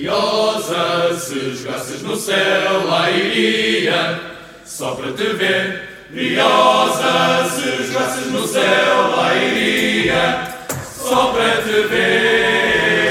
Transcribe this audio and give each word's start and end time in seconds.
Briosa, 0.00 1.12
se 1.14 1.56
jogasses 1.56 2.02
no 2.02 2.16
céu, 2.16 2.86
lá 2.86 3.10
iria, 3.10 4.18
só 4.64 4.96
para 4.96 5.12
te 5.12 5.24
ver. 5.34 6.08
Briosa, 6.08 7.44
se 7.50 7.84
jogasses 7.84 8.32
no 8.32 8.46
céu, 8.46 9.10
lá 9.14 9.34
iria, 9.36 10.46
só 10.70 11.34
para 11.34 11.62
te 11.62 11.86
ver. 11.88 13.10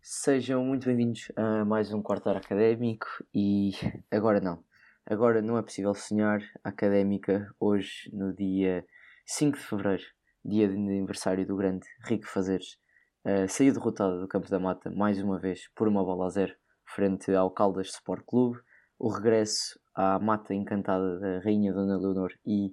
Sejam 0.00 0.64
muito 0.64 0.86
bem-vindos 0.86 1.32
a 1.34 1.64
mais 1.64 1.92
um 1.92 2.00
quarto 2.00 2.30
académico 2.30 3.08
e 3.34 3.72
agora 4.08 4.40
não. 4.40 4.62
Agora 5.04 5.42
não 5.42 5.58
é 5.58 5.62
possível 5.62 5.94
sonhar 5.94 6.40
académica 6.62 7.52
hoje 7.58 8.08
no 8.12 8.32
dia 8.32 8.86
5 9.26 9.58
de 9.58 9.64
Fevereiro, 9.64 10.04
dia 10.44 10.68
de 10.68 10.76
aniversário 10.76 11.44
do 11.44 11.56
grande 11.56 11.88
Rico 12.06 12.28
Fazeres. 12.28 12.80
Uh, 13.24 13.48
saiu 13.48 13.72
derrotada 13.72 14.18
do 14.18 14.26
Campo 14.26 14.50
da 14.50 14.58
Mata 14.58 14.90
mais 14.90 15.22
uma 15.22 15.38
vez 15.38 15.68
por 15.76 15.86
uma 15.86 16.04
bola 16.04 16.26
a 16.26 16.28
zero 16.28 16.54
frente 16.84 17.32
ao 17.32 17.50
Caldas 17.50 17.88
Sport 17.88 18.24
Clube. 18.26 18.58
O 18.98 19.08
regresso 19.08 19.78
à 19.94 20.18
mata 20.18 20.52
encantada 20.52 21.20
da 21.20 21.38
Rainha 21.38 21.72
Dona 21.72 21.96
Leonor 21.96 22.32
e 22.44 22.68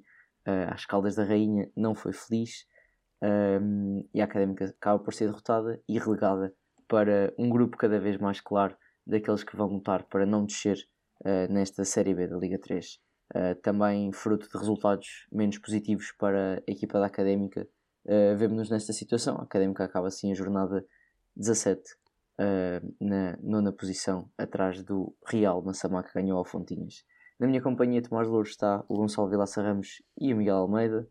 uh, 0.48 0.74
às 0.74 0.86
Caldas 0.86 1.16
da 1.16 1.24
Rainha 1.24 1.70
não 1.76 1.94
foi 1.94 2.14
feliz 2.14 2.66
um, 3.22 4.08
e 4.14 4.22
a 4.22 4.24
Académica 4.24 4.66
acaba 4.66 5.04
por 5.04 5.14
ser 5.14 5.28
derrotada 5.28 5.82
e 5.88 6.00
relegada 6.00 6.54
para 6.88 7.34
um 7.38 7.50
grupo 7.50 7.78
cada 7.78 8.00
vez 8.00 8.18
mais 8.18 8.42
claro 8.42 8.76
daqueles 9.06 9.44
que 9.44 9.56
vão 9.56 9.68
lutar 9.68 10.04
para 10.06 10.26
não 10.26 10.46
descer 10.46 10.78
uh, 11.22 11.52
nesta 11.52 11.84
Série 11.86 12.14
B 12.14 12.28
da 12.28 12.38
Liga 12.38 12.58
3. 12.60 13.00
Uh, 13.36 13.56
também 13.62 14.12
fruto 14.12 14.50
de 14.50 14.58
resultados 14.58 15.28
menos 15.32 15.58
positivos 15.60 16.12
para 16.18 16.64
a 16.68 16.72
equipa 16.72 17.00
da 17.00 17.06
Académica, 17.06 17.68
uh, 18.06 18.38
vemos-nos 18.38 18.70
nesta 18.70 18.94
situação. 18.94 19.38
A 19.38 19.44
Académica 19.44 19.84
acaba 19.84 20.08
assim 20.08 20.32
a 20.32 20.36
jornada 20.36 20.86
17 21.36 21.82
uh, 22.40 22.96
na 23.00 23.38
nona 23.42 23.72
posição, 23.72 24.30
atrás 24.38 24.84
do 24.84 25.16
Real 25.26 25.62
Massamá 25.62 26.04
que 26.04 26.14
ganhou 26.14 26.38
ao 26.38 26.46
Fontinhas. 26.46 27.04
Na 27.40 27.48
minha 27.48 27.62
companhia, 27.62 28.02
Tomás 28.02 28.28
Louros, 28.28 28.50
está 28.50 28.84
o 28.90 28.98
Gonçalo 28.98 29.30
Vilaça 29.30 29.62
Ramos 29.62 30.02
e 30.20 30.34
o 30.34 30.38
Miguel 30.38 30.58
Almeida. 30.58 31.08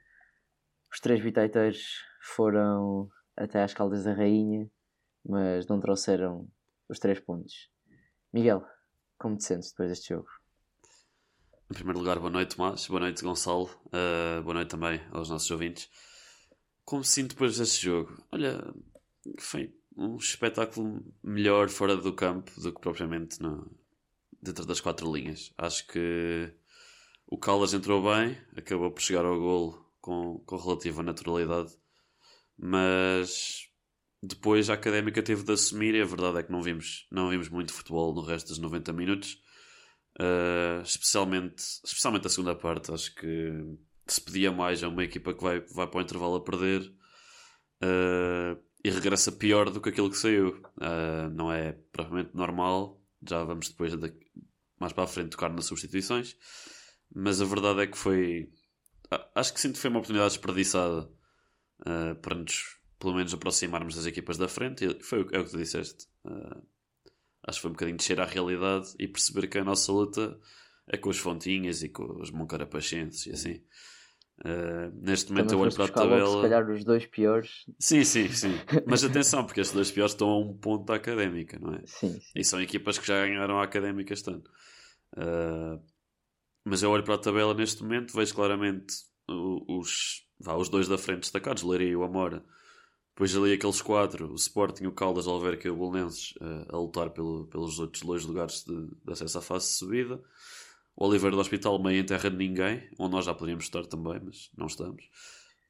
Os 0.93 1.01
três 1.01 1.23
bitaiteiros 1.23 2.03
foram 2.21 3.09
até 3.37 3.63
às 3.63 3.73
Caldas 3.73 4.05
da 4.05 4.13
Rainha, 4.13 4.71
mas 5.25 5.67
não 5.67 5.81
trouxeram 5.81 6.47
os 6.89 6.99
três 6.99 7.19
pontos. 7.21 7.71
Miguel, 8.33 8.65
como 9.19 9.37
te 9.37 9.45
sentes 9.45 9.71
depois 9.71 9.89
deste 9.89 10.09
jogo? 10.11 10.29
Em 11.71 11.75
primeiro 11.75 11.99
lugar, 11.99 12.19
boa 12.19 12.31
noite, 12.31 12.57
Tomás. 12.57 12.87
Boa 12.87 13.01
noite, 13.01 13.23
Gonçalo. 13.23 13.71
Uh, 13.87 14.43
boa 14.43 14.55
noite 14.55 14.71
também 14.71 15.01
aos 15.13 15.29
nossos 15.29 15.51
ouvintes. 15.51 15.91
Como 16.89 17.05
sinto 17.05 17.35
depois 17.35 17.59
deste 17.59 17.85
jogo? 17.85 18.17
Olha, 18.33 18.65
foi 19.39 19.75
um 19.95 20.17
espetáculo 20.17 21.05
melhor 21.23 21.69
fora 21.69 21.95
do 21.95 22.15
campo 22.15 22.51
do 22.59 22.73
que 22.73 22.81
propriamente 22.81 23.43
no, 23.43 23.71
dentro 24.41 24.65
das 24.65 24.81
quatro 24.81 25.13
linhas. 25.15 25.53
Acho 25.59 25.87
que 25.87 26.51
o 27.27 27.37
Caldas 27.37 27.75
entrou 27.75 28.03
bem, 28.03 28.39
acabou 28.57 28.91
por 28.91 29.03
chegar 29.03 29.27
ao 29.27 29.39
golo 29.39 29.87
com, 30.01 30.39
com 30.47 30.57
relativa 30.57 31.03
naturalidade, 31.03 31.77
mas 32.57 33.69
depois 34.23 34.71
a 34.71 34.73
académica 34.73 35.23
teve 35.23 35.43
de 35.43 35.53
assumir 35.53 35.95
e 35.95 36.01
a 36.01 36.07
verdade 36.07 36.39
é 36.39 36.43
que 36.43 36.51
não 36.51 36.63
vimos, 36.63 37.07
não 37.13 37.29
vimos 37.29 37.51
muito 37.51 37.75
futebol 37.75 38.15
no 38.15 38.23
resto 38.23 38.49
dos 38.49 38.59
90 38.59 38.95
minutos. 38.95 39.39
Uh, 40.19 40.81
especialmente, 40.83 41.63
especialmente 41.85 42.27
a 42.27 42.31
segunda 42.31 42.55
parte, 42.55 42.91
acho 42.91 43.15
que 43.15 43.77
se 44.13 44.21
pedia 44.21 44.53
mais 44.53 44.83
a 44.83 44.89
uma 44.89 45.05
equipa 45.05 45.35
que 45.35 45.43
vai, 45.43 45.61
vai 45.61 45.87
para 45.87 45.99
o 45.99 46.03
intervalo 46.03 46.37
a 46.37 46.45
perder 46.45 46.83
uh, 47.83 48.61
e 48.85 48.91
regressa 48.91 49.33
pior 49.33 49.71
do 49.71 49.81
que 49.81 49.89
aquilo 49.89 50.11
que 50.11 50.17
saiu. 50.17 50.61
Uh, 50.77 51.31
não 51.33 51.53
é 51.53 51.73
propriamente 51.93 52.31
normal, 52.35 53.01
já 53.27 53.43
vamos 53.45 53.69
depois 53.69 53.97
de, 53.97 54.13
mais 54.79 54.93
para 54.93 55.05
a 55.05 55.09
frente 55.09 55.31
tocar 55.31 55.51
nas 55.51 55.67
substituições, 55.67 56.37
mas 57.15 57.41
a 57.41 57.45
verdade 57.45 57.81
é 57.81 57.87
que 57.87 57.99
foi. 57.99 58.51
Acho 59.35 59.55
que 59.55 59.61
sinto 59.61 59.75
que 59.75 59.81
foi 59.81 59.91
uma 59.91 59.99
oportunidade 59.99 60.35
desperdiçada 60.35 61.11
para 62.21 62.35
nos 62.35 62.79
pelo 62.99 63.15
menos 63.15 63.33
aproximarmos 63.33 63.95
das 63.95 64.07
equipas 64.07 64.37
da 64.37 64.49
frente. 64.49 64.85
E 64.85 65.03
foi 65.03 65.21
é 65.33 65.39
o 65.39 65.45
que 65.45 65.51
tu 65.51 65.57
disseste. 65.57 66.07
Acho 67.47 67.59
que 67.59 67.63
foi 67.63 67.71
um 67.71 67.75
bocadinho 67.75 67.97
descer 67.97 68.21
à 68.21 68.25
realidade 68.25 68.95
e 68.99 69.09
perceber 69.09 69.47
que 69.49 69.59
a 69.59 69.65
nossa 69.65 69.91
luta 69.91 70.39
é 70.87 70.97
com 70.97 71.09
os 71.09 71.19
Fontinhas 71.19 71.83
e 71.83 71.89
com 71.89 72.21
os 72.21 72.31
Moncarapachenses 72.31 73.27
e 73.27 73.33
assim. 73.33 73.65
Uh, 74.45 74.95
neste 75.03 75.33
momento 75.33 75.49
Também 75.49 75.61
eu 75.61 75.67
olho 75.67 75.75
para 75.75 75.85
a 75.85 75.89
tabela. 75.89 76.25
Logo, 76.25 76.37
se 76.37 76.43
calhar 76.43 76.71
os 76.71 76.85
dois 76.85 77.07
piores. 77.07 77.67
Sim, 77.79 78.05
sim, 78.05 78.29
sim. 78.29 78.53
Mas 78.87 79.03
atenção, 79.03 79.45
porque 79.45 79.61
estes 79.61 79.75
dois 79.75 79.91
piores 79.91 80.13
estão 80.13 80.29
a 80.29 80.39
um 80.39 80.57
ponto 80.57 80.85
da 80.85 80.95
académica, 80.95 81.59
não 81.59 81.75
é? 81.75 81.83
Sim, 81.85 82.13
sim. 82.13 82.33
E 82.35 82.45
são 82.45 82.61
equipas 82.61 82.99
que 82.99 83.07
já 83.07 83.27
ganharam 83.27 83.59
a 83.59 83.65
académica 83.65 84.13
este 84.13 84.31
ano. 84.31 84.45
Uh, 85.17 85.83
mas 86.65 86.83
eu 86.83 86.91
olho 86.91 87.03
para 87.03 87.15
a 87.15 87.19
tabela 87.19 87.55
neste 87.55 87.83
momento, 87.83 88.15
vejo 88.15 88.35
claramente 88.35 88.95
os, 89.27 90.25
vá, 90.39 90.55
os 90.55 90.69
dois 90.69 90.87
da 90.87 90.99
frente 90.99 91.21
destacados, 91.21 91.63
Leiria 91.63 91.89
e 91.89 91.97
o 91.97 92.05
Amora 92.05 92.45
depois 93.19 93.35
ali 93.35 93.53
aqueles 93.53 93.83
quatro, 93.83 94.31
o 94.31 94.37
Sporting, 94.37 94.87
o 94.87 94.93
Caldas, 94.93 95.27
o 95.27 95.31
Alverca 95.31 95.67
e 95.67 95.71
o 95.73 95.77
Bolonenses 95.77 96.35
uh, 96.41 96.73
a 96.73 96.79
lutar 96.79 97.11
pelo, 97.11 97.49
pelos 97.49 97.81
outros 97.81 98.05
dois 98.05 98.25
lugares 98.25 98.63
de, 98.63 98.87
de, 99.05 99.13
acesso 99.13 99.39
à 99.39 99.41
fase 99.43 99.67
de 99.67 99.73
subida. 99.73 100.23
O 101.01 101.07
Oliveira 101.07 101.37
do 101.37 101.41
Hospital 101.41 101.81
meio 101.81 102.01
em 102.01 102.05
terra 102.05 102.29
de 102.29 102.37
ninguém, 102.37 102.91
onde 102.99 103.13
nós 103.13 103.25
já 103.25 103.33
poderíamos 103.33 103.67
estar 103.67 103.87
também, 103.87 104.21
mas 104.21 104.51
não 104.59 104.67
estamos. 104.67 105.09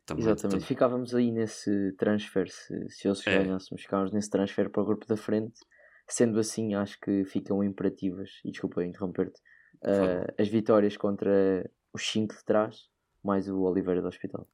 Também, 0.07 0.25
Exatamente, 0.25 0.61
tam... 0.61 0.67
ficávamos 0.67 1.15
aí 1.15 1.31
nesse 1.31 1.93
transfer, 1.99 2.49
se, 2.49 2.89
se 2.89 3.07
eles 3.07 3.27
é. 3.27 3.37
ganhássemos, 3.37 3.83
ficávamos 3.83 4.11
nesse 4.11 4.31
transfer 4.31 4.71
para 4.71 4.83
o 4.83 4.87
grupo 4.87 5.07
da 5.07 5.19
frente. 5.19 5.61
Sendo 6.09 6.39
assim, 6.41 6.75
acho 6.75 6.99
que 6.99 7.27
ficam 7.27 7.63
imperativas, 7.63 8.31
e 8.43 8.51
desculpa 8.51 8.83
interromper-te, 8.83 9.39
uh, 9.85 10.33
as 10.41 10.49
vitórias 10.49 10.97
contra 10.97 11.71
os 11.93 12.09
5 12.09 12.35
de 12.35 12.45
trás, 12.47 12.89
mais 13.23 13.51
o 13.51 13.61
Oliveira 13.61 14.01
do 14.01 14.09
Hospital. 14.09 14.49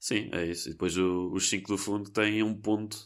Sim, 0.00 0.30
é 0.32 0.46
isso. 0.46 0.70
E 0.70 0.72
depois 0.72 0.96
o, 0.96 1.30
os 1.34 1.46
5 1.50 1.68
do 1.68 1.76
fundo 1.76 2.10
têm 2.10 2.42
um 2.42 2.58
ponto 2.58 2.96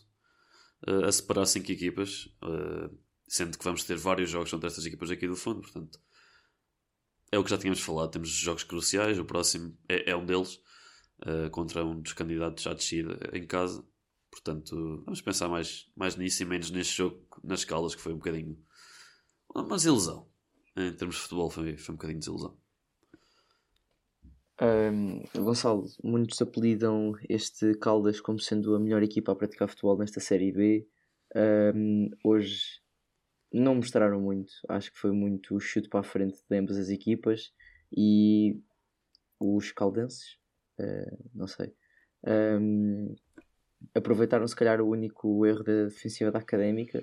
uh, 0.87 1.06
a 1.06 1.10
separar 1.10 1.44
5 1.44 1.72
equipas, 1.72 2.27
uh, 2.44 2.97
sendo 3.27 3.59
que 3.59 3.65
vamos 3.65 3.82
ter 3.82 3.97
vários 3.97 4.31
jogos 4.31 4.53
contra 4.53 4.69
estas 4.69 4.87
equipas 4.87 5.10
aqui 5.10 5.27
do 5.27 5.34
fundo, 5.34 5.60
portanto. 5.60 5.98
É 7.33 7.39
o 7.39 7.45
que 7.45 7.51
já 7.51 7.59
tínhamos 7.59 7.81
falado, 7.81 8.11
temos 8.11 8.29
jogos 8.29 8.65
cruciais, 8.65 9.19
o 9.19 9.25
próximo 9.25 9.77
é, 9.89 10.11
é 10.11 10.17
um 10.17 10.27
deles, 10.27 10.61
uh, 11.23 11.51
contra 11.51 11.85
um 11.85 12.01
dos 12.01 12.13
candidatos 12.13 12.67
à 12.67 12.75
descida 12.75 13.19
em 13.33 13.47
casa. 13.47 13.85
Portanto, 14.31 15.03
vamos 15.05 15.21
pensar 15.21 15.49
mais, 15.49 15.91
mais 15.97 16.17
nisso 16.17 16.43
e 16.43 16.47
menos 16.47 16.71
neste 16.71 16.97
jogo 16.97 17.25
nas 17.43 17.61
escalas, 17.61 17.95
que 17.95 18.01
foi 18.01 18.13
um 18.13 18.19
bocadinho 18.19 18.59
uma 19.55 19.77
desilusão. 19.77 20.29
Em 20.77 20.93
termos 20.93 21.17
de 21.17 21.23
futebol, 21.23 21.51
foi, 21.51 21.77
foi 21.77 21.93
um 21.93 21.97
bocadinho 21.97 22.21
de 22.21 22.27
desilusão. 22.27 22.57
Um, 24.63 25.23
Gonçalo, 25.35 25.87
muitos 26.05 26.41
apelidam 26.43 27.15
este 27.29 27.75
Caldas 27.77 28.21
como 28.21 28.39
sendo 28.39 28.75
a 28.75 28.79
melhor 28.79 29.03
equipa 29.03 29.33
a 29.33 29.35
praticar 29.35 29.69
futebol 29.69 29.97
nesta 29.97 30.21
Série 30.21 30.53
B. 30.53 30.87
Um, 31.75 32.11
hoje 32.23 32.80
não 33.53 33.77
mostraram 33.77 34.21
muito, 34.21 34.53
acho 34.69 34.93
que 34.93 34.99
foi 34.99 35.12
muito 35.12 35.59
chute 35.61 35.88
para 35.88 36.00
a 36.00 36.05
frente 36.05 36.38
de 36.49 36.59
ambas 36.59 36.77
as 36.77 36.88
equipas 36.88 37.53
e 37.97 38.61
os 39.38 39.72
caldenses, 39.72 40.38
uh, 40.78 41.31
não 41.34 41.47
sei, 41.47 41.75
um, 42.60 43.15
aproveitaram 43.94 44.47
se 44.47 44.55
calhar 44.55 44.81
o 44.81 44.89
único 44.89 45.44
erro 45.47 45.65
da 45.65 45.84
defensiva 45.84 46.31
da 46.31 46.39
académica. 46.39 47.03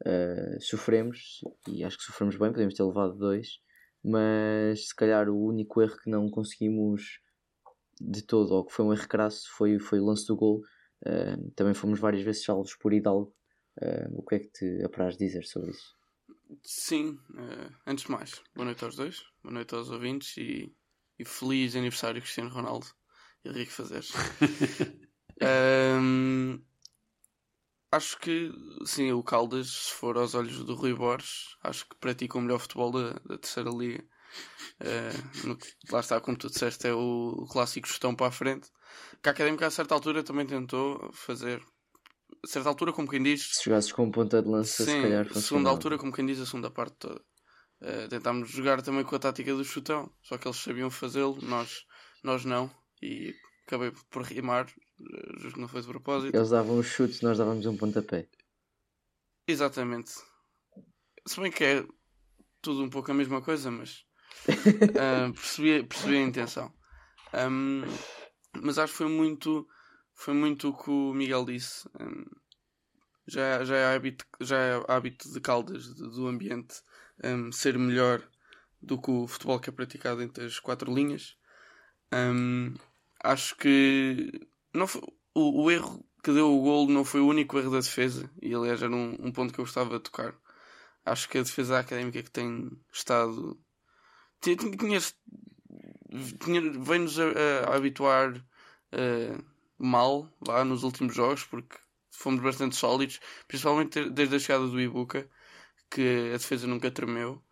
Uh, 0.00 0.60
sofremos 0.60 1.40
e 1.66 1.82
acho 1.82 1.98
que 1.98 2.04
sofremos 2.04 2.36
bem, 2.36 2.52
podemos 2.52 2.74
ter 2.74 2.84
levado 2.84 3.18
dois 3.18 3.58
mas 4.02 4.88
se 4.88 4.94
calhar 4.94 5.28
o 5.28 5.38
único 5.38 5.82
erro 5.82 5.96
que 5.98 6.10
não 6.10 6.30
conseguimos 6.30 7.20
de 8.00 8.22
todo, 8.22 8.54
ou 8.54 8.64
que 8.64 8.72
foi 8.72 8.84
um 8.84 8.92
erro 8.92 9.08
crasso, 9.08 9.48
foi, 9.56 9.78
foi 9.78 10.00
o 10.00 10.04
lance 10.04 10.26
do 10.26 10.36
gol. 10.36 10.62
Uh, 11.04 11.50
também 11.54 11.74
fomos 11.74 11.98
várias 11.98 12.22
vezes 12.22 12.44
salvos 12.44 12.74
por 12.74 12.92
Hidalgo. 12.92 13.34
Uh, 13.80 14.18
o 14.18 14.22
que 14.22 14.34
é 14.34 14.38
que 14.40 14.48
te 14.48 14.84
apraz 14.84 15.16
dizer 15.16 15.44
sobre 15.44 15.70
isso? 15.70 15.96
Sim, 16.64 17.18
uh, 17.30 17.74
antes 17.86 18.04
de 18.04 18.10
mais, 18.10 18.42
boa 18.54 18.64
noite 18.64 18.84
aos 18.84 18.96
dois, 18.96 19.22
boa 19.42 19.54
noite 19.54 19.74
aos 19.74 19.90
ouvintes 19.90 20.36
e, 20.36 20.74
e 21.18 21.24
feliz 21.24 21.76
aniversário 21.76 22.20
Cristiano 22.20 22.50
Ronaldo 22.50 22.86
e 23.44 23.48
Henrique 23.48 23.70
Fazeres. 23.70 24.10
um, 26.00 26.60
acho 27.92 28.18
que 28.18 28.50
sim, 28.84 29.12
o 29.12 29.22
Caldas, 29.22 29.68
se 29.68 29.92
for 29.92 30.16
aos 30.16 30.34
olhos 30.34 30.64
do 30.64 30.74
Rui 30.74 30.94
Borges, 30.94 31.56
acho 31.62 31.88
que 31.88 31.96
pratica 31.96 32.38
o 32.38 32.40
melhor 32.40 32.58
futebol 32.58 32.90
da, 32.90 33.12
da 33.26 33.38
terceira 33.38 33.70
liga. 33.70 34.04
Uh, 34.80 35.46
no, 35.46 35.58
lá 35.90 36.00
está, 36.00 36.20
como 36.20 36.36
tu 36.36 36.48
disseste, 36.48 36.86
é 36.86 36.92
o, 36.92 37.46
clássico 37.50 37.86
gestão 37.86 38.14
para 38.14 38.26
a 38.28 38.32
frente. 38.32 38.70
Que 39.22 39.28
a 39.28 39.32
Académica 39.32 39.66
a 39.66 39.70
certa 39.70 39.94
altura 39.94 40.22
também 40.22 40.46
tentou 40.46 41.12
fazer. 41.12 41.62
A 42.44 42.46
certa 42.46 42.68
altura, 42.68 42.92
como 42.92 43.08
quem 43.08 43.22
diz. 43.22 43.56
Se 43.56 43.64
jogasses 43.64 43.92
com 43.92 44.10
ponta 44.10 44.42
de 44.42 44.48
lança, 44.48 44.84
sim, 44.84 44.90
se 44.90 45.02
calhar. 45.02 45.26
A 45.28 45.40
segunda 45.40 45.70
altura, 45.70 45.98
como 45.98 46.12
quem 46.12 46.26
diz, 46.26 46.40
a 46.40 46.46
segunda 46.46 46.70
parte 46.70 46.96
toda. 46.98 47.20
Uh, 47.80 48.08
tentámos 48.08 48.50
jogar 48.50 48.82
também 48.82 49.04
com 49.04 49.14
a 49.14 49.18
tática 49.18 49.54
do 49.54 49.64
chutão, 49.64 50.10
só 50.22 50.36
que 50.36 50.48
eles 50.48 50.58
sabiam 50.58 50.90
fazê-lo, 50.90 51.38
nós, 51.42 51.84
nós 52.22 52.44
não. 52.44 52.70
E 53.00 53.34
acabei 53.66 53.92
por 54.10 54.22
rimar, 54.22 54.66
eh, 54.66 55.32
justo 55.38 55.54
que 55.54 55.60
não 55.60 55.68
foi 55.68 55.82
de 55.82 55.86
propósito. 55.86 56.34
Eles 56.34 56.50
davam 56.50 56.78
os 56.78 56.86
chutes, 56.86 57.20
nós 57.20 57.38
dávamos 57.38 57.66
um 57.66 57.76
pontapé. 57.76 58.26
Exatamente. 59.46 60.12
Se 61.26 61.40
bem 61.40 61.52
que 61.52 61.62
é 61.62 61.86
tudo 62.60 62.82
um 62.82 62.90
pouco 62.90 63.10
a 63.10 63.14
mesma 63.14 63.40
coisa, 63.40 63.70
mas 63.70 64.04
uh, 64.48 65.32
percebi, 65.34 65.84
percebi 65.84 66.16
a 66.16 66.22
intenção. 66.22 66.72
Um, 67.34 67.82
mas 68.60 68.78
acho 68.78 68.92
que 68.92 68.98
foi 68.98 69.08
muito, 69.08 69.68
foi 70.18 70.34
muito 70.34 70.70
o 70.70 70.76
que 70.76 70.90
o 70.90 71.14
Miguel 71.14 71.44
disse. 71.44 71.88
Um, 71.98 72.24
já, 73.24 73.64
já, 73.64 73.76
é 73.76 73.94
hábito, 73.94 74.26
já 74.40 74.58
é 74.58 74.84
hábito 74.88 75.32
de 75.32 75.40
Caldas, 75.40 75.94
de, 75.94 76.02
do 76.10 76.26
ambiente, 76.26 76.82
um, 77.22 77.52
ser 77.52 77.78
melhor 77.78 78.20
do 78.82 79.00
que 79.00 79.12
o 79.12 79.28
futebol 79.28 79.60
que 79.60 79.70
é 79.70 79.72
praticado 79.72 80.20
entre 80.20 80.44
as 80.44 80.58
quatro 80.58 80.92
linhas. 80.92 81.36
acho 83.22 83.56
que 83.56 84.32
não 84.74 84.88
foi, 84.88 85.02
o, 85.34 85.62
o 85.62 85.70
erro 85.70 86.04
que 86.22 86.32
deu 86.32 86.52
o 86.52 86.62
gol 86.62 86.88
não 86.88 87.04
foi 87.04 87.20
o 87.20 87.28
único 87.28 87.56
erro 87.56 87.70
da 87.70 87.78
defesa, 87.78 88.28
e 88.42 88.52
aliás 88.52 88.82
era 88.82 88.92
um, 88.94 89.16
um 89.20 89.30
ponto 89.30 89.54
que 89.54 89.60
eu 89.60 89.64
gostava 89.64 89.98
de 89.98 90.02
tocar. 90.02 90.34
Acho 91.06 91.28
que 91.28 91.38
a 91.38 91.42
defesa 91.42 91.78
académica 91.78 92.22
que 92.24 92.30
tem 92.30 92.72
estado. 92.92 93.56
Tinha, 94.40 94.56
tinha, 94.56 95.00
tinha, 96.44 96.60
vem-nos 96.82 97.20
a, 97.20 97.24
a, 97.24 97.72
a 97.72 97.76
habituar 97.76 98.34
uh, 98.34 99.57
mal 99.78 100.30
lá 100.46 100.64
nos 100.64 100.82
últimos 100.82 101.14
jogos, 101.14 101.44
porque 101.44 101.76
fomos 102.10 102.42
bastante 102.42 102.76
sólidos, 102.76 103.20
principalmente 103.46 104.10
desde 104.10 104.36
a 104.36 104.38
chegada 104.38 104.66
do 104.66 104.80
Ibuka, 104.80 105.28
que 105.90 106.30
a 106.34 106.36
defesa 106.38 106.66
nunca 106.66 106.90
tremeu. 106.90 107.42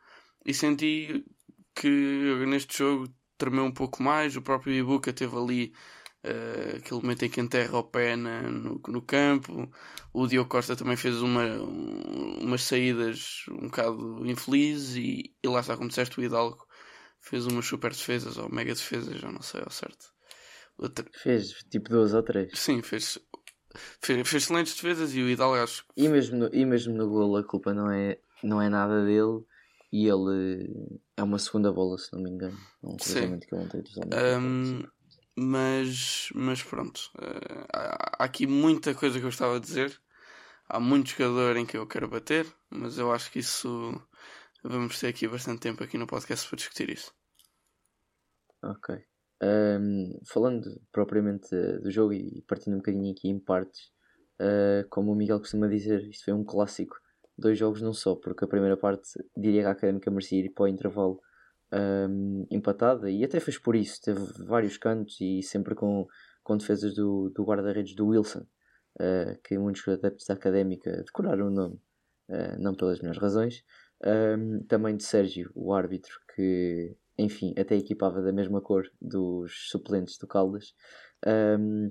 E 0.45 0.55
senti 0.55 1.25
que 1.75 1.89
neste 2.47 2.79
jogo 2.79 3.09
tremeu 3.39 3.65
um 3.65 3.73
pouco 3.73 4.03
mais. 4.03 4.37
O 4.37 4.43
próprio 4.43 4.75
Ibuka 4.75 5.13
teve 5.13 5.37
ali 5.37 5.73
uh, 6.25 6.77
aquele 6.77 7.01
momento 7.01 7.25
em 7.25 7.31
que 7.31 7.41
enterra 7.41 7.79
o 7.79 7.85
pé 7.85 8.17
na, 8.17 8.43
no, 8.43 8.81
no, 8.89 9.03
campo. 9.03 9.71
O 10.13 10.27
Diogo 10.27 10.49
Costa 10.49 10.77
também 10.77 10.97
fez 10.97 11.21
uma, 11.23 11.45
um, 11.45 12.39
umas 12.43 12.63
saídas 12.63 13.45
um 13.51 13.67
bocado 13.67 14.27
infelizes 14.27 14.97
e, 14.97 15.35
e, 15.43 15.49
lá 15.49 15.61
está, 15.61 15.77
como 15.77 15.89
disseste, 15.89 16.19
o 16.19 16.25
Hidalgo 16.25 16.65
fez 17.21 17.47
umas 17.47 17.67
super 17.67 17.91
defesas 17.93 18.37
ou 18.39 18.49
mega 18.53 18.75
defesas, 18.75 19.19
já 19.21 19.31
não 19.31 19.43
sei 19.43 19.61
ao 19.63 19.71
certo. 19.71 20.16
Outra... 20.79 21.05
Fez 21.23 21.53
tipo 21.71 21.91
duas 21.91 22.13
ou 22.15 22.23
três. 22.23 22.51
Sim, 22.55 22.83
fez, 22.83 23.19
fez, 24.01 24.29
fez 24.29 24.43
excelentes 24.43 24.75
defesas 24.75 25.15
e 25.15 25.23
o 25.23 25.29
Hidalgo 25.29 25.57
acho 25.57 25.85
que... 25.85 26.03
e 26.03 26.09
mesmo 26.09 26.37
no, 26.37 26.55
e 26.55 26.65
mesmo 26.65 26.95
no 26.95 27.09
gol 27.09 27.37
a 27.37 27.45
culpa 27.45 27.73
não 27.73 27.91
é, 27.91 28.19
não 28.43 28.61
é 28.61 28.69
nada 28.69 29.05
dele 29.05 29.45
e 29.93 30.07
ele 30.07 30.99
é 31.17 31.23
uma 31.23 31.39
segunda 31.39 31.73
bola 31.73 31.97
se 31.97 32.13
não 32.13 32.23
me 32.23 32.31
engano 32.31 32.59
é 32.83 32.87
um 32.87 32.97
cruzamento 32.97 33.47
que 33.47 33.55
ele 33.55 33.63
não 33.63 33.71
tem 33.71 33.83
um, 34.39 34.83
mas, 35.39 36.31
mas 36.35 36.63
pronto, 36.63 37.11
uh, 37.19 37.67
há, 37.71 38.13
há, 38.19 38.25
aqui 38.25 38.47
muita 38.47 38.95
coisa 38.95 39.19
que 39.19 39.25
eu 39.25 39.31
estava 39.31 39.57
a 39.57 39.61
dizer. 39.61 40.01
Há 40.69 40.81
muito 40.81 41.11
jogador 41.11 41.57
em 41.57 41.67
que 41.67 41.77
eu 41.77 41.87
quero 41.87 42.09
bater, 42.09 42.47
mas 42.71 42.99
eu 42.99 43.13
acho 43.13 43.31
que 43.31 43.41
isso 43.41 43.93
vamos 44.65 44.99
ter 44.99 45.09
aqui 45.09 45.29
bastante 45.29 45.61
tempo 45.61 45.85
aqui 45.85 45.99
no 45.99 46.07
podcast 46.07 46.49
para 46.49 46.57
discutir 46.57 46.91
isso. 46.91 47.15
Ok. 48.63 49.05
Um, 49.43 50.19
falando 50.25 50.81
propriamente 50.91 51.49
do 51.83 51.91
jogo 51.91 52.15
e 52.15 52.43
partindo 52.49 52.75
um 52.75 52.79
bocadinho 52.79 53.13
aqui 53.13 53.29
em 53.29 53.39
partes, 53.39 53.91
uh, 54.41 54.89
como 54.89 55.13
o 55.13 55.15
Miguel 55.15 55.39
costuma 55.39 55.69
dizer, 55.69 56.03
isto 56.09 56.25
foi 56.25 56.35
um 56.35 56.45
clássico. 56.45 56.97
Dois 57.39 57.59
jogos 57.59 57.83
não 57.83 57.93
só, 57.93 58.15
porque 58.15 58.45
a 58.45 58.49
primeira 58.49 58.77
parte 58.77 59.11
diria 59.37 59.63
que 59.63 59.69
a 59.69 59.73
Académica 59.73 60.11
merecia 60.11 60.41
ir 60.41 60.51
para 60.51 60.65
o 60.65 60.69
intervalo 60.69 61.21
um, 61.73 62.47
empatada 62.51 63.11
e 63.11 63.25
até 63.25 63.39
fez 63.41 63.59
por 63.59 63.77
isso. 63.77 64.01
Teve 64.01 64.21
vários 64.45 64.79
cantos 64.79 65.21
e 65.21 65.43
sempre 65.43 65.75
com, 65.75 66.07
com 66.43 66.57
defesas 66.57 66.95
do, 66.95 67.31
do 67.31 67.45
guarda-redes 67.45 67.95
do 67.95 68.07
Wilson, 68.07 68.47
uh, 69.01 69.39
que 69.45 69.59
muitos 69.59 69.87
adeptos 69.87 70.27
da 70.27 70.35
académica 70.35 70.91
decoraram 71.05 71.49
o 71.49 71.51
nome, 71.51 71.75
uh, 72.31 72.59
não 72.59 72.75
pelas 72.75 73.01
melhores 73.01 73.21
razões. 73.21 73.63
Um, 74.05 74.63
também 74.65 74.97
de 74.97 75.05
Sérgio, 75.05 75.51
o 75.55 75.73
árbitro, 75.73 76.15
que 76.35 76.97
enfim 77.19 77.55
até 77.59 77.77
equipava 77.77 78.21
da 78.23 78.33
mesma 78.33 78.61
cor 78.61 78.91
dos 79.01 79.69
suplentes 79.71 80.19
do 80.19 80.27
Caldas. 80.27 80.75
Um, 81.27 81.89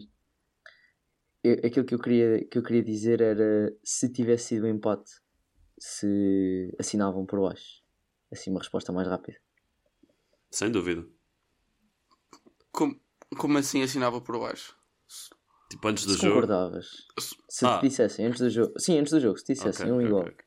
aquilo 1.64 1.86
que 1.86 1.94
eu, 1.94 2.00
queria, 2.00 2.46
que 2.46 2.58
eu 2.58 2.64
queria 2.64 2.84
dizer 2.84 3.22
era 3.22 3.76
se 3.84 4.12
tivesse 4.12 4.46
sido 4.46 4.66
um 4.66 4.70
empate, 4.70 5.12
se 5.80 6.74
assinavam 6.80 7.26
por 7.26 7.42
baixo. 7.42 7.84
Assim, 8.32 8.50
uma 8.50 8.60
resposta 8.60 8.92
mais 8.92 9.08
rápida. 9.08 9.38
Sem 10.52 10.72
dúvida. 10.72 11.06
Como, 12.72 13.00
como 13.38 13.58
assim 13.58 13.84
assinava 13.84 14.20
por 14.20 14.40
baixo? 14.40 14.76
Tipo 15.70 15.88
antes 15.88 16.06
do 16.06 16.14
se 16.14 16.22
jogo. 16.22 16.36
concordavas. 16.36 17.08
Se 17.50 17.66
ah. 17.66 17.80
te 17.80 17.88
dissessem 17.88 18.26
antes 18.26 18.40
do 18.40 18.50
jogo. 18.50 18.74
Sim, 18.80 19.00
antes 19.00 19.12
do 19.12 19.20
jogo, 19.20 19.38
se 19.38 19.46
te 19.46 19.54
dissessem 19.54 19.86
okay, 19.86 19.92
um 19.92 19.96
okay, 19.96 20.08
igual. 20.08 20.24
Okay. 20.24 20.46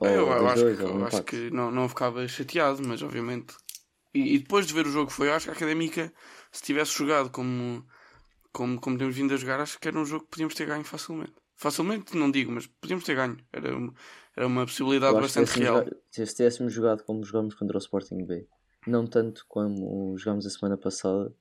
Ou 0.00 0.08
eu, 0.08 0.26
eu 0.28 0.46
acho, 0.48 0.62
dois, 0.62 0.78
que, 0.78 0.84
eu 0.84 1.04
acho 1.06 1.22
que 1.24 1.50
não, 1.50 1.70
não 1.70 1.88
ficava 1.88 2.26
chateado, 2.28 2.86
mas 2.86 3.02
obviamente. 3.02 3.56
E, 4.14 4.34
e, 4.34 4.38
depois 4.38 4.66
de 4.66 4.74
ver 4.74 4.86
o 4.86 4.90
jogo 4.90 5.10
foi, 5.10 5.28
eu 5.28 5.34
acho 5.34 5.46
que 5.46 5.50
a 5.50 5.54
académica, 5.54 6.12
se 6.50 6.62
tivesse 6.62 6.96
jogado 6.96 7.30
como, 7.30 7.86
como, 8.52 8.80
como 8.80 8.98
temos 8.98 9.14
vindo 9.14 9.34
a 9.34 9.36
jogar, 9.36 9.60
acho 9.60 9.78
que 9.78 9.88
era 9.88 9.98
um 9.98 10.04
jogo 10.04 10.24
que 10.24 10.30
podíamos 10.30 10.54
ter 10.54 10.66
ganho 10.66 10.84
facilmente. 10.84 11.34
Facilmente 11.54 12.16
não 12.16 12.30
digo, 12.30 12.52
mas 12.52 12.66
podíamos 12.66 13.04
ter 13.04 13.16
ganho. 13.16 13.36
Era 13.52 13.76
uma, 13.76 13.94
era 14.36 14.46
uma 14.46 14.64
possibilidade 14.64 15.20
bastante 15.20 15.58
real. 15.58 15.78
Jogado, 15.78 15.96
se 16.10 16.36
tivéssemos 16.36 16.72
jogado 16.72 17.04
como 17.04 17.24
jogamos 17.24 17.54
contra 17.54 17.76
o 17.76 17.80
Sporting 17.80 18.24
B, 18.24 18.46
não 18.86 19.06
tanto 19.06 19.44
como 19.48 20.16
jogámos 20.16 20.46
a 20.46 20.50
semana 20.50 20.78
passada, 20.78 21.34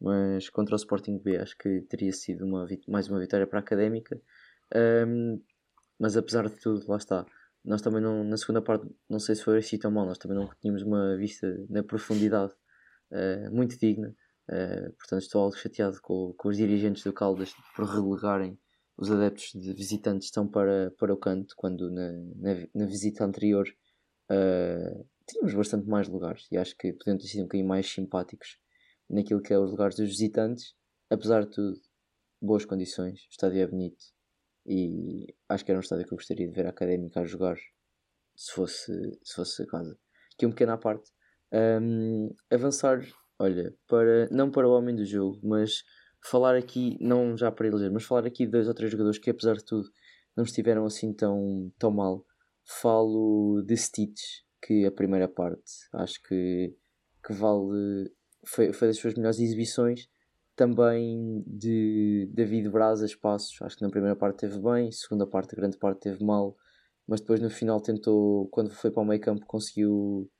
mas 0.00 0.48
contra 0.48 0.74
o 0.74 0.76
Sporting 0.76 1.18
B 1.18 1.36
acho 1.38 1.56
que 1.58 1.80
teria 1.82 2.12
sido 2.12 2.44
uma, 2.44 2.66
mais 2.88 3.08
uma 3.08 3.18
vitória 3.18 3.46
para 3.46 3.58
a 3.58 3.62
Académica. 3.62 4.20
Um, 4.74 5.40
mas 5.98 6.16
apesar 6.16 6.48
de 6.48 6.56
tudo, 6.56 6.84
lá 6.88 6.96
está. 6.96 7.26
Nós 7.64 7.80
também 7.80 8.02
não, 8.02 8.22
na 8.24 8.36
segunda 8.36 8.60
parte, 8.60 8.86
não 9.08 9.18
sei 9.18 9.34
se 9.34 9.42
foi 9.42 9.58
assim 9.58 9.78
tão 9.78 9.90
mal, 9.90 10.06
nós 10.06 10.18
também 10.18 10.36
não 10.36 10.48
tínhamos 10.60 10.82
uma 10.82 11.16
vista 11.16 11.46
na 11.70 11.82
profundidade 11.82 12.52
uh, 13.10 13.50
muito 13.54 13.78
digna. 13.78 14.14
Uh, 14.50 14.92
portanto, 14.98 15.22
estou 15.22 15.42
algo 15.42 15.56
chateado 15.56 15.98
com, 16.02 16.34
com 16.36 16.48
os 16.48 16.56
dirigentes 16.56 17.02
do 17.02 17.12
Caldas 17.12 17.54
por 17.74 17.86
relegarem 17.86 18.58
os 18.96 19.10
adeptos 19.10 19.50
de 19.52 19.72
visitantes 19.72 20.28
estão 20.28 20.46
para, 20.46 20.92
para 20.98 21.12
o 21.12 21.16
canto, 21.16 21.54
quando 21.56 21.90
na, 21.90 22.12
na, 22.36 22.66
na 22.74 22.86
visita 22.86 23.24
anterior 23.24 23.66
uh, 24.30 25.08
tínhamos 25.26 25.54
bastante 25.54 25.88
mais 25.88 26.08
lugares 26.08 26.46
e 26.50 26.56
acho 26.56 26.76
que 26.76 26.92
podiam 26.92 27.18
ter 27.18 27.26
sido 27.26 27.40
um 27.40 27.44
bocadinho 27.44 27.68
mais 27.68 27.90
simpáticos 27.90 28.58
naquilo 29.10 29.42
que 29.42 29.52
é 29.52 29.58
os 29.58 29.70
lugares 29.70 29.96
dos 29.96 30.08
visitantes. 30.08 30.74
Apesar 31.10 31.44
de 31.44 31.50
tudo, 31.50 31.80
boas 32.40 32.64
condições, 32.64 33.20
o 33.24 33.30
estádio 33.30 33.60
é 33.60 33.66
bonito 33.66 34.13
e 34.66 35.34
acho 35.48 35.64
que 35.64 35.70
era 35.70 35.78
um 35.78 35.82
estádio 35.82 36.06
que 36.06 36.12
eu 36.12 36.18
gostaria 36.18 36.48
de 36.48 36.54
ver 36.54 36.66
a 36.66 36.70
académica 36.70 37.20
a 37.20 37.24
jogar 37.24 37.56
se 38.34 38.52
fosse, 38.52 38.92
se 39.22 39.34
fosse 39.34 39.62
a 39.62 39.66
casa. 39.66 39.98
Aqui 40.34 40.46
um 40.46 40.50
pequeno 40.50 40.72
à 40.72 40.78
parte. 40.78 41.10
Um, 41.52 42.34
avançar, 42.50 43.00
olha, 43.38 43.74
para, 43.86 44.28
não 44.30 44.50
para 44.50 44.68
o 44.68 44.72
homem 44.72 44.94
do 44.94 45.04
jogo, 45.04 45.38
mas 45.42 45.84
falar 46.24 46.56
aqui, 46.56 46.96
não 47.00 47.36
já 47.36 47.52
para 47.52 47.68
eleger, 47.68 47.92
mas 47.92 48.04
falar 48.04 48.26
aqui 48.26 48.44
de 48.46 48.52
dois 48.52 48.66
ou 48.66 48.74
três 48.74 48.90
jogadores 48.90 49.18
que 49.18 49.30
apesar 49.30 49.54
de 49.54 49.64
tudo 49.64 49.88
não 50.36 50.44
estiveram 50.44 50.84
assim 50.84 51.12
tão, 51.12 51.72
tão 51.78 51.90
mal. 51.90 52.24
Falo 52.64 53.62
de 53.62 53.76
Stitch, 53.76 54.20
que 54.62 54.86
a 54.86 54.90
primeira 54.90 55.28
parte 55.28 55.70
acho 55.92 56.22
que, 56.22 56.74
que 57.24 57.32
vale. 57.32 58.10
Foi, 58.46 58.72
foi 58.72 58.88
das 58.88 58.98
suas 58.98 59.14
melhores 59.14 59.38
exibições. 59.38 60.08
Também 60.56 61.42
de 61.46 62.30
David 62.32 62.68
Braz 62.68 63.00
espaços, 63.00 63.60
acho 63.62 63.76
que 63.76 63.82
na 63.82 63.90
primeira 63.90 64.14
parte 64.14 64.38
teve 64.38 64.58
bem, 64.60 64.90
segunda 64.92 65.26
parte, 65.26 65.54
a 65.54 65.56
grande 65.56 65.76
parte 65.76 66.00
teve 66.00 66.24
mal, 66.24 66.56
mas 67.08 67.20
depois 67.20 67.40
no 67.40 67.50
final 67.50 67.80
tentou, 67.80 68.48
quando 68.48 68.70
foi 68.70 68.90
para 68.90 69.02
o 69.02 69.06
meio 69.06 69.20
campo, 69.20 69.44
conseguiu 69.46 70.30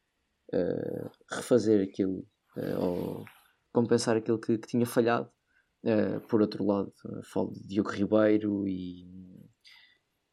uh, 0.52 1.10
refazer 1.30 1.82
aquilo, 1.82 2.24
uh, 2.56 2.80
ou 2.80 3.24
compensar 3.72 4.16
aquilo 4.16 4.38
que, 4.38 4.56
que 4.56 4.68
tinha 4.68 4.86
falhado. 4.86 5.28
Uh, 5.84 6.20
por 6.28 6.40
outro 6.40 6.64
lado, 6.64 6.92
falo 7.24 7.52
de 7.52 7.66
Diogo 7.66 7.90
Ribeiro 7.90 8.66
e 8.66 9.06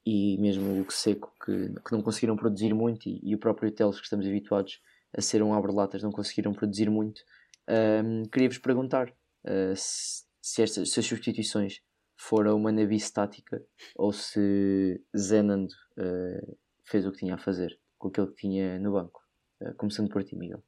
e 0.06 0.38
mesmo 0.40 0.82
o 0.82 0.92
Seco 0.92 1.32
que, 1.44 1.74
que 1.86 1.92
não 1.92 2.02
conseguiram 2.02 2.36
produzir 2.36 2.74
muito 2.74 3.08
e, 3.08 3.20
e 3.24 3.36
o 3.36 3.40
próprio 3.40 3.72
Teles 3.72 3.98
que 3.98 4.04
estamos 4.04 4.26
habituados 4.26 4.80
a 5.16 5.22
ser 5.22 5.44
um 5.44 5.54
abre-latas 5.54 6.02
não 6.02 6.12
conseguiram 6.12 6.54
produzir 6.54 6.90
muito 6.90 7.22
um, 7.70 8.24
queria-vos 8.24 8.58
perguntar 8.58 9.14
uh, 9.46 9.74
se, 9.76 10.62
estas 10.62 10.92
se 10.92 11.00
as 11.00 11.06
substituições 11.06 11.82
foram 12.18 12.58
uma 12.58 12.72
navio 12.72 12.98
estática 12.98 13.64
ou 13.96 14.12
se 14.12 15.04
Zenando 15.18 15.74
uh, 15.98 16.58
fez 16.86 17.06
o 17.06 17.12
que 17.12 17.20
tinha 17.20 17.36
a 17.36 17.38
fazer 17.38 17.80
com 17.98 18.10
aquilo 18.10 18.28
que 18.28 18.42
tinha 18.48 18.80
no 18.80 18.94
banco 18.94 19.22
uh, 19.62 19.76
começando 19.76 20.10
por 20.10 20.24
ti 20.24 20.36
Miguel 20.36 20.64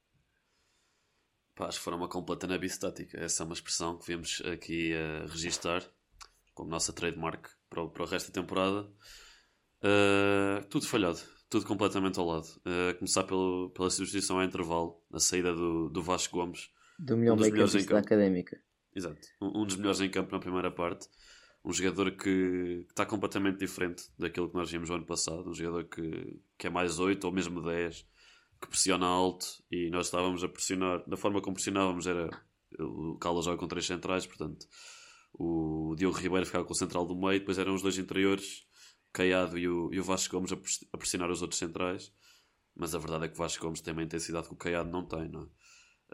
Pá, 1.56 1.68
acho 1.68 1.77
que 1.77 1.84
foram 1.84 1.98
uma 1.98 2.10
completa 2.10 2.48
navio 2.48 2.68
estática 2.68 3.20
essa 3.20 3.44
é 3.44 3.46
uma 3.46 3.53
expressão 3.53 3.98
que 3.98 4.08
viemos 4.08 4.42
aqui 4.51 4.94
a 4.96 5.25
registar 5.27 5.84
como 6.53 6.70
nossa 6.70 6.94
trademark 6.94 7.50
para 7.70 7.84
o, 7.84 7.89
para 7.89 8.03
o 8.03 8.08
resto 8.08 8.32
da 8.32 8.42
temporada 8.42 8.89
tudo 10.70 10.88
falhado, 10.88 11.20
tudo 11.53 11.68
completamente 11.68 12.20
ao 12.20 12.25
lado. 12.25 12.48
Uh, 12.65 12.98
começar 12.98 13.24
pelo, 13.25 13.70
pela 13.75 13.89
substituição 13.92 14.39
a 14.39 14.46
intervalo, 14.46 15.00
a 15.13 15.20
saída 15.20 15.53
do, 15.53 15.88
do 15.88 16.01
Vasco 16.01 16.36
Gomes. 16.36 16.72
Do 17.00 17.17
melhor 17.17 17.38
um 17.38 17.41
meio 17.41 17.55
campo 17.55 17.93
da 17.93 18.00
académica. 18.00 18.62
Exato, 18.95 19.27
um, 19.41 19.62
um, 19.62 19.65
dos 19.65 19.75
melhores 19.75 20.01
em 20.01 20.09
campo 20.09 20.31
na 20.31 20.39
primeira 20.39 20.71
parte. 20.71 21.07
Um 21.65 21.71
jogador 21.71 22.12
que 22.12 22.85
está 22.89 23.05
completamente 23.05 23.59
diferente 23.59 24.03
daquilo 24.19 24.50
que 24.50 24.55
nós 24.55 24.69
vimos 24.69 24.89
no 24.89 24.95
ano 24.95 25.05
passado. 25.05 25.50
Um 25.50 25.53
jogador 25.53 25.85
que, 25.85 26.39
que 26.57 26.67
é 26.67 26.69
mais 26.69 27.00
8 27.00 27.23
ou 27.23 27.31
mesmo 27.31 27.62
10, 27.62 28.05
que 28.62 28.67
pressiona 28.67 29.05
alto 29.05 29.45
e 29.71 29.89
nós 29.89 30.07
estávamos 30.07 30.43
a 30.43 30.50
pressionar. 30.50 31.03
Da 31.07 31.15
forma 31.15 31.41
como 31.41 31.55
pressionávamos 31.55 32.05
era. 32.05 32.29
O 32.79 33.17
Caldas 33.19 33.45
joga 33.45 33.57
com 33.57 33.67
três 33.67 33.85
centrais, 33.85 34.25
portanto 34.25 34.67
o 35.33 35.95
Diogo 35.97 36.17
Ribeiro 36.17 36.45
ficava 36.45 36.63
com 36.63 36.73
o 36.73 36.75
central 36.75 37.05
do 37.05 37.15
meio, 37.15 37.39
depois 37.39 37.57
eram 37.57 37.73
os 37.73 37.81
dois 37.81 37.97
interiores, 37.97 38.65
Caiado 39.12 39.57
e 39.57 39.67
o, 39.67 39.93
e 39.93 40.00
o 40.00 40.03
Vasco 40.03 40.35
Gomes 40.35 40.51
a 40.91 40.97
pressionar 40.97 41.29
os 41.29 41.41
outros 41.41 41.59
centrais. 41.59 42.12
Mas 42.75 42.95
a 42.95 43.00
verdade 43.00 43.25
é 43.25 43.27
que 43.27 43.35
o 43.35 43.38
Vasco 43.38 43.63
Gomes 43.63 43.81
tem 43.81 43.93
uma 43.93 44.03
intensidade 44.03 44.47
que 44.47 44.53
o 44.53 44.57
Caiado 44.57 44.89
não 44.89 45.05
tem, 45.05 45.29
não 45.29 45.43
é? 45.43 45.45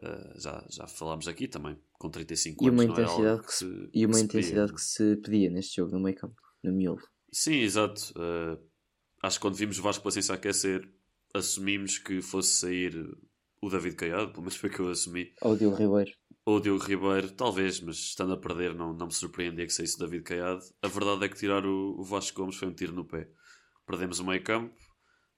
Uh, 0.02 0.40
já, 0.40 0.66
já 0.70 0.88
falámos 0.88 1.28
aqui 1.28 1.48
também, 1.48 1.78
com 1.94 2.10
35 2.10 2.64
e 2.64 2.68
anos. 2.68 2.80
Uma 2.80 2.92
intensidade 2.92 3.42
que, 3.42 3.54
se, 3.54 3.90
e 3.94 4.06
uma 4.06 4.20
intensidade 4.20 4.72
pedia. 4.72 4.76
que 4.76 4.82
se 4.82 5.16
pedia 5.18 5.50
neste 5.50 5.76
jogo, 5.76 5.92
no 5.92 6.00
meio 6.00 6.16
campo, 6.16 6.42
no 6.64 6.72
miolo. 6.72 7.02
Sim, 7.32 7.56
exato. 7.56 8.14
Uh, 8.18 8.58
acho 9.22 9.38
que 9.38 9.42
quando 9.42 9.56
vimos 9.56 9.78
o 9.78 9.82
Vasco 9.82 10.04
Paciência 10.04 10.34
aquecer, 10.34 10.90
assumimos 11.34 11.98
que 11.98 12.22
fosse 12.22 12.52
sair 12.52 12.96
o 13.62 13.70
David 13.70 13.96
Caiado, 13.96 14.32
pelo 14.32 14.44
menos 14.44 14.56
foi 14.56 14.70
que 14.70 14.80
eu 14.80 14.90
assumi. 14.90 15.34
Ou 15.42 15.54
o 15.54 15.58
Diogo 15.58 15.76
Ribeiro. 15.76 16.12
Ou 16.46 16.58
o 16.58 16.62
Diogo 16.62 16.84
Ribeiro, 16.84 17.32
talvez, 17.32 17.82
mas 17.82 17.98
estando 17.98 18.34
a 18.34 18.38
perder 18.38 18.74
não, 18.74 18.94
não 18.94 19.08
me 19.08 19.14
surpreendia 19.14 19.66
que 19.66 19.74
saísse 19.74 19.98
o 19.98 20.00
David 20.00 20.24
Caiado. 20.24 20.64
A 20.82 20.88
verdade 20.88 21.26
é 21.26 21.30
que 21.30 21.38
tirar 21.38 21.66
o, 21.66 22.00
o 22.00 22.04
Vasco 22.04 22.40
Gomes 22.40 22.56
foi 22.56 22.70
um 22.70 22.74
tiro 22.74 22.94
no 22.94 23.04
pé. 23.04 23.30
Perdemos 23.86 24.20
o 24.20 24.26
meio 24.26 24.42
campo, 24.42 24.74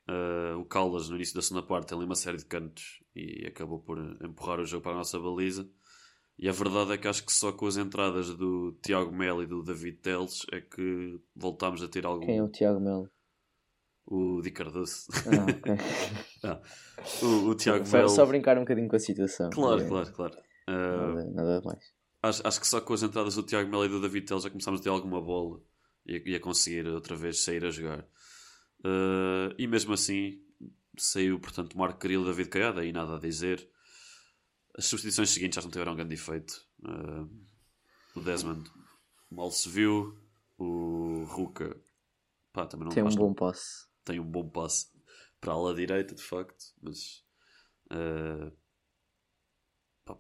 Uh, 0.10 0.58
o 0.58 0.65
Caldas, 0.65 1.10
no 1.10 1.15
início 1.15 1.36
da 1.36 1.41
segunda 1.41 1.65
parte, 1.65 1.88
tem 1.88 1.98
ali 1.98 2.06
uma 2.06 2.15
série 2.15 2.38
de 2.38 2.46
cantos 2.46 3.00
e 3.15 3.46
acabou 3.48 3.80
por 3.80 3.98
empurrar 4.24 4.60
o 4.60 4.65
jogo 4.65 4.84
para 4.84 4.94
a 4.94 4.98
nossa 4.98 5.20
baliza. 5.20 5.70
E 6.38 6.50
a 6.50 6.51
verdade 6.51 6.94
é 6.94 6.98
que 6.98 7.08
acho 7.08 7.25
que 7.25 7.32
só 7.32 7.51
com 7.51 7.68
as 7.68 7.77
entradas 7.77 8.36
do 8.36 8.72
Tiago 8.82 9.12
Melo 9.12 9.44
e 9.44 9.48
do 9.48 9.62
David 9.62 9.98
Teles 9.98 10.46
é 10.51 10.60
que 10.60 11.20
voltámos 11.36 11.84
a 11.84 11.88
ter 11.88 12.06
algum. 12.06 12.25
Quem 12.25 12.38
é 12.38 12.44
o 12.44 12.50
Tiago 12.50 12.80
Melo? 12.80 13.10
O 14.08 14.41
Di 14.41 14.51
Cardoso. 14.51 15.06
Ah, 15.12 15.46
ok. 15.51 15.74
ah, 16.44 16.62
o, 17.24 17.50
o 17.50 17.56
Tiago 17.56 17.86
só, 17.86 17.98
Melo. 17.98 18.10
Só 18.10 18.25
brincar 18.25 18.58
um 18.58 18.62
bocadinho 18.62 18.88
com 18.88 18.96
a 18.96 19.00
situação. 19.00 19.50
Claro, 19.51 19.82
é... 19.82 19.88
claro, 19.88 20.13
claro. 20.13 20.34
Uh, 20.68 21.13
nada, 21.13 21.32
nada, 21.32 21.62
mais. 21.63 21.84
Acho, 22.24 22.48
acho 22.48 22.60
que 22.60 22.68
só 22.68 22.82
com 22.82 22.94
as 22.94 23.03
entradas 23.03 23.36
do 23.36 23.44
Tiago 23.44 23.70
Melo 23.70 23.86
e 23.86 23.89
do 23.89 24.01
David 24.01 24.25
Teles 24.25 24.44
já 24.44 24.50
começámos 24.50 24.80
a 24.80 24.84
ter 24.84 24.89
alguma 24.89 25.22
bola 25.22 25.62
e, 26.08 26.32
e 26.32 26.36
a 26.36 26.39
conseguir 26.39 26.88
outra 26.88 27.15
vez 27.15 27.44
sair 27.44 27.63
a 27.65 27.70
jogar. 27.70 28.01
Uh, 28.84 29.53
e 29.60 29.68
mesmo 29.68 29.94
assim 29.94 30.41
saiu, 30.98 31.39
portanto, 31.39 31.77
Marco 31.77 32.00
Caril 32.00 32.21
e 32.21 32.25
David 32.25 32.50
Caiada, 32.50 32.86
e 32.86 32.91
nada 32.91 33.15
a 33.15 33.19
dizer. 33.19 33.69
As 34.77 34.86
substituições 34.86 35.29
seguintes 35.29 35.55
já 35.55 35.62
não 35.62 35.71
tiveram 35.71 35.95
grande 35.95 36.13
efeito. 36.13 36.65
Uh, 36.79 37.29
o 38.15 38.21
Desmond 38.21 38.69
mal 39.29 39.51
se 39.51 39.69
viu. 39.69 40.17
O 40.57 41.24
Ruka 41.24 41.75
pá, 42.53 42.67
também 42.67 42.86
não 42.86 42.93
tem 42.93 43.03
um 43.03 43.10
bom 43.10 43.33
passe. 43.33 43.88
Tem 44.03 44.19
um 44.19 44.29
bom 44.29 44.48
passe 44.48 44.88
para 45.39 45.53
a 45.53 45.55
ala 45.55 45.74
direita, 45.74 46.13
de 46.13 46.21
facto, 46.21 46.63
mas 46.81 47.25
uh, 47.91 48.55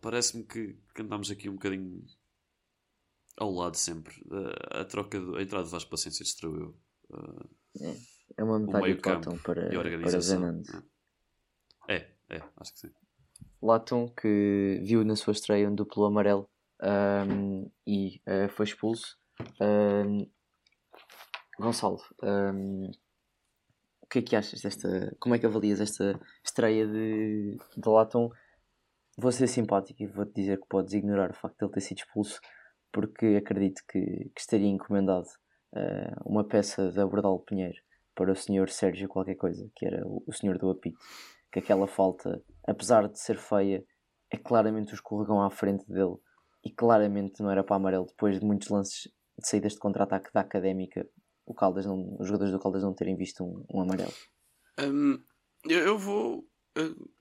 parece-me 0.01 0.43
que, 0.43 0.79
que 0.95 1.01
andamos 1.01 1.29
aqui 1.29 1.47
um 1.47 1.53
bocadinho 1.53 2.03
ao 3.37 3.51
lado 3.51 3.77
sempre. 3.77 4.19
Uh, 4.25 4.79
a 4.79 4.85
troca, 4.85 5.19
do, 5.19 5.35
a 5.35 5.43
entrada 5.43 5.65
de 5.65 5.71
Vasco 5.71 5.91
Paciência 5.91 6.23
destruiu. 6.23 6.75
Uh, 7.09 7.49
é. 7.81 7.95
É 8.37 8.43
uma 8.43 8.59
medalha 8.59 8.95
de 8.95 9.09
Latom 9.09 9.37
para, 9.37 9.69
para 9.69 10.19
Zenand. 10.19 10.63
É, 11.87 12.07
é, 12.29 12.41
acho 12.57 12.73
que 12.73 12.79
sim. 12.79 12.91
Latom 13.61 14.09
que 14.09 14.79
viu 14.83 15.03
na 15.03 15.15
sua 15.15 15.33
estreia 15.33 15.69
um 15.69 15.75
duplo 15.75 16.05
amarelo 16.05 16.49
um, 16.81 17.69
e 17.85 18.21
uh, 18.27 18.49
foi 18.49 18.65
expulso. 18.65 19.17
Um, 19.59 20.27
Gonçalo, 21.59 21.99
um, 22.23 22.89
o 24.01 24.07
que 24.07 24.19
é 24.19 24.21
que 24.21 24.35
achas 24.35 24.61
desta. 24.61 25.15
Como 25.19 25.35
é 25.35 25.39
que 25.39 25.45
avalias 25.45 25.79
esta 25.79 26.19
estreia 26.43 26.87
de, 26.87 27.57
de 27.77 27.89
Latom? 27.89 28.31
Vou 29.17 29.31
ser 29.31 29.47
simpático 29.47 30.01
e 30.01 30.07
vou-te 30.07 30.33
dizer 30.33 30.59
que 30.59 30.67
podes 30.67 30.93
ignorar 30.93 31.29
o 31.29 31.35
facto 31.35 31.59
de 31.59 31.65
ele 31.65 31.73
ter 31.73 31.81
sido 31.81 31.99
expulso, 31.99 32.39
porque 32.91 33.35
acredito 33.37 33.83
que, 33.87 34.31
que 34.33 34.41
estaria 34.41 34.67
encomendado 34.67 35.27
uh, 35.73 36.21
uma 36.25 36.43
peça 36.43 36.91
de 36.91 36.99
Abordal 36.99 37.37
Pinheiro 37.39 37.77
para 38.21 38.33
o 38.33 38.35
senhor 38.35 38.69
Sérgio 38.69 39.09
qualquer 39.09 39.33
coisa, 39.33 39.67
que 39.75 39.83
era 39.83 40.03
o, 40.05 40.31
senhor 40.31 40.59
do 40.59 40.69
apito, 40.69 40.99
que 41.51 41.57
aquela 41.57 41.87
falta, 41.87 42.39
apesar 42.67 43.07
de 43.07 43.19
ser 43.19 43.35
feia, 43.35 43.83
é 44.29 44.37
claramente 44.37 44.93
o 44.93 44.95
escorregão 44.95 45.41
à 45.41 45.49
frente 45.49 45.83
dele 45.87 46.17
e 46.63 46.69
claramente 46.69 47.41
não 47.41 47.49
era 47.49 47.63
para 47.63 47.77
amarelo 47.77 48.05
depois 48.05 48.39
de 48.39 48.45
muitos 48.45 48.69
lances 48.69 49.11
de 49.39 49.47
saídas 49.47 49.73
de 49.73 49.79
contra-ataque 49.79 50.31
da 50.31 50.41
Académica, 50.41 51.03
o 51.47 51.55
Caldas 51.55 51.87
não, 51.87 52.15
os 52.19 52.27
jogadores 52.27 52.53
do 52.53 52.59
Caldas 52.59 52.83
não 52.83 52.93
terem 52.93 53.17
visto 53.17 53.43
um, 53.43 53.65
um 53.73 53.81
amarelo. 53.81 54.13
Um, 54.79 55.19
eu, 55.67 55.79
eu, 55.79 55.97
vou 55.97 56.45
uh, 56.77 57.11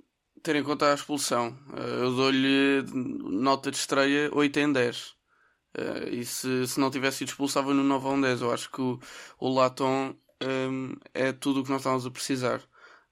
ter 0.42 0.56
em 0.56 0.62
conta 0.62 0.90
a 0.90 0.94
expulsão. 0.94 1.58
Uh, 1.70 2.02
eu 2.02 2.14
dou-lhe 2.14 2.84
nota 2.92 3.70
de 3.70 3.78
estreia 3.78 4.28
8 4.34 4.60
em 4.60 4.72
10. 4.72 5.06
Uh, 5.78 6.08
e 6.10 6.24
se, 6.26 6.66
se 6.66 6.78
não 6.78 6.90
tivesse 6.90 7.18
sido 7.18 7.28
expulsava 7.28 7.72
no 7.72 7.82
9 7.82 8.08
a 8.08 8.20
10. 8.28 8.42
Eu 8.42 8.52
acho 8.52 8.70
que 8.70 8.82
o, 8.82 9.00
o 9.38 9.48
Laton 9.48 10.14
um, 10.42 10.96
é 11.12 11.32
tudo 11.32 11.60
o 11.60 11.64
que 11.64 11.70
nós 11.70 11.80
estávamos 11.80 12.06
a 12.06 12.10
precisar. 12.10 12.62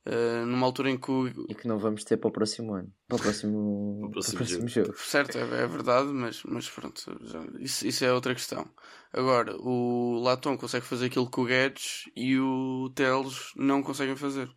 Uh, 0.06 0.46
numa 0.46 0.64
altura 0.66 0.90
em 0.90 0.96
que 0.96 1.10
o... 1.10 1.28
E 1.28 1.54
que 1.54 1.68
não 1.68 1.78
vamos 1.78 2.02
ter 2.02 2.16
para 2.16 2.28
o 2.28 2.32
próximo 2.32 2.72
ano. 2.72 2.90
Para 3.06 3.16
o 3.16 3.20
próximo, 3.20 4.06
o 4.06 4.10
próximo, 4.10 4.38
para 4.38 4.44
o 4.44 4.46
próximo 4.46 4.68
jogo. 4.68 4.86
jogo. 4.86 4.98
Certo, 4.98 5.36
é, 5.36 5.42
é, 5.42 5.66
verdade, 5.66 6.08
mas, 6.08 6.42
mas 6.44 6.70
pronto, 6.70 7.18
já, 7.22 7.44
isso, 7.58 7.86
isso 7.86 8.04
é 8.04 8.12
outra 8.12 8.34
questão. 8.34 8.66
Agora, 9.12 9.54
o 9.58 10.18
Latom 10.22 10.56
consegue 10.56 10.86
fazer 10.86 11.06
aquilo 11.06 11.30
que 11.30 11.40
o 11.40 11.44
Guedes 11.44 12.04
e 12.16 12.38
o 12.38 12.90
Teles 12.94 13.52
não 13.56 13.82
conseguem 13.82 14.16
fazer. 14.16 14.48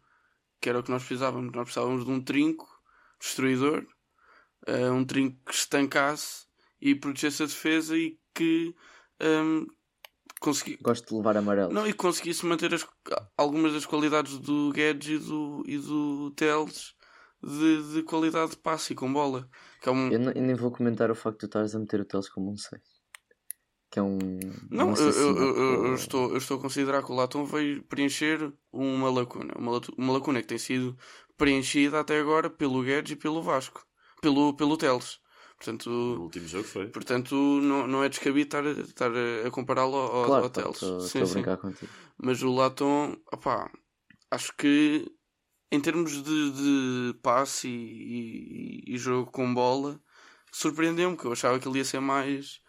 Que 0.61 0.69
era 0.69 0.79
o 0.79 0.83
que 0.83 0.91
nós 0.91 1.03
precisávamos. 1.03 1.51
Nós 1.53 1.63
precisávamos 1.63 2.05
de 2.05 2.11
um 2.11 2.23
trinco 2.23 2.67
destruidor, 3.19 3.85
uh, 4.69 4.93
um 4.93 5.03
trinco 5.03 5.37
que 5.45 5.53
estancasse 5.53 6.45
e 6.79 6.95
protegesse 6.95 7.43
a 7.43 7.47
defesa 7.47 7.97
e 7.97 8.17
que 8.33 8.73
um, 9.21 9.65
consegui... 10.41 10.77
Gosto 10.81 11.07
de 11.07 11.15
levar 11.15 11.37
amarelo. 11.37 11.71
Não, 11.71 11.87
e 11.87 11.93
conseguisse 11.93 12.45
manter 12.45 12.73
as, 12.73 12.85
algumas 13.37 13.71
das 13.71 13.85
qualidades 13.85 14.37
do 14.39 14.71
Guedes 14.73 15.07
e 15.07 15.17
do, 15.19 15.63
e 15.65 15.77
do 15.77 16.31
Teles 16.31 16.93
de, 17.41 17.93
de 17.93 18.03
qualidade 18.03 18.51
de 18.51 18.57
passe 18.57 18.91
e 18.91 18.95
com 18.95 19.11
bola. 19.11 19.47
Que 19.81 19.87
é 19.87 19.91
um... 19.91 20.11
eu, 20.11 20.19
não, 20.19 20.31
eu, 20.33 20.41
nem 20.41 20.55
vou 20.55 20.71
comentar 20.71 21.09
o 21.09 21.15
facto 21.15 21.35
de 21.35 21.39
tu 21.39 21.45
estares 21.45 21.75
a 21.75 21.79
meter 21.79 22.01
o 22.01 22.05
Teles 22.05 22.27
como 22.27 22.51
um 22.51 22.57
6. 22.57 22.81
Que 23.89 23.99
é 23.99 24.01
um. 24.01 24.17
Não, 24.69 24.91
um 24.91 24.95
eu, 24.95 25.37
eu, 25.37 25.85
eu, 25.87 25.95
estou, 25.95 26.31
eu 26.31 26.37
estou 26.37 26.57
a 26.57 26.61
considerar 26.61 27.03
que 27.03 27.11
o 27.11 27.15
Latom 27.15 27.45
veio 27.45 27.83
preencher 27.83 28.51
uma 28.71 29.09
lacuna. 29.09 29.53
Uma, 29.57 29.81
uma 29.97 30.13
lacuna 30.13 30.41
que 30.41 30.47
tem 30.47 30.57
sido 30.57 30.97
preenchida 31.37 31.99
até 31.99 32.19
agora 32.19 32.49
pelo 32.49 32.83
Guedes 32.83 33.11
e 33.11 33.15
pelo 33.15 33.43
Vasco. 33.43 33.85
Pelo, 34.21 34.55
pelo 34.55 34.77
Teles. 34.77 35.19
Portanto, 35.61 35.91
o 35.91 36.21
último 36.23 36.47
jogo 36.47 36.63
foi. 36.63 36.87
Portanto, 36.87 37.35
não, 37.35 37.85
não 37.85 38.03
é 38.03 38.09
descabido 38.09 38.47
estar, 38.47 38.65
estar 38.65 39.11
a 39.45 39.51
compará-lo 39.51 39.95
ao, 39.95 40.25
claro, 40.25 40.43
ao 40.45 40.49
Teles. 40.49 40.81
Estou 40.81 41.21
a 41.21 41.25
brincar 41.27 41.57
contigo. 41.57 41.91
Mas 42.17 42.41
o 42.41 42.51
Latom, 42.51 43.15
opá, 43.31 43.71
acho 44.31 44.51
que 44.57 45.05
em 45.71 45.79
termos 45.79 46.23
de, 46.23 46.51
de 46.51 47.13
passe 47.21 47.67
e, 47.67 48.83
e, 48.87 48.95
e, 48.95 48.97
jogo 48.97 49.29
com 49.29 49.53
bola, 49.53 50.01
surpreendeu-me, 50.51 51.15
que 51.15 51.25
eu 51.25 51.31
achava 51.31 51.59
que 51.59 51.67
ele 51.67 51.77
ia 51.77 51.85
ser 51.85 51.99
mais. 51.99 52.59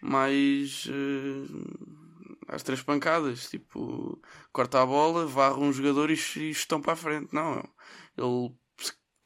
mais. 0.00 0.86
Uh, 0.86 2.06
às 2.46 2.62
três 2.62 2.80
pancadas. 2.82 3.50
Tipo, 3.50 4.22
corta 4.52 4.80
a 4.80 4.86
bola, 4.86 5.26
varra 5.26 5.58
um 5.58 5.72
jogador 5.72 6.08
e, 6.08 6.14
e 6.36 6.50
estão 6.50 6.80
para 6.80 6.92
a 6.92 6.96
frente. 6.96 7.34
Não, 7.34 7.68
ele 8.16 8.54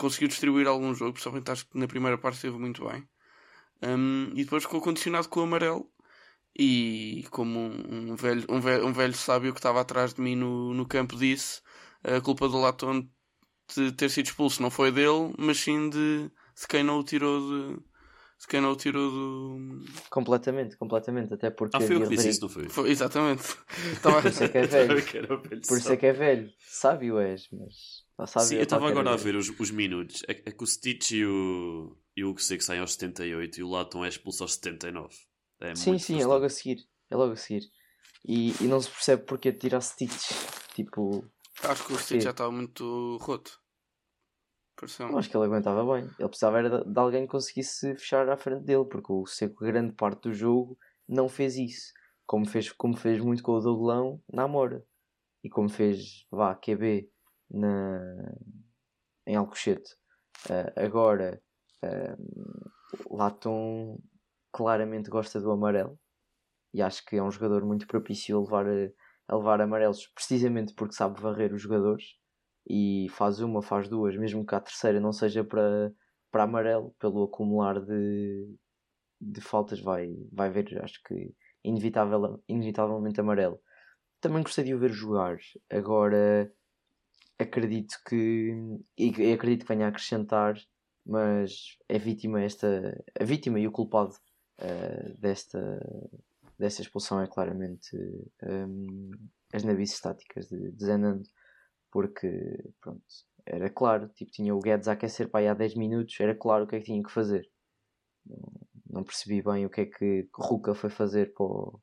conseguiu 0.02 0.28
distribuir 0.28 0.66
algum 0.66 0.92
jogo, 0.94 1.12
principalmente 1.12 1.50
acho 1.50 1.66
que 1.66 1.78
na 1.78 1.86
primeira 1.86 2.18
parte 2.18 2.34
esteve 2.34 2.58
muito 2.58 2.84
bem. 2.88 3.08
Um, 3.82 4.32
e 4.34 4.44
depois 4.44 4.64
ficou 4.64 4.80
condicionado 4.80 5.28
com 5.28 5.40
o 5.40 5.42
amarelo. 5.44 5.88
E 6.58 7.24
como 7.30 7.58
um, 7.58 8.14
velho, 8.16 8.44
um, 8.50 8.60
velho, 8.60 8.86
um 8.86 8.92
velho 8.92 9.14
sábio 9.14 9.52
que 9.52 9.58
estava 9.58 9.80
atrás 9.80 10.12
de 10.12 10.20
mim 10.20 10.36
no, 10.36 10.74
no 10.74 10.86
campo 10.86 11.16
disse, 11.16 11.62
a 12.04 12.20
culpa 12.20 12.48
do 12.48 12.60
Laton 12.60 13.08
de 13.74 13.92
ter 13.92 14.10
sido 14.10 14.26
expulso 14.26 14.60
não 14.60 14.70
foi 14.70 14.92
dele, 14.92 15.32
mas 15.38 15.58
sim 15.58 15.88
de, 15.88 16.24
de 16.28 16.66
quem 16.68 16.82
não 16.82 16.98
o 16.98 17.04
tirou 17.04 17.40
de. 17.40 17.91
De 18.42 18.48
quem 18.48 18.60
não 18.60 18.72
o 18.72 18.76
tirou 18.76 19.08
do. 19.08 19.84
Completamente, 20.10 20.76
completamente. 20.76 21.32
Até 21.32 21.48
porque. 21.48 21.76
Ah, 21.76 21.80
foi 21.80 21.94
eu 21.94 22.02
que 22.02 22.08
disse 22.08 22.28
isso, 22.28 22.40
não 22.40 22.48
foi? 22.48 22.68
foi 22.68 22.90
exatamente. 22.90 23.44
Por 24.02 24.26
isso 24.26 24.42
é 24.42 24.48
que 24.48 24.58
é 24.58 24.66
velho. 24.66 25.02
Por 25.68 25.78
isso 25.78 25.92
é 25.92 25.96
que 25.96 26.06
é 26.06 26.12
velho. 26.12 26.52
Sábio 26.58 27.20
és, 27.20 27.48
mas. 27.52 28.02
Sim, 28.44 28.56
eu 28.56 28.64
estava 28.64 28.88
agora 28.88 29.12
a 29.12 29.16
ver 29.16 29.36
os, 29.36 29.48
os 29.60 29.70
minutos. 29.70 30.24
É, 30.26 30.32
é, 30.32 30.50
que 30.50 30.64
o 30.64 30.66
Stitch 30.66 31.12
e 31.12 31.24
o, 31.24 31.96
e 32.16 32.24
o 32.24 32.30
Hugo 32.30 32.40
que 32.40 32.60
saem 32.60 32.80
aos 32.80 32.94
78 32.94 33.60
e 33.60 33.62
o 33.62 33.70
Laton 33.70 34.04
é 34.04 34.08
expulso 34.08 34.42
aos 34.42 34.54
79. 34.54 35.14
É 35.60 35.76
sim, 35.76 35.96
sim, 35.98 36.20
é 36.20 36.26
logo 36.26 36.44
a 36.44 36.48
seguir. 36.48 36.84
É 37.08 37.14
logo 37.14 37.34
a 37.34 37.36
seguir. 37.36 37.62
E, 38.26 38.56
e 38.60 38.64
não 38.64 38.80
se 38.80 38.90
percebe 38.90 39.22
porque 39.22 39.52
tirar 39.52 39.80
Stitch. 39.80 40.32
Tipo. 40.74 41.24
Acho 41.62 41.86
que 41.86 41.92
o 41.92 41.98
Stitch 41.98 42.22
já 42.22 42.30
estava 42.30 42.50
muito 42.50 43.18
roto. 43.20 43.61
Eu 45.12 45.18
acho 45.18 45.30
que 45.30 45.36
ele 45.36 45.46
aguentava 45.46 45.84
bem. 45.94 46.10
Ele 46.18 46.28
precisava 46.28 46.58
era 46.58 46.84
de, 46.84 46.98
alguém 46.98 47.22
que 47.22 47.30
conseguisse 47.30 47.94
fechar 47.94 48.28
à 48.28 48.36
frente 48.36 48.64
dele, 48.64 48.84
porque 48.84 49.12
o 49.12 49.26
Seco, 49.26 49.64
grande 49.64 49.92
parte 49.94 50.22
do 50.22 50.34
jogo, 50.34 50.76
não 51.08 51.28
fez 51.28 51.56
isso. 51.56 51.92
como 52.26 52.46
fez, 52.46 52.72
como 52.72 52.96
fez 52.96 53.20
muito 53.20 53.42
com 53.42 53.52
o 53.52 53.60
Douglão 53.60 54.20
na 54.32 54.44
Amora 54.44 54.84
e 55.44 55.50
como 55.50 55.68
fez, 55.68 56.26
vá, 56.30 56.54
QB 56.54 57.08
na, 57.50 58.34
em 59.26 59.36
Alcochete. 59.36 59.94
Uh, 60.48 60.80
agora, 60.80 61.40
uh, 61.84 63.16
Latom 63.16 64.00
claramente 64.52 65.10
gosta 65.10 65.40
do 65.40 65.50
amarelo 65.50 65.98
e 66.74 66.82
acho 66.82 67.04
que 67.04 67.16
é 67.16 67.22
um 67.22 67.30
jogador 67.30 67.64
muito 67.64 67.86
propício 67.86 68.36
a 68.36 68.40
levar, 68.40 68.66
a 69.28 69.36
levar 69.36 69.60
amarelos, 69.60 70.06
precisamente 70.08 70.74
porque 70.74 70.94
sabe 70.94 71.20
varrer 71.20 71.52
os 71.54 71.62
jogadores 71.62 72.21
e 72.68 73.08
faz 73.10 73.40
uma, 73.40 73.62
faz 73.62 73.88
duas, 73.88 74.16
mesmo 74.16 74.46
que 74.46 74.54
a 74.54 74.60
terceira 74.60 75.00
não 75.00 75.12
seja 75.12 75.44
para, 75.44 75.92
para 76.30 76.44
amarelo, 76.44 76.94
pelo 76.98 77.24
acumular 77.24 77.80
de, 77.80 78.54
de 79.20 79.40
faltas, 79.40 79.80
vai, 79.80 80.14
vai 80.32 80.50
ver, 80.50 80.82
acho 80.82 81.02
que 81.04 81.34
inevitável, 81.64 82.42
inevitavelmente 82.48 83.20
amarelo. 83.20 83.60
Também 84.20 84.42
gostei 84.42 84.64
de 84.64 84.74
o 84.74 84.78
ver 84.78 84.92
jogar, 84.92 85.38
agora 85.70 86.52
acredito 87.38 87.96
que 88.06 88.52
e 88.96 89.32
acredito 89.32 89.62
que 89.62 89.74
venha 89.74 89.86
a 89.86 89.88
acrescentar, 89.88 90.54
mas 91.04 91.76
é 91.88 91.98
vítima 91.98 92.40
esta 92.40 93.02
a 93.20 93.24
vítima 93.24 93.58
e 93.58 93.66
o 93.66 93.72
culpado 93.72 94.14
uh, 94.60 95.18
desta 95.18 95.80
desta 96.58 96.82
expulsão 96.82 97.20
é 97.20 97.26
claramente 97.26 97.96
um, 98.44 99.10
as 99.52 99.64
navios 99.64 99.92
estáticas 99.92 100.48
de, 100.48 100.70
de 100.70 100.84
Zenando, 100.84 101.28
porque 101.92 102.72
pronto, 102.80 103.04
era 103.46 103.70
claro, 103.70 104.08
tipo, 104.08 104.32
tinha 104.32 104.54
o 104.54 104.58
Guedes 104.58 104.88
a 104.88 104.92
aquecer 104.92 105.28
para 105.28 105.40
aí 105.40 105.48
há 105.48 105.54
10 105.54 105.76
minutos, 105.76 106.18
era 106.18 106.34
claro 106.34 106.64
o 106.64 106.66
que 106.66 106.76
é 106.76 106.78
que 106.80 106.86
tinha 106.86 107.02
que 107.02 107.12
fazer. 107.12 107.48
Não, 108.90 109.04
percebi 109.04 109.42
bem 109.42 109.66
o 109.66 109.70
que 109.70 109.82
é 109.82 109.86
que 109.86 110.28
Ruka 110.34 110.74
foi 110.74 110.90
fazer 110.90 111.32
para, 111.34 111.44
o, 111.44 111.80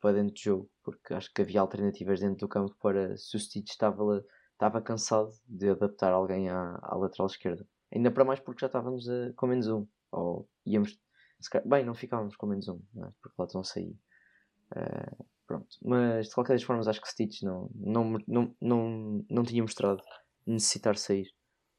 para 0.00 0.14
dentro 0.14 0.34
do 0.34 0.40
jogo, 0.40 0.70
porque 0.82 1.14
acho 1.14 1.32
que 1.32 1.42
havia 1.42 1.60
alternativas 1.60 2.20
dentro 2.20 2.38
do 2.38 2.48
campo 2.48 2.74
para 2.80 3.16
se 3.16 3.36
o 3.36 3.40
Stitch 3.40 3.70
estava 3.70 4.24
estava 4.52 4.82
cansado 4.82 5.30
de 5.46 5.70
adaptar 5.70 6.12
alguém 6.12 6.50
à, 6.50 6.78
à 6.82 6.94
lateral 6.94 7.26
esquerda. 7.26 7.66
Ainda 7.92 8.10
para 8.10 8.26
mais 8.26 8.40
porque 8.40 8.60
já 8.60 8.66
estávamos 8.66 9.08
a, 9.08 9.32
com 9.34 9.46
menos 9.46 9.66
um. 9.68 9.86
Ou 10.12 10.48
íamos. 10.66 11.00
Bem, 11.64 11.84
não 11.84 11.94
ficávamos 11.94 12.36
com 12.36 12.46
menos 12.46 12.68
um, 12.68 12.80
não 12.92 13.08
é? 13.08 13.12
porque 13.22 13.34
lá 13.38 13.46
estão 13.46 13.62
a 13.62 13.64
sair. 13.64 13.98
Uh, 14.72 15.24
pronto. 15.50 15.76
Mas 15.82 16.28
de 16.28 16.34
qualquer 16.34 16.52
das 16.52 16.62
formas 16.62 16.86
acho 16.86 17.00
que 17.00 17.10
Stitch 17.10 17.42
não, 17.42 17.68
não, 17.74 18.18
não, 18.28 18.56
não, 18.60 19.26
não 19.28 19.42
tinha 19.42 19.62
mostrado 19.62 20.00
necessitar 20.46 20.96
sair. 20.96 21.26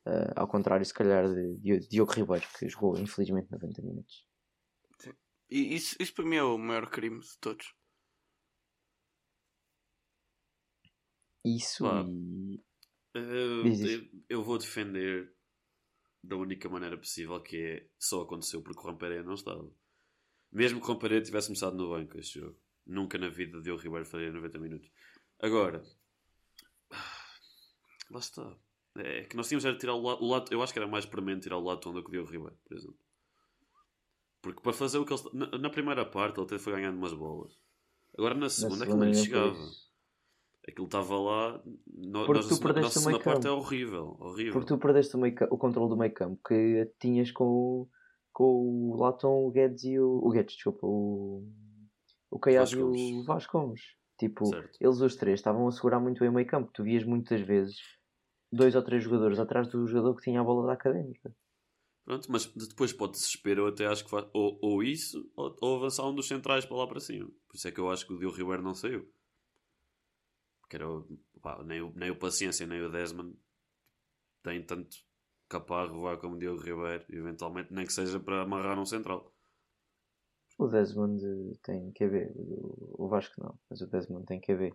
Uh, 0.05 0.33
ao 0.35 0.47
contrário, 0.47 0.85
se 0.85 0.93
calhar, 0.93 1.25
de, 1.33 1.55
de 1.59 1.87
Diogo 1.87 2.11
Ribeiro, 2.11 2.45
que 2.57 2.67
jogou 2.67 2.97
infelizmente 2.97 3.49
90 3.49 3.81
minutos. 3.81 4.27
Sim. 4.99 5.13
E 5.49 5.75
isso, 5.75 5.95
isso 6.01 6.13
para 6.13 6.25
mim 6.25 6.35
é 6.35 6.43
o 6.43 6.57
maior 6.57 6.89
crime 6.89 7.19
de 7.21 7.37
todos. 7.39 7.73
Isso 11.45 11.85
e 11.85 12.61
Eu, 14.29 14.43
vou 14.43 14.57
defender 14.57 15.33
da 16.23 16.35
única 16.35 16.69
maneira 16.69 16.97
possível 16.97 17.41
que 17.41 17.57
é 17.57 17.87
só 17.97 18.21
aconteceu 18.21 18.61
porque 18.61 18.79
o 18.79 18.91
Rampereira 18.91 19.23
não 19.23 19.33
estava. 19.33 19.67
Mesmo 20.51 20.79
que 20.81 20.85
o 20.85 20.93
Rampereira 20.93 21.23
tivesse 21.23 21.47
começado 21.47 21.77
no 21.77 21.89
banco 21.89 22.17
este 22.19 22.39
jogo. 22.39 22.59
Nunca 22.85 23.17
na 23.17 23.29
vida 23.29 23.61
deu 23.61 23.75
o 23.75 23.77
Ribeiro 23.77 24.05
faria 24.05 24.31
90 24.31 24.57
minutos. 24.59 24.89
Agora, 25.39 25.81
lá 28.09 28.19
está. 28.19 28.55
É 28.97 29.23
que 29.23 29.37
nós 29.37 29.47
tínhamos 29.47 29.63
era 29.65 29.77
tirar 29.77 29.93
o 29.95 30.01
lado, 30.01 30.21
o 30.23 30.27
lado- 30.27 30.51
Eu 30.51 30.61
acho 30.61 30.73
que 30.73 30.79
era 30.79 30.87
mais 30.87 31.05
premente 31.05 31.43
tirar 31.43 31.57
o 31.57 31.63
lado 31.63 31.79
do 31.79 32.03
que 32.03 32.17
o 32.17 32.25
Ribeiro, 32.25 32.57
por 32.67 32.75
exemplo. 32.77 32.97
Porque 34.41 34.61
para 34.61 34.73
fazer 34.73 34.97
o 34.97 35.05
que 35.05 35.13
ele. 35.13 35.21
Na, 35.33 35.57
na 35.57 35.69
primeira 35.69 36.05
parte 36.05 36.37
ele 36.39 36.45
até 36.45 36.57
foi 36.59 36.73
ganhando 36.73 36.97
umas 36.97 37.13
bolas. 37.13 37.53
Agora 38.17 38.33
na 38.33 38.41
na 38.41 38.49
segunda, 38.49 38.85
segunda 38.85 38.85
aquilo 38.85 38.99
nem 39.05 39.13
nem 39.13 39.23
chegava. 39.23 39.69
Aquilo 40.67 40.85
estava 40.85 41.17
lá. 41.19 41.63
No, 41.87 42.25
Porque 42.25 42.33
nós, 42.41 42.47
tu 42.49 42.59
perdeste 42.61 42.97
o 42.99 43.01
meio 43.05 43.17
segunda 43.17 43.23
parte 43.23 43.47
é 43.47 43.49
campo. 43.49 43.61
horrível. 43.61 44.17
horrível. 44.19 44.53
Porque 44.53 44.67
tu 44.67 44.77
perdeste 44.77 45.15
o, 45.15 45.19
meio 45.19 45.35
o 45.49 45.57
controle 45.57 45.89
do 45.89 45.97
meio 45.97 46.13
campo 46.13 46.39
que 46.45 46.91
tinhas 46.99 47.31
com, 47.31 47.45
o- 47.45 47.89
com 48.33 48.43
o 48.91 48.95
Latom, 48.99 49.45
o 49.47 49.51
Guedes 49.51 49.83
e 49.85 49.97
o. 49.99 50.19
O 50.23 50.29
Guedes, 50.31 50.55
desculpa, 50.55 50.85
o. 50.85 51.47
O 52.31 52.39
Caiado 52.39 52.71
e 52.71 52.81
o 52.81 53.23
Gomes. 53.51 53.81
Tipo, 54.17 54.45
Certo. 54.45 54.77
eles 54.79 55.01
os 55.01 55.15
três 55.15 55.39
estavam 55.39 55.67
a 55.67 55.71
segurar 55.71 55.99
muito 55.99 56.19
bem 56.19 56.29
o 56.29 56.33
meio 56.33 56.47
campo. 56.47 56.71
Tu 56.73 56.83
vias 56.83 57.03
muitas 57.03 57.41
vezes 57.41 57.77
dois 58.51 58.75
ou 58.75 58.83
três 58.83 59.03
jogadores 59.03 59.37
atrás 59.37 59.67
do 59.67 59.85
jogador 59.85 60.15
que 60.15 60.23
tinha 60.23 60.39
a 60.39 60.43
bola 60.43 60.67
da 60.67 60.73
académica. 60.73 61.35
Pronto, 62.05 62.31
mas 62.31 62.45
depois 62.45 62.91
pode 62.93 63.13
desespero, 63.13 63.61
eu 63.63 63.67
até 63.67 63.85
acho 63.85 64.03
que 64.03 64.09
faz 64.09 64.27
ou, 64.33 64.57
ou 64.61 64.83
isso, 64.83 65.29
ou, 65.35 65.55
ou 65.61 65.77
avançar 65.77 66.07
um 66.07 66.15
dos 66.15 66.27
centrais 66.27 66.65
para 66.65 66.77
lá 66.77 66.87
para 66.87 66.99
cima. 66.99 67.29
Por 67.47 67.55
isso 67.55 67.67
é 67.67 67.71
que 67.71 67.79
eu 67.79 67.91
acho 67.91 68.05
que 68.05 68.13
o 68.13 68.17
Diogo 68.17 68.35
Ribeiro 68.35 68.63
não 68.63 68.73
saiu. 68.73 69.11
Porque 70.61 70.77
era, 70.77 70.85
pá, 71.41 71.63
nem, 71.63 71.81
o, 71.81 71.91
nem 71.95 72.09
o 72.09 72.15
Paciência 72.15 72.65
nem 72.65 72.81
o 72.81 72.89
Desmond 72.89 73.37
têm 74.43 74.63
tanto 74.63 74.97
caparro 75.47 76.01
vá 76.01 76.17
como 76.17 76.35
o 76.35 76.39
Diogo 76.39 76.61
Ribeiro, 76.61 77.05
eventualmente, 77.09 77.73
nem 77.73 77.85
que 77.85 77.93
seja 77.93 78.19
para 78.19 78.41
amarrar 78.41 78.79
um 78.79 78.85
central. 78.85 79.30
O 80.61 80.67
Desmond 80.67 81.19
tem 81.63 81.91
QB, 81.91 82.33
o 82.35 83.05
o 83.05 83.07
Vasco 83.07 83.33
não, 83.43 83.57
mas 83.67 83.81
o 83.81 83.87
Desmond 83.87 84.27
tem 84.27 84.39
QB. 84.39 84.71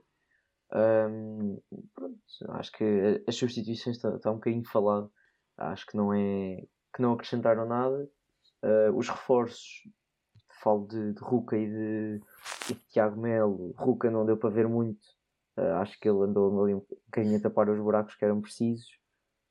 Ahm, 0.73 1.59
pronto, 1.95 2.19
acho 2.49 2.73
que 2.73 3.23
as 3.25 3.37
substituições 3.37 3.97
está 3.97 4.19
tá 4.19 4.33
um 4.33 4.35
bocadinho 4.35 4.69
falado. 4.69 5.09
Acho 5.57 5.87
que 5.87 5.97
não 5.97 6.13
é 6.13 6.57
que 6.93 7.01
não 7.01 7.13
acrescentaram 7.13 7.67
nada. 7.69 8.11
Ah, 8.63 8.91
os 8.97 9.09
reforços, 9.09 9.89
falo 10.61 10.89
de, 10.89 11.13
de 11.13 11.21
Ruca 11.21 11.57
e 11.57 11.69
de, 11.69 12.21
e 12.71 12.75
de 12.75 12.81
Tiago 12.89 13.21
Melo. 13.21 13.73
Ruca 13.79 14.11
não 14.11 14.27
deu 14.27 14.37
para 14.37 14.51
ver 14.51 14.67
muito. 14.69 15.07
Ah, 15.57 15.83
acho 15.83 16.01
que 16.01 16.09
ele 16.09 16.19
andou 16.25 16.65
ali 16.65 16.75
um 16.75 16.85
bocadinho 17.07 17.39
a 17.39 17.43
tapar 17.43 17.71
os 17.71 17.79
buracos 17.79 18.17
que 18.17 18.25
eram 18.25 18.41
precisos. 18.41 18.89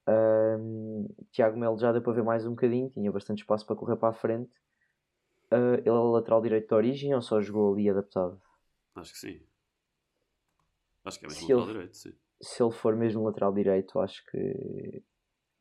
Ahm, 0.06 1.06
Tiago 1.32 1.58
Melo 1.58 1.80
já 1.80 1.94
deu 1.94 2.02
para 2.02 2.12
ver 2.12 2.24
mais 2.26 2.46
um 2.46 2.52
bocadinho, 2.52 2.90
tinha 2.90 3.10
bastante 3.10 3.40
espaço 3.40 3.66
para 3.66 3.78
correr 3.78 3.96
para 3.96 4.10
a 4.10 4.14
frente. 4.14 4.52
Ah, 5.52 5.76
ele 5.78 5.90
é 5.90 5.92
lateral 5.92 6.42
direito 6.42 6.68
de 6.68 6.74
origem 6.76 7.14
ou 7.16 7.22
só 7.22 7.42
jogou 7.42 7.74
ali 7.74 7.90
adaptado? 7.90 8.42
Acho 8.96 9.14
que 9.14 9.20
sim. 9.20 9.42
Acho 11.04 11.20
que 11.20 11.26
é 11.26 11.30
mesmo 11.30 11.48
Se 11.48 11.54
lateral 11.54 11.68
ele- 11.68 11.74
direito, 11.74 11.98
sim. 11.98 12.14
Se 12.42 12.64
ele 12.64 12.72
for 12.72 12.96
mesmo 12.96 13.24
lateral 13.24 13.54
direito, 13.54 14.00
acho 14.00 14.24
que 14.26 15.04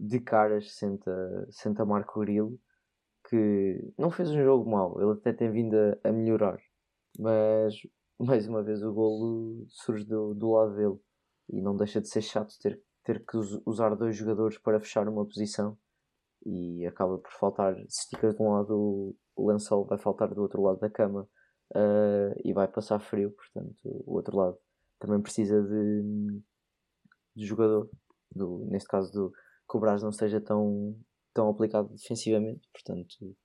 de 0.00 0.20
caras 0.20 0.72
senta, 0.74 1.46
senta 1.50 1.84
Marco 1.84 2.20
Grilo, 2.20 2.58
que 3.28 3.92
não 3.98 4.10
fez 4.10 4.30
um 4.30 4.42
jogo 4.42 4.70
mau, 4.70 5.00
ele 5.00 5.12
até 5.12 5.32
tem 5.32 5.50
vindo 5.50 5.74
a, 5.76 6.08
a 6.08 6.12
melhorar, 6.12 6.60
mas 7.18 7.74
mais 8.18 8.48
uma 8.48 8.62
vez 8.62 8.82
o 8.82 8.92
golo 8.92 9.66
surge 9.68 10.04
do, 10.04 10.34
do 10.34 10.52
lado 10.52 10.76
dele 10.76 10.98
e 11.50 11.60
não 11.62 11.76
deixa 11.76 12.00
de 12.00 12.08
ser 12.08 12.22
chato 12.22 12.54
ter, 12.60 12.80
ter 13.04 13.24
que 13.24 13.36
us- 13.36 13.60
usar 13.66 13.94
dois 13.96 14.16
jogadores 14.16 14.58
para 14.58 14.80
fechar 14.80 15.08
uma 15.08 15.24
posição 15.26 15.78
e 16.46 16.86
acaba 16.86 17.18
por 17.18 17.32
faltar, 17.32 17.76
se 17.88 18.02
esticas 18.02 18.34
de 18.36 18.42
um 18.42 18.50
lado 18.52 19.16
o- 19.36 19.46
lençol 19.48 19.84
vai 19.86 19.98
faltar 19.98 20.32
do 20.34 20.42
outro 20.42 20.62
lado 20.62 20.78
da 20.80 20.90
cama 20.90 21.28
ah, 21.74 22.34
e 22.44 22.52
vai 22.52 22.68
passar 22.68 23.00
frio, 23.00 23.30
portanto 23.32 23.76
o 23.84 24.14
outro 24.14 24.36
lado 24.36 24.58
também 24.98 25.20
precisa 25.20 25.62
de, 25.62 26.42
de 27.36 27.46
jogador, 27.46 27.88
do, 28.34 28.64
neste 28.66 28.88
caso 28.88 29.12
do, 29.12 29.30
que 29.30 29.76
o 29.76 29.80
Brás 29.80 30.02
não 30.02 30.10
esteja 30.10 30.40
tão, 30.40 30.96
tão 31.32 31.48
aplicado 31.48 31.88
defensivamente, 31.94 32.68
portanto 32.72 33.36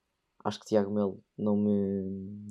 acho 0.43 0.59
que 0.59 0.65
Tiago 0.67 0.93
Melo 0.93 1.23
não 1.37 1.55
me, 1.57 2.47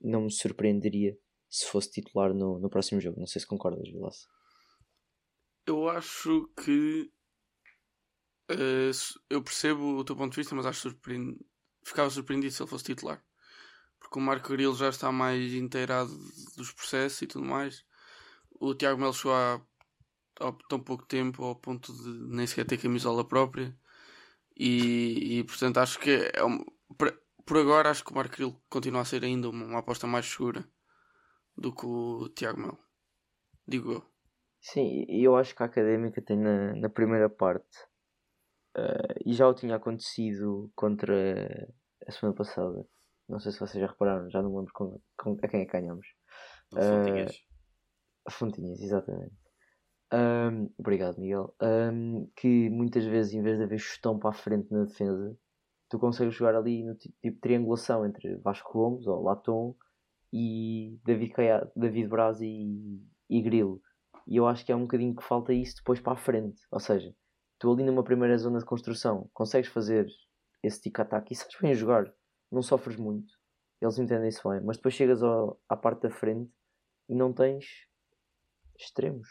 não 0.00 0.22
me 0.22 0.30
surpreenderia 0.32 1.16
se 1.48 1.66
fosse 1.66 1.90
titular 1.90 2.34
no, 2.34 2.58
no 2.58 2.68
próximo 2.68 3.00
jogo. 3.00 3.20
Não 3.20 3.26
sei 3.26 3.40
se 3.40 3.46
concordas, 3.46 3.88
Vilaça. 3.88 4.26
Eu 5.66 5.88
acho 5.88 6.48
que. 6.56 7.10
se- 8.92 9.18
eu 9.30 9.42
percebo 9.42 9.98
o 9.98 10.04
teu 10.04 10.16
ponto 10.16 10.32
de 10.32 10.36
vista, 10.40 10.54
mas 10.54 10.66
acho 10.66 10.80
surpreend... 10.80 11.36
ficava 11.84 12.10
surpreendido 12.10 12.52
se 12.52 12.62
ele 12.62 12.70
fosse 12.70 12.84
titular. 12.84 13.22
Porque 14.00 14.18
o 14.18 14.22
Marco 14.22 14.48
Grilo 14.50 14.74
já 14.76 14.88
está 14.88 15.10
mais 15.12 15.52
inteirado 15.54 16.10
dos 16.56 16.72
processos 16.72 17.22
e 17.22 17.26
tudo 17.26 17.44
mais. 17.44 17.84
O 18.60 18.74
Tiago 18.74 19.00
Melo 19.00 19.14
chegou 19.14 19.34
há, 19.34 19.54
há 20.40 20.52
tão 20.68 20.80
pouco 20.80 21.06
tempo 21.06 21.44
ao 21.44 21.56
ponto 21.56 21.92
de 21.92 22.10
nem 22.34 22.46
sequer 22.46 22.66
ter 22.66 22.78
camisola 22.78 23.26
própria. 23.26 23.76
E, 24.56 25.38
e, 25.40 25.44
portanto 25.44 25.78
acho 25.78 25.98
que 25.98 26.30
é 26.32 26.44
um- 26.44 26.64
por, 26.96 27.12
por 27.44 27.58
agora 27.58 27.90
acho 27.90 28.04
que 28.04 28.12
o 28.12 28.14
Marco 28.14 28.34
Grilo 28.36 28.62
continua 28.68 29.02
a 29.02 29.04
ser 29.04 29.24
ainda 29.24 29.48
uma, 29.50 29.64
uma 29.66 29.78
aposta 29.80 30.06
mais 30.06 30.26
segura 30.26 30.68
do 31.56 31.74
que 31.74 31.86
o 31.86 32.28
Tiago 32.30 32.60
Melo. 32.60 32.78
Digo 33.66 33.92
eu. 33.92 34.14
Sim, 34.60 35.04
eu 35.08 35.36
acho 35.36 35.54
que 35.54 35.62
a 35.62 35.66
académica 35.66 36.22
tem 36.22 36.36
na, 36.38 36.74
na 36.74 36.88
primeira 36.88 37.28
parte, 37.28 37.78
eh, 38.76 39.14
e 39.26 39.32
já 39.34 39.48
o 39.48 39.54
tinha 39.54 39.76
acontecido 39.76 40.70
contra 40.74 41.68
a 42.06 42.12
semana 42.12 42.36
passada. 42.36 42.86
Não 43.28 43.38
sei 43.38 43.52
se 43.52 43.60
vocês 43.60 43.80
já 43.80 43.86
repararam, 43.90 44.28
já 44.30 44.42
não 44.42 44.50
me 44.50 44.56
lembro 44.58 44.72
com, 44.74 45.00
com- 45.16 45.38
a 45.42 45.48
quem 45.48 45.62
é 45.62 45.64
que 45.66 45.72
ganhamos. 45.72 46.06
Não 46.72 46.80
são 46.82 46.98
Eh, 46.98 47.26
Fontinhas, 48.30 48.80
exatamente. 48.80 49.34
Ahm, 50.10 50.68
obrigado, 50.78 51.18
Miguel. 51.18 51.54
Ahm, 51.60 52.26
que 52.36 52.70
muitas 52.70 53.04
vezes, 53.04 53.34
em 53.34 53.42
vez 53.42 53.58
de 53.58 53.64
haver 53.64 53.78
chutão 53.78 54.18
para 54.18 54.30
a 54.30 54.34
frente 54.34 54.70
na 54.70 54.84
defesa, 54.84 55.36
tu 55.90 55.98
consegues 55.98 56.34
jogar 56.34 56.54
ali 56.54 56.82
no 56.84 56.94
ti- 56.94 57.10
tipo 57.22 57.34
de 57.36 57.40
triangulação 57.40 58.06
entre 58.06 58.36
Vasco 58.36 58.72
Gomes 58.72 59.06
ou 59.06 59.22
Latom 59.22 59.74
e 60.32 60.98
David, 61.04 61.32
Caia, 61.32 61.70
David 61.76 62.08
Braz 62.08 62.40
e, 62.40 63.00
e 63.28 63.42
Grilo. 63.42 63.80
E 64.26 64.36
eu 64.36 64.46
acho 64.46 64.64
que 64.64 64.72
é 64.72 64.76
um 64.76 64.82
bocadinho 64.82 65.14
que 65.14 65.22
falta 65.24 65.52
isso 65.52 65.76
depois 65.76 66.00
para 66.00 66.14
a 66.14 66.16
frente. 66.16 66.60
Ou 66.70 66.80
seja, 66.80 67.14
tu 67.58 67.72
ali 67.72 67.84
numa 67.84 68.04
primeira 68.04 68.36
zona 68.38 68.58
de 68.58 68.64
construção 68.64 69.30
consegues 69.32 69.70
fazer 69.70 70.06
esse 70.62 70.80
tic-tac 70.80 71.30
e 71.30 71.36
sabes 71.36 71.56
bem 71.60 71.74
jogar, 71.74 72.12
não 72.50 72.62
sofres 72.62 72.96
muito. 72.96 73.32
Eles 73.80 73.98
entendem 73.98 74.28
isso 74.28 74.48
bem, 74.48 74.60
mas 74.62 74.76
depois 74.76 74.94
chegas 74.94 75.22
ao, 75.22 75.60
à 75.68 75.76
parte 75.76 76.02
da 76.02 76.10
frente 76.10 76.50
e 77.08 77.14
não 77.14 77.32
tens 77.32 77.86
extremos. 78.78 79.28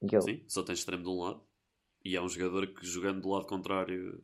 Miguel. 0.00 0.22
Sim, 0.22 0.44
só 0.48 0.62
tens 0.62 0.80
extremo 0.80 1.04
de 1.04 1.08
um 1.08 1.20
lado 1.20 1.46
e 2.04 2.16
é 2.16 2.20
um 2.20 2.28
jogador 2.28 2.66
que 2.66 2.84
jogando 2.84 3.20
do 3.20 3.28
lado 3.28 3.46
contrário 3.46 4.20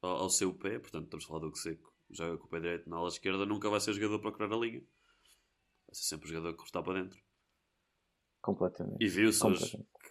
ao, 0.00 0.22
ao 0.22 0.30
seu 0.30 0.54
pé, 0.54 0.78
portanto 0.78 1.04
estamos 1.04 1.24
a 1.24 1.28
falar 1.28 1.40
do 1.40 1.50
que 1.50 1.58
seco, 1.58 1.92
joga 2.10 2.38
com 2.38 2.46
o 2.46 2.48
pé 2.48 2.60
direito 2.60 2.88
na 2.88 2.96
ala 2.96 3.08
esquerda, 3.08 3.44
nunca 3.44 3.68
vai 3.68 3.80
ser 3.80 3.92
jogador 3.94 4.20
para 4.20 4.30
procurar 4.30 4.54
a 4.54 4.60
linha. 4.60 4.80
Vai 5.86 5.94
ser 5.94 6.04
sempre 6.04 6.26
o 6.26 6.28
jogador 6.28 6.52
que 6.52 6.58
cortar 6.58 6.82
para 6.82 7.02
dentro. 7.02 7.20
Completamente. 8.46 9.04
E 9.04 9.08
viu-se 9.08 9.42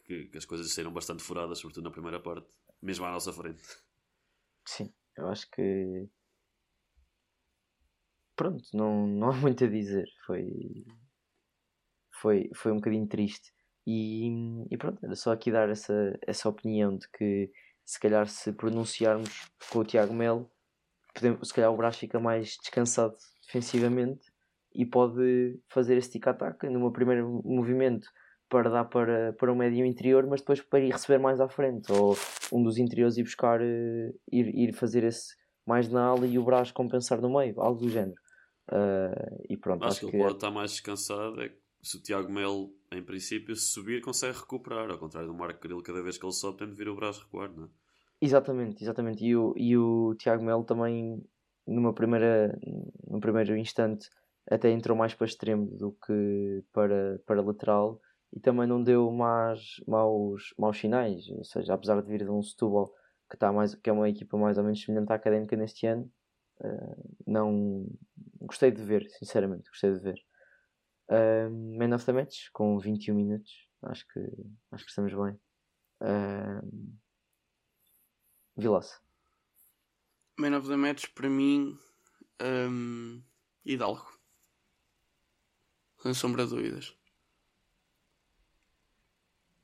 que, 0.03 0.25
que, 0.25 0.37
as 0.37 0.43
coisas 0.43 0.69
saíram 0.73 0.91
bastante 0.91 1.23
furadas, 1.23 1.57
sobretudo 1.57 1.85
na 1.85 1.91
primeira 1.91 2.19
parte, 2.19 2.49
mesmo 2.81 3.05
à 3.05 3.11
nossa 3.11 3.31
frente. 3.31 3.63
Sim, 4.67 4.93
eu 5.15 5.29
acho 5.29 5.49
que. 5.49 6.09
Pronto, 8.35 8.65
não, 8.73 9.07
não 9.07 9.29
há 9.29 9.33
muito 9.37 9.63
a 9.63 9.67
dizer. 9.67 10.05
Foi. 10.25 10.49
Foi, 12.19 12.49
foi 12.53 12.73
um 12.73 12.75
bocadinho 12.75 13.07
triste. 13.07 13.53
E, 13.87 14.27
e 14.69 14.77
pronto, 14.77 15.01
era 15.05 15.15
só 15.15 15.31
aqui 15.31 15.49
dar 15.49 15.69
essa, 15.69 16.19
essa 16.27 16.49
opinião 16.49 16.97
de 16.97 17.07
que 17.11 17.49
se 17.85 17.97
calhar 18.01 18.27
se 18.27 18.51
pronunciarmos 18.51 19.49
com 19.69 19.79
o 19.79 19.85
Tiago 19.85 20.13
Melo, 20.13 20.51
podemos, 21.13 21.47
se 21.47 21.53
calhar 21.53 21.71
o 21.71 21.77
Brás 21.77 21.95
fica 21.95 22.19
mais 22.19 22.57
descansado 22.57 23.15
defensivamente 23.45 24.29
e 24.73 24.85
pode 24.85 25.57
fazer 25.69 25.95
esse 25.95 26.11
tic-tac 26.11 26.67
num 26.67 26.91
primeiro 26.91 27.41
movimento 27.45 28.09
para 28.55 28.69
dar 28.69 28.85
para, 28.85 29.33
para 29.33 29.51
o 29.51 29.55
médio 29.55 29.85
interior, 29.85 30.25
mas 30.25 30.39
depois 30.39 30.61
para 30.61 30.79
ir 30.79 30.93
receber 30.93 31.19
mais 31.19 31.41
à 31.41 31.49
frente, 31.49 31.91
ou 31.91 32.17
um 32.53 32.63
dos 32.63 32.77
interiores 32.77 33.17
ir 33.17 33.23
buscar, 33.23 33.59
uh, 33.59 34.19
ir, 34.31 34.47
ir 34.55 34.73
fazer 34.73 35.03
esse 35.03 35.35
mais 35.65 35.89
na 35.89 36.05
ala 36.05 36.25
e 36.25 36.39
o 36.39 36.43
Brás 36.45 36.71
compensar 36.71 37.19
no 37.19 37.29
meio, 37.29 37.59
algo 37.59 37.81
do 37.81 37.89
género. 37.89 38.15
Uh, 38.69 39.43
e 39.49 39.57
pronto, 39.57 39.83
acho, 39.83 39.91
acho 39.91 40.07
que 40.07 40.15
ele 40.15 40.23
pode 40.23 40.35
estar 40.35 40.51
mais 40.51 40.71
descansado 40.71 41.41
é 41.41 41.51
se 41.81 41.97
o 41.97 42.01
Tiago 42.01 42.31
Melo, 42.31 42.73
em 42.93 43.03
princípio, 43.03 43.53
se 43.57 43.73
subir, 43.73 44.01
consegue 44.01 44.37
recuperar, 44.37 44.89
ao 44.89 44.97
contrário 44.97 45.27
do 45.27 45.35
Marco 45.35 45.59
Caril, 45.59 45.83
cada 45.83 46.01
vez 46.01 46.17
que 46.17 46.25
ele 46.25 46.33
sobe, 46.33 46.59
tem 46.59 46.69
de 46.69 46.75
vir 46.75 46.87
o 46.87 46.95
Brás 46.95 47.19
recuar, 47.19 47.51
não 47.51 47.65
é? 47.65 47.67
Exatamente, 48.21 48.81
exatamente. 48.81 49.23
E 49.23 49.35
o, 49.35 49.53
e 49.57 49.77
o 49.77 50.15
Tiago 50.15 50.43
Melo 50.43 50.63
também, 50.63 51.21
numa 51.67 51.93
primeira, 51.93 52.57
num 53.05 53.19
primeiro 53.19 53.55
instante, 53.57 54.09
até 54.49 54.71
entrou 54.71 54.97
mais 54.97 55.13
para 55.13 55.27
extremo 55.27 55.67
do 55.77 55.91
que 55.91 56.63
para, 56.71 57.19
para 57.25 57.41
lateral 57.41 57.99
e 58.33 58.39
também 58.39 58.67
não 58.67 58.83
deu 58.83 59.11
mais, 59.11 59.81
maus, 59.87 60.53
maus 60.57 60.77
sinais. 60.77 61.29
Ou 61.29 61.43
seja, 61.43 61.73
apesar 61.73 62.01
de 62.01 62.07
vir 62.07 62.23
de 62.23 62.29
um 62.29 62.41
Setúbal 62.41 62.93
que, 63.29 63.35
está 63.35 63.51
mais, 63.51 63.75
que 63.75 63.89
é 63.89 63.93
uma 63.93 64.09
equipa 64.09 64.37
mais 64.37 64.57
ou 64.57 64.63
menos 64.63 64.81
semelhante 64.81 65.11
à 65.11 65.15
académica 65.15 65.55
neste 65.55 65.85
ano, 65.87 66.11
uh, 66.59 67.15
não 67.25 67.87
gostei 68.41 68.71
de 68.71 68.83
ver, 68.83 69.09
sinceramente, 69.11 69.69
gostei 69.69 69.93
de 69.93 69.99
ver. 69.99 70.19
Uh, 71.09 71.49
Man 71.77 71.95
of 71.95 72.05
the 72.05 72.11
Match 72.11 72.49
com 72.51 72.77
21 72.77 73.15
minutos, 73.15 73.69
acho 73.83 74.05
que, 74.07 74.19
acho 74.71 74.83
que 74.83 74.89
estamos 74.89 75.13
bem. 75.13 75.39
Uh, 76.01 76.97
Vilaça. 78.57 78.99
Man 80.37 80.57
of 80.57 80.67
the 80.67 80.75
Match 80.75 81.07
para 81.13 81.29
mim, 81.29 81.77
um, 82.41 83.21
Hidalgo. 83.65 84.05
Sem 86.01 86.13
sombra 86.13 86.45
de 86.45 86.51
dúvidas. 86.51 86.95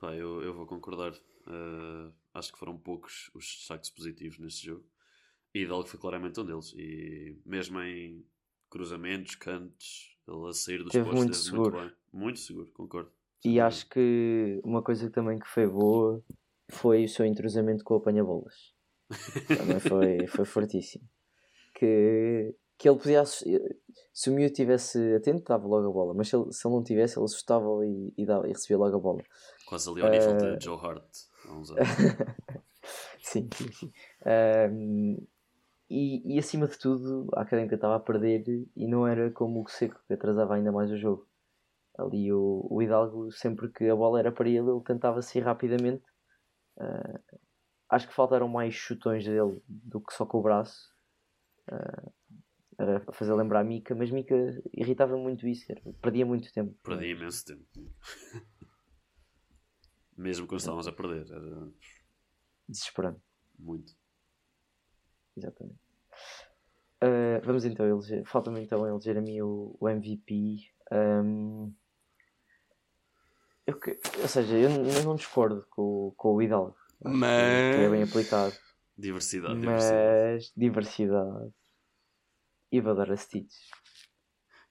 Pá, 0.02 0.16
eu, 0.16 0.42
eu 0.42 0.52
vou 0.52 0.66
concordar. 0.66 1.14
Uh, 1.46 2.12
acho 2.34 2.52
que 2.52 2.58
foram 2.58 2.76
poucos 2.76 3.30
os 3.36 3.46
destaques 3.46 3.92
positivos 3.92 4.40
neste 4.40 4.66
jogo. 4.66 4.84
E 5.54 5.62
Hidalgo 5.62 5.88
foi 5.88 6.00
claramente 6.00 6.40
um 6.40 6.46
deles. 6.46 6.74
E 6.76 7.40
mesmo 7.46 7.80
em 7.82 8.26
cruzamentos, 8.68 9.36
cantos, 9.36 10.18
ele 10.28 10.50
a 10.50 10.54
sair 10.54 10.84
dos 10.84 10.94
postos 10.94 11.14
muito 11.14 11.36
seguro. 11.36 11.78
Muito, 11.78 11.88
bem. 11.88 11.98
muito 12.12 12.40
seguro, 12.40 12.72
concordo. 12.72 13.12
E 13.46 13.60
acho 13.60 13.88
que 13.90 14.60
uma 14.64 14.82
coisa 14.82 15.08
também 15.12 15.38
que 15.38 15.48
foi 15.48 15.68
boa 15.68 16.24
foi 16.72 17.06
o 17.06 17.10
seu 17.10 17.26
entrosamento 17.26 17.84
com 17.84 17.94
o 17.94 17.98
apanha-bolas. 17.98 18.74
também 19.56 19.80
foi, 19.80 20.26
foi 20.28 20.46
fortíssimo. 20.46 21.08
Que, 21.76 22.56
que 22.82 22.90
ele 22.90 22.98
podia 22.98 23.24
se 23.24 24.30
o 24.32 24.34
Mew 24.34 24.52
tivesse 24.52 25.14
atento, 25.14 25.44
dava 25.48 25.68
logo 25.68 25.88
a 25.88 25.92
bola, 25.92 26.14
mas 26.16 26.30
se 26.30 26.36
ele, 26.36 26.52
se 26.52 26.68
ele 26.68 26.74
não 26.74 26.84
tivesse, 26.84 27.16
ele 27.16 27.26
assustava 27.26 27.68
e, 27.86 28.12
e, 28.18 28.26
dava, 28.26 28.48
e 28.48 28.54
recebia 28.54 28.80
logo 28.80 28.96
a 28.96 29.00
bola. 29.00 29.24
Quase 29.68 29.88
ali 29.88 30.02
ao 30.02 30.08
uh... 30.08 30.12
nível 30.12 30.38
de 30.38 30.46
eh, 30.48 30.60
Joe 30.60 30.80
Hart 30.80 31.06
há 31.48 31.54
uns 31.54 31.70
anos. 31.70 31.88
sim, 33.22 33.48
sim, 33.54 33.72
sim. 33.72 33.94
E, 35.92 36.36
e 36.36 36.40
acima 36.40 36.68
de 36.68 36.80
tudo, 36.80 37.30
a 37.36 37.42
Académica 37.42 37.76
estava 37.76 37.98
a 37.98 38.00
perder 38.00 38.44
e 38.76 38.88
não 38.88 39.06
era 39.06 39.30
como 39.30 39.62
o 39.62 39.68
Seco, 39.68 40.02
que 40.08 40.14
atrasava 40.14 40.56
ainda 40.56 40.72
mais 40.72 40.90
o 40.90 40.98
jogo. 40.98 41.28
Ali 42.00 42.34
o, 42.34 42.66
o 42.68 42.82
Hidalgo, 42.82 43.32
sempre 43.32 43.70
que 43.70 43.88
a 43.90 43.96
bola 43.96 44.18
era 44.18 44.32
para 44.32 44.50
ele, 44.50 44.72
ele 44.72 44.82
tentava 44.84 45.22
sair 45.22 45.42
rapidamente. 45.42 46.04
Uh, 46.78 47.38
acho 47.90 48.08
que 48.08 48.14
faltaram 48.16 48.48
mais 48.48 48.74
chutões 48.74 49.24
dele 49.24 49.62
do 49.68 50.02
que 50.02 50.14
só 50.14 50.26
com 50.26 50.40
o 50.40 50.42
braço. 50.42 50.90
Uh, 51.72 52.12
a 52.78 53.12
fazer 53.12 53.34
lembrar 53.34 53.62
a 53.62 53.64
Mika, 53.64 53.94
mas 53.96 54.12
Mika 54.12 54.36
irritava 54.74 55.18
muito 55.18 55.48
isso, 55.48 55.66
perdia 56.02 56.26
muito 56.26 56.52
tempo. 56.52 56.76
Perdia 56.84 57.12
imenso 57.12 57.46
tempo. 57.46 57.66
Mesmo 60.18 60.48
quando 60.48 60.60
estávamos 60.60 60.88
a 60.88 60.92
perder. 60.92 61.32
Era... 61.32 61.72
Desesperante. 62.68 63.22
Muito. 63.58 63.94
Exatamente. 65.36 65.80
Uh, 67.04 67.42
vamos 67.44 67.66
então 67.66 67.88
eleger. 67.88 68.24
Falta-me 68.26 68.62
então 68.62 68.88
eleger 68.88 69.18
a 69.18 69.22
mim 69.22 69.42
o, 69.42 69.76
o 69.80 69.90
MVP. 69.90 70.60
Um, 70.92 71.74
eu, 73.66 73.80
ou 74.22 74.28
seja, 74.28 74.56
eu, 74.56 74.70
eu, 74.70 75.04
não 75.04 75.16
discordo 75.16 75.66
com, 75.70 76.14
com 76.16 76.36
o 76.36 76.42
Hidalgo. 76.42 76.76
Mas. 77.04 77.80
é 77.80 77.90
bem 77.90 78.04
aplicado. 78.04 78.56
Diversidade, 78.98 79.56
mas 79.56 79.84
diversidade. 79.84 80.54
diversidade 80.56 81.54
e 82.72 82.80
vou 82.80 82.96
dar 82.96 83.12
a 83.12 83.18
Stitch. 83.18 83.54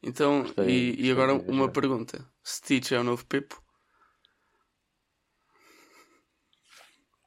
Então, 0.02 0.42
Gostei, 0.42 0.94
e, 0.94 1.06
e 1.06 1.10
agora 1.10 1.34
uma 1.34 1.70
pergunta: 1.70 2.26
Stitch 2.44 2.92
é 2.92 2.98
o 2.98 3.04
novo 3.04 3.26
Pepo? 3.26 3.62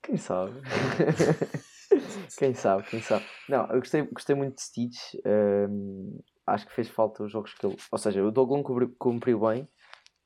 Quem 0.02 0.18
sabe? 0.18 0.54
quem 2.38 2.54
sabe, 2.54 2.84
quem 2.90 3.02
sabe. 3.02 3.26
Não, 3.48 3.68
eu 3.68 3.80
gostei, 3.80 4.02
gostei 4.02 4.36
muito 4.36 4.56
de 4.56 4.64
Stitch. 4.64 5.14
Um, 5.26 6.20
acho 6.48 6.68
que 6.68 6.74
fez 6.74 6.90
falta 6.90 7.24
os 7.24 7.32
jogos 7.32 7.54
que 7.54 7.66
ele. 7.66 7.78
Ou 7.92 7.98
seja, 7.98 8.24
o 8.24 8.32
Doglon 8.32 8.64
cumpriu 8.98 9.40
bem. 9.40 9.68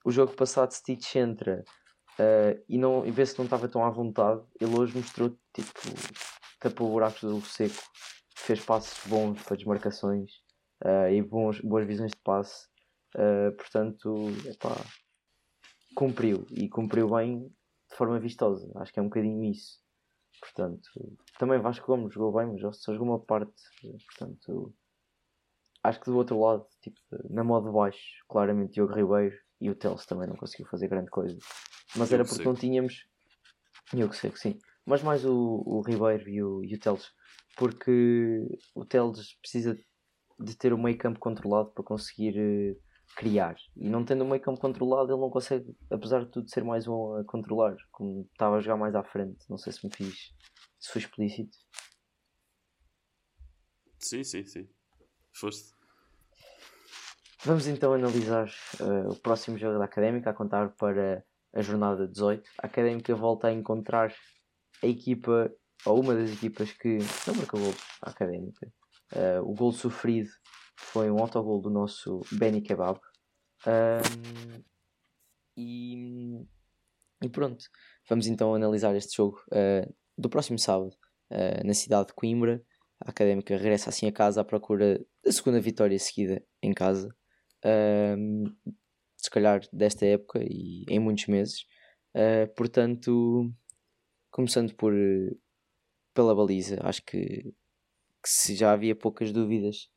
O 0.06 0.12
jogo 0.12 0.34
passado, 0.34 0.72
Stitch 0.72 1.16
entra 1.16 1.66
uh, 2.18 2.64
e, 2.68 2.78
não, 2.78 3.06
e 3.06 3.12
vê 3.12 3.26
se 3.26 3.38
não 3.38 3.46
estava 3.46 3.68
tão 3.68 3.84
à 3.84 3.90
vontade. 3.90 4.42
Ele 4.60 4.80
hoje 4.80 4.98
mostrou 4.98 5.38
tipo 5.54 5.70
tapou 6.60 6.90
buracos 6.90 7.22
do 7.22 7.42
seco 7.42 7.84
fez 8.38 8.64
passos 8.64 9.06
bons 9.08 9.42
para 9.44 9.58
desmarcações 9.58 10.32
uh, 10.86 11.10
e 11.12 11.22
bons, 11.22 11.60
boas 11.62 11.86
visões 11.86 12.12
de 12.12 12.18
passe. 12.18 12.68
Uh, 13.16 13.52
portanto, 13.56 14.16
epá, 14.46 14.76
cumpriu 15.96 16.46
e 16.52 16.70
cumpriu 16.70 17.10
bem 17.10 17.48
de 17.90 17.96
forma 17.96 18.20
vistosa. 18.20 18.72
Acho 18.76 18.94
que 18.94 19.00
é 19.00 19.02
um 19.02 19.08
bocadinho 19.08 19.44
isso. 19.44 19.80
Portanto, 20.40 20.88
também 21.40 21.60
Vasco 21.60 21.88
Gomes 21.88 22.14
jogou 22.14 22.32
bem, 22.32 22.48
mas 22.48 22.78
só 22.78 22.94
jogou 22.94 23.08
uma 23.08 23.20
parte. 23.20 23.60
Portanto, 24.06 24.74
acho 25.84 26.00
que 26.00 26.06
do 26.06 26.18
outro 26.18 26.40
lado, 26.40 26.68
tipo, 26.82 27.00
na 27.30 27.44
modo 27.44 27.72
baixo, 27.72 28.24
claramente 28.30 28.74
Diogo 28.74 28.94
Ribeiro 28.94 29.36
e 29.60 29.70
o 29.72 29.76
Teles 29.76 30.06
também 30.06 30.28
não 30.28 30.36
conseguiu 30.36 30.68
fazer 30.68 30.88
grande 30.88 31.10
coisa. 31.10 31.38
Mas 31.96 32.12
era 32.14 32.24
porque 32.24 32.44
não 32.44 32.54
tínhamos. 32.54 33.08
Eu 33.96 34.08
que 34.08 34.16
sei 34.16 34.30
que 34.30 34.40
sim. 34.40 34.60
Mas 34.86 35.02
mais 35.02 35.26
o, 35.26 35.64
o 35.66 35.82
Ribeiro 35.82 36.30
e 36.30 36.44
o, 36.44 36.64
e 36.64 36.76
o 36.76 36.80
Teles 36.80 37.12
porque 37.58 38.48
o 38.76 38.86
Teles 38.86 39.34
precisa 39.42 39.78
de 40.40 40.56
ter 40.56 40.72
o 40.72 40.78
meio 40.78 40.98
campo 40.98 41.20
controlado 41.20 41.72
para 41.72 41.84
conseguir 41.84 42.38
uh, 42.38 42.80
criar. 43.16 43.56
E 43.76 43.90
não 43.90 44.06
tendo 44.06 44.24
o 44.24 44.30
meio 44.30 44.42
campo 44.42 44.62
controlado, 44.62 45.12
ele 45.12 45.20
não 45.20 45.30
consegue, 45.30 45.76
apesar 45.90 46.24
de 46.24 46.32
tudo, 46.32 46.50
ser 46.50 46.64
mais 46.64 46.86
bom 46.86 47.18
a 47.18 47.24
controlar. 47.24 47.76
Como 47.92 48.30
estava 48.32 48.58
a 48.58 48.62
jogar 48.62 48.78
mais 48.78 48.96
à 48.96 49.04
frente. 49.04 49.44
Não 49.50 49.58
sei 49.58 49.74
se 49.74 49.86
me 49.86 49.94
fiz, 49.94 50.32
se 50.80 50.92
foi 50.92 51.02
explícito. 51.02 51.58
Sim, 54.00 54.24
sim, 54.24 54.46
sim. 54.46 54.70
Foste. 55.34 55.76
Vamos 57.44 57.68
então 57.68 57.94
analisar 57.94 58.50
uh, 58.80 59.10
o 59.10 59.16
próximo 59.16 59.58
jogo 59.58 59.80
da 59.80 59.86
Académica, 59.86 60.30
a 60.30 60.34
contar 60.34 60.70
para 60.76 61.24
a 61.54 61.62
jornada 61.62 62.08
18. 62.08 62.48
A 62.62 62.68
Académica 62.68 63.16
volta 63.16 63.48
a 63.48 63.54
encontrar 63.54 64.14
a 64.84 64.88
equipa 64.88 65.52
ou 65.86 66.02
uma 66.02 66.16
das 66.16 66.32
equipas 66.32 66.72
que 66.72 66.98
não 67.28 67.36
marcou 67.36 67.60
gols 67.60 67.78
à 68.02 68.10
académica. 68.10 68.72
Uh, 69.14 69.42
o 69.42 69.54
gol 69.54 69.72
sofrido 69.72 70.30
foi 70.76 71.10
um 71.10 71.20
autogol 71.20 71.62
do 71.62 71.70
nosso 71.70 72.22
Benny 72.32 72.62
Kebab. 72.62 73.00
Um, 73.66 74.64
e, 75.56 76.46
e, 77.24 77.30
pronto, 77.30 77.66
vamos 78.08 78.28
então 78.28 78.54
analisar 78.54 78.96
este 78.96 79.16
jogo 79.18 79.42
uh, 79.52 79.94
do 80.18 80.30
próximo 80.30 80.60
sábado 80.60 80.96
uh, 81.32 81.66
na 81.66 81.74
cidade 81.74 82.08
de 82.08 82.14
Coimbra. 82.14 82.64
A 83.00 83.12
Académica 83.12 83.56
regressa 83.56 83.90
assim 83.90 84.08
a 84.08 84.12
casa 84.12 84.42
à 84.42 84.44
procura 84.44 85.00
da 85.24 85.32
segunda 85.32 85.62
vitória 85.62 85.98
seguida 86.00 86.44
em 86.64 86.74
casa, 86.74 87.16
um, 88.18 88.46
se 89.16 89.30
calhar 89.30 89.62
desta 89.72 90.04
época 90.04 90.40
e 90.42 90.84
em 90.90 90.98
muitos 90.98 91.28
meses. 91.28 91.64
Portanto, 92.56 93.54
começando 94.32 94.74
por 94.74 94.92
pela 96.18 96.34
baliza, 96.34 96.80
acho 96.82 97.04
que, 97.04 97.44
que 98.24 98.28
se 98.28 98.56
já 98.56 98.72
havia 98.72 98.96
poucas 98.96 99.32
dúvidas 99.32 99.88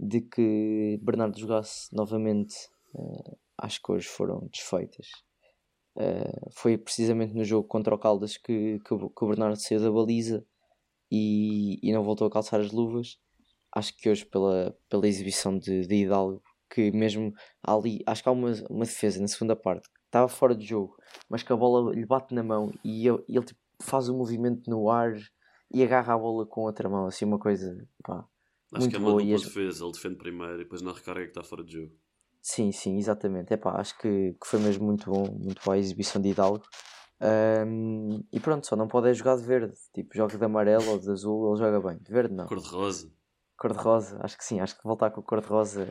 de 0.00 0.22
que 0.22 0.98
Bernardo 1.02 1.38
jogasse 1.38 1.94
novamente, 1.94 2.54
uh, 2.94 3.38
acho 3.58 3.78
que 3.82 3.92
hoje 3.92 4.08
foram 4.08 4.48
desfeitas. 4.50 5.08
Uh, 5.94 6.50
foi 6.52 6.78
precisamente 6.78 7.34
no 7.34 7.44
jogo 7.44 7.68
contra 7.68 7.94
o 7.94 7.98
Caldas 7.98 8.38
que, 8.38 8.78
que, 8.78 8.96
que, 8.96 9.24
o 9.24 9.28
Bernardo 9.28 9.60
saiu 9.60 9.78
da 9.78 9.90
baliza 9.90 10.42
e, 11.12 11.78
e 11.82 11.92
não 11.92 12.02
voltou 12.02 12.26
a 12.26 12.30
calçar 12.30 12.60
as 12.60 12.72
luvas. 12.72 13.18
Acho 13.70 13.94
que 13.94 14.08
hoje, 14.08 14.24
pela, 14.24 14.74
pela 14.88 15.06
exibição 15.06 15.58
de, 15.58 15.86
de 15.86 15.94
Hidalgo, 15.96 16.42
que 16.70 16.90
mesmo 16.92 17.34
ali, 17.62 18.02
acho 18.06 18.22
que 18.22 18.28
há 18.30 18.32
uma, 18.32 18.52
uma 18.70 18.86
defesa 18.86 19.20
na 19.20 19.28
segunda 19.28 19.54
parte 19.54 19.86
que 19.86 20.00
estava 20.06 20.28
fora 20.28 20.54
de 20.54 20.64
jogo, 20.64 20.96
mas 21.28 21.42
que 21.42 21.52
a 21.52 21.56
bola 21.56 21.94
lhe 21.94 22.06
bate 22.06 22.32
na 22.32 22.42
mão 22.42 22.72
e 22.82 23.06
ele, 23.06 23.22
ele 23.28 23.44
tipo, 23.44 23.60
faz 23.82 24.08
um 24.08 24.16
movimento 24.16 24.70
no 24.70 24.88
ar 24.88 25.14
e 25.72 25.82
agarra 25.82 26.14
a 26.14 26.18
bola 26.18 26.46
com 26.46 26.62
outra 26.62 26.88
mão, 26.88 27.06
assim 27.06 27.24
uma 27.24 27.38
coisa 27.38 27.86
pá, 28.02 28.24
Acho 28.72 28.80
muito 28.80 28.90
que 28.90 28.96
é 28.96 28.98
uma 28.98 29.10
boa. 29.10 29.22
dupla 29.22 29.38
defesa, 29.38 29.84
ele 29.84 29.92
defende 29.92 30.16
primeiro 30.16 30.54
e 30.54 30.58
depois 30.58 30.82
na 30.82 30.92
recarga 30.92 31.22
é 31.22 31.24
que 31.24 31.30
está 31.30 31.42
fora 31.42 31.64
de 31.64 31.72
jogo. 31.72 31.92
Sim, 32.40 32.70
sim, 32.72 32.96
exatamente. 32.96 33.52
Epá, 33.52 33.78
acho 33.80 33.96
que, 33.98 34.34
que 34.40 34.46
foi 34.46 34.60
mesmo 34.60 34.86
muito 34.86 35.10
bom, 35.10 35.26
muito 35.38 35.62
boa 35.64 35.74
a 35.76 35.78
exibição 35.78 36.20
de 36.20 36.28
Hidalgo. 36.28 36.64
Um, 37.20 38.22
e 38.32 38.38
pronto, 38.38 38.66
só 38.66 38.76
não 38.76 38.86
pode 38.86 39.08
é 39.08 39.14
jogar 39.14 39.36
de 39.36 39.42
verde. 39.42 39.74
Tipo, 39.92 40.14
joga 40.14 40.36
de 40.38 40.44
amarelo 40.44 40.88
ou 40.90 40.98
de 40.98 41.10
azul, 41.10 41.48
ele 41.50 41.58
joga 41.58 41.80
bem. 41.88 41.98
De 41.98 42.12
verde 42.12 42.34
não. 42.34 42.46
Cor 42.46 42.60
de 42.60 42.68
rosa. 42.68 43.10
Cor 43.56 43.72
de 43.72 43.78
rosa, 43.78 44.18
acho 44.22 44.38
que 44.38 44.44
sim. 44.44 44.60
Acho 44.60 44.76
que 44.76 44.84
voltar 44.84 45.10
com 45.10 45.20
cor 45.22 45.40
de 45.40 45.46
rosa, 45.48 45.88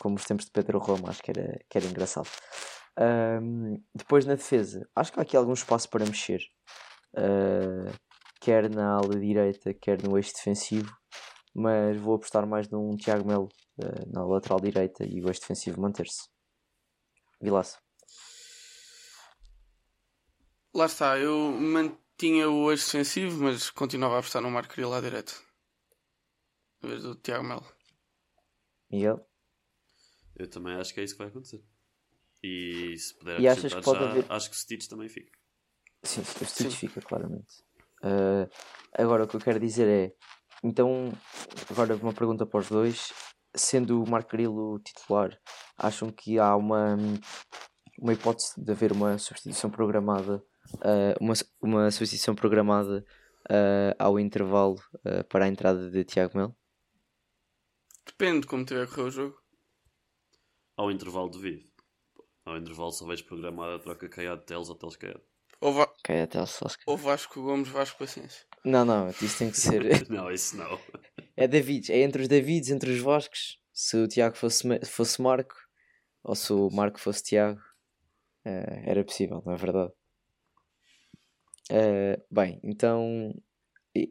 como 0.00 0.14
os 0.16 0.24
tempos 0.24 0.44
de 0.44 0.52
Pedro 0.52 0.78
Roma, 0.78 1.08
acho 1.08 1.22
que 1.22 1.30
era, 1.30 1.58
que 1.68 1.76
era 1.76 1.86
engraçado. 1.86 2.28
Um, 2.96 3.82
depois 3.94 4.24
na 4.24 4.36
defesa, 4.36 4.88
acho 4.94 5.12
que 5.12 5.18
há 5.18 5.22
aqui 5.22 5.36
algum 5.36 5.54
espaço 5.54 5.88
para 5.88 6.04
mexer. 6.04 6.40
Uh, 7.14 7.92
quer 8.44 8.68
na 8.68 8.96
ala 8.98 9.18
direita, 9.18 9.72
quer 9.72 10.02
no 10.02 10.18
eixo 10.18 10.34
defensivo, 10.34 10.94
mas 11.54 11.98
vou 11.98 12.16
apostar 12.16 12.46
mais 12.46 12.68
num 12.68 12.94
Tiago 12.94 13.26
Melo 13.26 13.48
uh, 13.78 14.12
na 14.12 14.22
lateral 14.22 14.60
direita 14.60 15.02
e 15.06 15.22
o 15.22 15.28
eixo 15.28 15.40
defensivo 15.40 15.80
manter-se. 15.80 16.28
Vilaça. 17.40 17.80
Lá 20.74 20.84
está, 20.84 21.18
eu 21.18 21.52
mantinha 21.52 22.50
o 22.50 22.70
eixo 22.70 22.84
defensivo, 22.84 23.42
mas 23.42 23.70
continuava 23.70 24.16
a 24.16 24.18
apostar 24.18 24.42
no 24.42 24.50
Marco 24.50 24.74
Rio 24.74 24.90
lá 24.90 25.00
direito. 25.00 25.42
Em 26.82 26.88
vez 26.88 27.02
do 27.02 27.14
Tiago 27.14 27.44
Melo. 27.44 27.66
Miguel? 28.90 29.26
Eu 30.36 30.50
também 30.50 30.74
acho 30.74 30.92
que 30.92 31.00
é 31.00 31.04
isso 31.04 31.14
que 31.14 31.18
vai 31.18 31.28
acontecer. 31.28 31.64
E 32.42 32.94
se 32.98 33.14
puder 33.14 33.40
e 33.40 33.48
achas 33.48 33.72
que 33.72 33.80
pode 33.80 34.00
já, 34.00 34.10
haver... 34.10 34.26
acho 34.28 34.50
que 34.50 34.56
o 34.56 34.58
Stitch 34.58 34.86
também 34.86 35.08
fica. 35.08 35.32
Sim, 36.02 36.20
o 36.20 36.44
Stitch 36.44 36.74
fica, 36.74 37.00
claramente. 37.00 37.63
Uh, 38.04 38.48
agora, 38.92 39.24
o 39.24 39.26
que 39.26 39.36
eu 39.36 39.40
quero 39.40 39.58
dizer 39.58 39.88
é: 39.88 40.14
então, 40.62 41.10
agora 41.70 41.96
uma 41.96 42.12
pergunta 42.12 42.44
para 42.44 42.60
os 42.60 42.68
dois. 42.68 43.12
Sendo 43.56 44.02
o 44.02 44.10
Marco 44.10 44.32
Grilo 44.32 44.80
titular, 44.80 45.30
acham 45.78 46.10
que 46.10 46.40
há 46.40 46.56
uma, 46.56 46.96
uma 48.00 48.12
hipótese 48.12 48.52
de 48.60 48.72
haver 48.72 48.90
uma 48.90 49.16
substituição 49.16 49.70
programada, 49.70 50.44
uh, 50.74 51.14
uma, 51.20 51.34
uma 51.62 51.90
substituição 51.92 52.34
programada 52.34 53.04
uh, 53.48 53.94
ao 53.96 54.18
intervalo 54.18 54.74
para 55.28 55.44
a 55.44 55.48
entrada 55.48 55.88
de 55.88 56.04
Tiago 56.04 56.36
Mel? 56.36 56.56
Depende 58.04 58.40
de 58.40 58.46
como 58.48 58.64
tiver 58.64 58.82
a 58.82 58.86
correr 58.88 59.02
o 59.02 59.10
jogo. 59.10 59.36
Ao 60.76 60.90
intervalo 60.90 61.30
devido. 61.30 61.64
Ao 62.44 62.56
intervalo 62.56 62.90
só 62.90 63.06
vejo 63.06 63.24
programada 63.24 63.76
a 63.76 63.78
troca 63.78 64.08
Caiado 64.08 64.44
Teles 64.44 64.68
ou 64.68 64.74
Teles 64.74 64.96
Caiado. 64.96 65.22
Ou, 65.64 65.72
Va 65.72 65.84
okay, 65.98 66.20
até 66.20 66.38
ou 66.86 66.96
Vasco 66.98 67.42
Gomes, 67.42 67.68
Vasco 67.68 67.98
Paciência. 67.98 68.44
Não, 68.66 68.84
não, 68.84 69.08
isso 69.08 69.38
tem 69.38 69.50
que 69.50 69.56
ser. 69.56 69.80
não, 70.12 70.30
isso 70.30 70.56
não. 70.58 70.78
É 71.36 71.48
Davids, 71.48 71.90
é 71.90 71.98
entre 72.00 72.22
os 72.22 72.28
Davids, 72.28 72.70
entre 72.70 72.92
os 72.92 73.00
Vascos. 73.00 73.58
Se 73.72 73.96
o 73.96 74.06
Tiago 74.06 74.36
fosse, 74.36 74.62
fosse 74.84 75.20
Marco, 75.20 75.56
ou 76.22 76.34
se 76.34 76.52
o 76.52 76.68
Marco 76.70 77.00
fosse 77.00 77.24
Tiago, 77.24 77.58
uh, 78.46 78.82
era 78.86 79.02
possível, 79.02 79.42
não 79.44 79.52
é 79.52 79.56
verdade? 79.56 79.92
Uh, 81.72 82.22
bem, 82.30 82.60
então, 82.62 83.34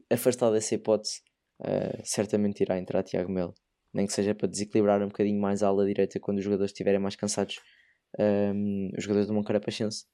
afastado 0.10 0.54
dessa 0.54 0.76
hipótese, 0.76 1.22
uh, 1.62 2.02
certamente 2.04 2.62
irá 2.62 2.78
entrar 2.78 3.04
Tiago 3.04 3.32
Melo. 3.32 3.54
Nem 3.94 4.06
que 4.08 4.12
seja 4.12 4.36
para 4.36 4.50
desequilibrar 4.50 5.02
um 5.02 5.08
bocadinho 5.08 5.40
mais 5.40 5.64
a 5.64 5.68
ala 5.68 5.86
direita 5.86 6.20
quando 6.20 6.40
os 6.40 6.44
jogadores 6.44 6.72
estiverem 6.72 7.00
mais 7.00 7.16
cansados. 7.16 7.62
Um, 8.20 8.90
os 8.98 9.04
jogadores 9.04 9.28
do 9.28 9.34
Moncarapachense 9.34 10.06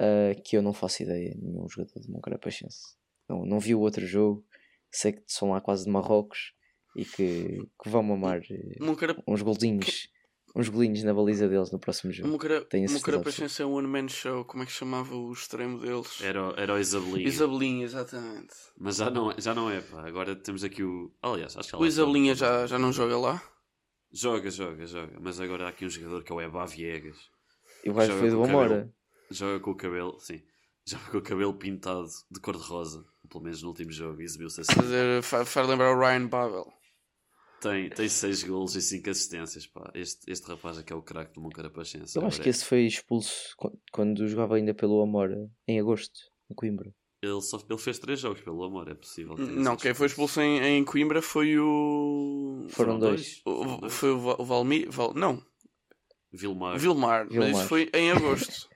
uh, 0.00 0.40
que 0.42 0.56
eu 0.56 0.62
não 0.62 0.72
faço 0.72 1.02
ideia 1.02 1.36
nenhum 1.40 1.68
jogador 1.68 2.00
de 2.00 2.10
Moncarapachense. 2.10 2.96
Não, 3.28 3.44
não 3.44 3.58
vi 3.58 3.74
o 3.74 3.80
outro 3.80 4.06
jogo, 4.06 4.44
sei 4.90 5.12
que 5.12 5.22
são 5.26 5.50
lá 5.50 5.60
quase 5.60 5.84
de 5.84 5.90
Marrocos 5.90 6.52
e 6.96 7.04
que, 7.04 7.66
que 7.82 7.88
vão 7.88 8.02
mamar 8.02 8.40
uh, 8.40 8.84
Moncara... 8.84 9.16
uns 9.26 9.42
golzinhos. 9.42 10.08
Uns 10.56 10.68
golinhos 10.68 11.02
na 11.02 11.12
baliza 11.12 11.48
deles 11.48 11.72
no 11.72 11.80
próximo 11.80 12.12
jogo. 12.12 12.28
Moncara... 12.28 12.64
Moncarapachense 12.88 13.60
é 13.60 13.66
um 13.66 13.72
one 13.72 13.88
man 13.88 14.06
show. 14.06 14.44
Como 14.44 14.62
é 14.62 14.66
que 14.66 14.70
chamava 14.70 15.12
o 15.16 15.32
extremo 15.32 15.80
deles? 15.80 16.20
Era, 16.20 16.54
era 16.56 16.74
o 16.74 16.78
Isabelinha. 16.78 17.26
Isabelinha, 17.26 17.84
exatamente. 17.84 18.54
Mas 18.78 18.98
já 18.98 19.10
não, 19.10 19.32
é, 19.32 19.34
já 19.40 19.52
não 19.52 19.68
é, 19.68 19.80
pá. 19.80 20.06
Agora 20.06 20.36
temos 20.36 20.62
aqui 20.62 20.84
o. 20.84 21.12
Aliás, 21.20 21.56
acho 21.56 21.70
que 21.70 21.76
O 21.76 21.84
Isabelinha 21.84 22.36
já, 22.36 22.68
já 22.68 22.78
não 22.78 22.92
joga 22.92 23.18
lá? 23.18 23.42
Joga, 24.12 24.48
joga, 24.48 24.86
joga. 24.86 25.18
Mas 25.20 25.40
agora 25.40 25.66
há 25.66 25.70
aqui 25.70 25.86
um 25.86 25.90
jogador 25.90 26.22
que 26.22 26.30
é 26.30 26.34
o 26.36 26.40
Eba 26.40 26.64
Viegas. 26.66 27.18
E 27.84 27.90
o 27.90 27.94
gajo 27.94 28.12
foi 28.12 28.30
do 28.30 28.44
Amora. 28.44 28.94
Joga 29.34 29.60
com 29.60 29.72
o 29.72 29.76
cabelo, 29.76 30.18
sim. 30.20 30.40
Joga 30.86 31.10
com 31.10 31.18
o 31.18 31.22
cabelo 31.22 31.54
pintado 31.54 32.08
de 32.30 32.40
cor 32.40 32.56
de 32.56 32.62
rosa. 32.62 33.04
Pelo 33.28 33.42
menos 33.42 33.62
no 33.62 33.68
último 33.68 33.90
jogo. 33.90 34.22
Exibiu-se 34.22 34.60
assim. 34.60 34.74
Fazer, 34.74 35.22
faz 35.22 35.68
lembrar 35.68 35.92
o 35.92 35.98
Ryan 35.98 36.28
Babel. 36.28 36.72
Tem, 37.60 37.88
tem 37.88 38.08
6 38.08 38.44
golos 38.44 38.76
e 38.76 38.82
5 38.82 39.10
assistências. 39.10 39.66
Pá. 39.66 39.90
Este, 39.94 40.30
este 40.30 40.46
rapaz 40.46 40.78
aqui 40.78 40.92
é 40.92 40.96
o 40.96 41.02
craque 41.02 41.32
do 41.32 41.40
Moncarapachense. 41.40 42.16
Eu 42.16 42.26
acho 42.26 42.40
que 42.40 42.48
esse 42.48 42.64
foi 42.64 42.82
expulso 42.82 43.56
quando 43.90 44.28
jogava 44.28 44.56
ainda 44.56 44.74
pelo 44.74 45.00
Amora, 45.00 45.50
em 45.66 45.80
agosto, 45.80 46.20
em 46.50 46.54
Coimbra. 46.54 46.94
Ele, 47.22 47.40
só, 47.40 47.58
ele 47.68 47.78
fez 47.78 47.98
3 47.98 48.20
jogos 48.20 48.42
pelo 48.42 48.62
Amor, 48.62 48.88
é 48.90 48.94
possível. 48.94 49.34
Não, 49.38 49.76
quem 49.76 49.94
foi 49.94 50.08
expulso 50.08 50.42
em, 50.42 50.62
em 50.62 50.84
Coimbra 50.84 51.22
foi 51.22 51.58
o. 51.58 52.66
Foram, 52.68 52.98
dois. 52.98 53.40
O, 53.46 53.88
foi 53.88 54.10
o, 54.10 54.20
Val, 54.20 54.36
o 54.38 54.44
Valmir. 54.44 54.90
Val, 54.90 55.14
não. 55.14 55.42
Vilmar. 56.30 56.78
Vilmar. 56.78 57.26
Vilmar. 57.26 57.48
Mas 57.48 57.58
isso 57.58 57.68
foi 57.68 57.90
em 57.94 58.10
agosto. 58.10 58.68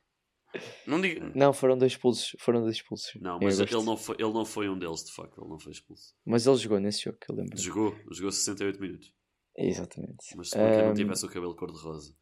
Não 0.87 1.01
diga. 1.01 1.31
Não, 1.35 1.53
foram 1.53 1.77
dois 1.77 1.93
expulsos. 1.93 2.35
Foram 2.39 2.63
dois 2.63 2.77
expulsos. 2.77 3.13
Não, 3.21 3.39
mas 3.41 3.61
ele 3.61 3.71
não, 3.83 3.97
foi, 3.97 4.17
ele 4.19 4.33
não 4.33 4.45
foi 4.45 4.69
um 4.69 4.79
deles, 4.79 5.05
de 5.05 5.13
facto. 5.13 5.41
Ele 5.41 5.51
não 5.51 5.59
foi 5.59 5.73
expulso. 5.73 6.15
Mas 6.25 6.47
ele 6.47 6.57
jogou 6.57 6.81
nesse 6.81 7.05
jogo, 7.05 7.19
que 7.21 7.31
eu 7.31 7.37
lembro. 7.37 7.59
Jogou, 7.59 7.95
jogou 8.11 8.33
68 8.33 8.81
minutos. 8.81 9.13
Exatamente. 9.57 10.37
Mas 10.37 10.51
se 10.51 10.59
um... 10.59 10.87
não 10.87 10.95
tivesse 10.95 11.27
o 11.27 11.29
cabelo 11.29 11.55
cor-de-rosa. 11.55 12.15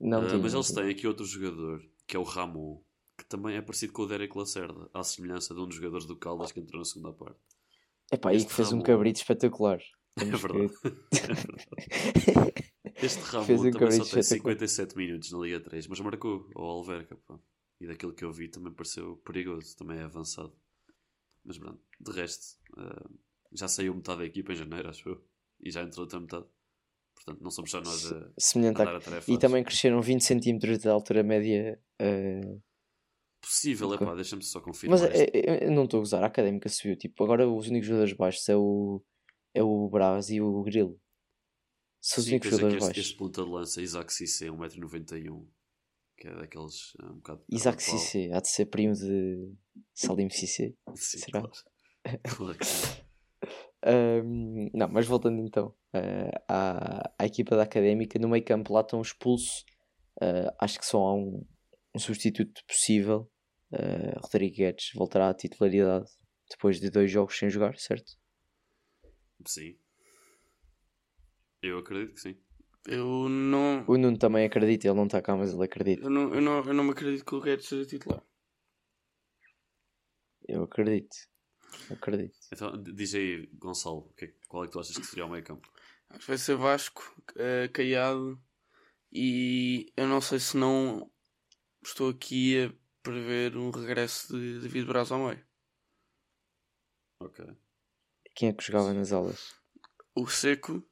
Não, 0.00 0.24
uh, 0.24 0.28
tinha, 0.28 0.38
mas 0.38 0.54
eles 0.54 0.72
têm 0.72 0.90
aqui 0.90 1.06
outro 1.06 1.24
jogador, 1.24 1.82
que 2.06 2.16
é 2.16 2.18
o 2.18 2.22
Ramon, 2.22 2.82
que 3.18 3.24
também 3.26 3.56
é 3.56 3.62
parecido 3.62 3.92
com 3.92 4.02
o 4.02 4.06
Derek 4.06 4.36
Lacerda, 4.36 4.88
à 4.94 5.04
semelhança 5.04 5.54
de 5.54 5.60
um 5.60 5.66
dos 5.66 5.76
jogadores 5.76 6.06
do 6.06 6.16
Caldas 6.16 6.52
que 6.52 6.60
entrou 6.60 6.78
na 6.78 6.84
segunda 6.84 7.12
parte. 7.12 7.38
É 8.10 8.16
pá, 8.16 8.34
e 8.34 8.44
que 8.44 8.52
fez 8.52 8.68
Ramon... 8.70 8.80
um 8.80 8.84
cabrito 8.84 9.20
espetacular. 9.20 9.80
É 10.20 10.24
verdade. 10.24 10.74
é 11.12 11.22
verdade. 12.32 12.64
Este 13.00 13.20
Ramon 13.20 13.68
um 13.68 13.70
também 13.70 13.92
só 13.92 14.04
tem 14.04 14.22
57 14.22 14.96
minutos 14.96 15.30
na 15.30 15.38
Liga 15.38 15.60
3, 15.60 15.86
mas 15.86 16.00
marcou 16.00 16.50
ao 16.56 16.64
Alverca. 16.64 17.16
Pá 17.28 17.38
e 17.80 17.86
daquilo 17.86 18.12
que 18.12 18.24
eu 18.24 18.32
vi 18.32 18.48
também 18.48 18.72
pareceu 18.72 19.16
perigoso, 19.18 19.76
também 19.76 19.98
é 19.98 20.02
avançado. 20.02 20.54
Mas 21.42 21.58
pronto, 21.58 21.80
de 21.98 22.12
resto, 22.12 22.58
uh, 22.76 23.18
já 23.52 23.66
saiu 23.66 23.94
metade 23.94 24.18
da 24.18 24.26
equipa 24.26 24.52
em 24.52 24.56
janeiro, 24.56 24.90
acho 24.90 25.08
eu, 25.08 25.24
e 25.60 25.70
já 25.70 25.82
entrou 25.82 26.04
outra 26.04 26.20
metade. 26.20 26.46
Portanto, 27.14 27.42
não 27.42 27.50
somos 27.50 27.70
só 27.70 27.80
nós 27.80 28.12
a, 28.12 28.32
Semelhante 28.38 28.82
a 28.82 28.84
dar 28.84 28.96
a 28.96 29.00
tarefa. 29.00 29.30
E 29.30 29.38
também 29.38 29.64
cresceram 29.64 30.00
20 30.00 30.22
cm 30.22 30.78
de 30.78 30.88
altura 30.88 31.22
média. 31.22 31.80
Uh... 32.00 32.62
Possível, 33.40 33.94
é 33.94 33.98
pá, 33.98 34.14
deixa-me 34.14 34.42
só 34.42 34.60
confirmar. 34.60 35.00
Mas 35.00 35.10
é, 35.10 35.66
eu 35.66 35.70
não 35.70 35.84
estou 35.84 35.98
a 35.98 36.00
gozar, 36.02 36.22
a 36.22 36.26
académica 36.26 36.68
subiu. 36.68 36.96
Tipo, 36.96 37.24
agora 37.24 37.48
os 37.48 37.68
únicos 37.68 37.88
jogadores 37.88 38.12
baixos 38.12 38.46
é 38.48 38.56
o, 38.56 39.02
é 39.54 39.62
o 39.62 39.88
Braz 39.88 40.28
e 40.28 40.40
o 40.42 40.62
Grilo. 40.62 41.00
São 42.02 42.22
os 42.22 42.28
únicos 42.28 42.48
é 42.48 42.50
jogadores 42.50 42.84
baixos. 42.84 43.04
Este 43.04 43.16
ponta 43.16 43.42
de 43.42 43.50
lança, 43.50 43.80
Isaac 43.80 44.12
Cissé, 44.12 44.48
1,91m 44.48 45.46
que 46.20 46.28
é 46.28 46.34
daqueles 46.34 46.94
um 47.02 47.14
bocado. 47.14 47.42
Isaac 47.50 47.82
Cissé, 47.82 48.30
há 48.32 48.40
de 48.40 48.48
ser 48.48 48.66
primo 48.66 48.92
de 48.92 49.54
Salim 49.94 50.28
Cissé. 50.28 50.74
Sim, 50.94 51.18
Será? 51.18 51.42
Claro. 52.36 52.58
Ahm, 53.82 54.68
não, 54.74 54.88
mas 54.88 55.06
voltando 55.06 55.40
então 55.40 55.74
ah, 55.94 56.42
à, 56.46 57.12
à 57.18 57.26
equipa 57.26 57.56
da 57.56 57.62
Académica, 57.62 58.18
no 58.18 58.28
meio 58.28 58.44
campo 58.44 58.74
lá 58.74 58.82
estão 58.82 59.00
expulsos. 59.00 59.64
Ah, 60.20 60.54
acho 60.60 60.78
que 60.78 60.84
só 60.84 60.98
há 60.98 61.14
um, 61.14 61.46
um 61.94 61.98
substituto 61.98 62.62
possível. 62.66 63.30
Uh, 63.72 64.18
Rodrigo 64.24 64.56
Guedes 64.56 64.90
voltará 64.96 65.30
à 65.30 65.34
titularidade 65.34 66.10
depois 66.50 66.80
de 66.80 66.90
dois 66.90 67.08
jogos 67.08 67.38
sem 67.38 67.48
jogar, 67.48 67.78
certo? 67.78 68.18
Sim. 69.46 69.78
Eu 71.62 71.78
acredito 71.78 72.14
que 72.14 72.20
sim. 72.20 72.36
Eu 72.86 73.28
não. 73.28 73.84
O 73.86 73.96
Nuno 73.98 74.18
também 74.18 74.46
acredita, 74.46 74.88
ele 74.88 74.96
não 74.96 75.06
está 75.06 75.20
cá, 75.20 75.36
mas 75.36 75.52
ele 75.52 75.64
acredita. 75.64 76.02
Eu 76.04 76.10
não, 76.10 76.34
eu 76.34 76.40
não, 76.40 76.64
eu 76.64 76.74
não 76.74 76.84
me 76.84 76.90
acredito 76.90 77.24
que 77.24 77.34
o 77.34 77.40
Guedes 77.40 77.66
seja 77.66 77.86
titular. 77.86 78.22
Eu 80.48 80.64
acredito. 80.64 81.16
Acredito. 81.90 82.36
Então, 82.52 82.82
diz 82.82 83.14
aí, 83.14 83.46
Gonçalo, 83.54 84.12
é- 84.18 84.32
qual 84.48 84.64
é 84.64 84.66
que 84.66 84.72
tu 84.72 84.80
achas 84.80 84.96
que 84.96 85.06
seria 85.06 85.26
o 85.26 85.30
meio 85.30 85.44
campo? 85.44 85.70
Acho 86.08 86.20
que 86.20 86.26
vai 86.26 86.38
ser 86.38 86.56
Vasco, 86.56 87.02
eh, 87.36 87.68
Caiado 87.68 88.42
e 89.12 89.92
eu 89.96 90.08
não 90.08 90.20
sei 90.20 90.40
se 90.40 90.56
não 90.56 91.10
estou 91.84 92.10
aqui 92.10 92.64
a 92.64 92.74
prever 93.02 93.56
um 93.56 93.70
regresso 93.70 94.36
de 94.36 94.60
David 94.60 94.86
Braz 94.86 95.12
ao 95.12 95.26
meio. 95.28 95.44
Ok. 97.20 97.44
Quem 98.34 98.48
é 98.48 98.52
que 98.52 98.64
jogava 98.64 98.92
nas 98.92 99.12
aulas? 99.12 99.54
O 100.14 100.26
Seco 100.26 100.82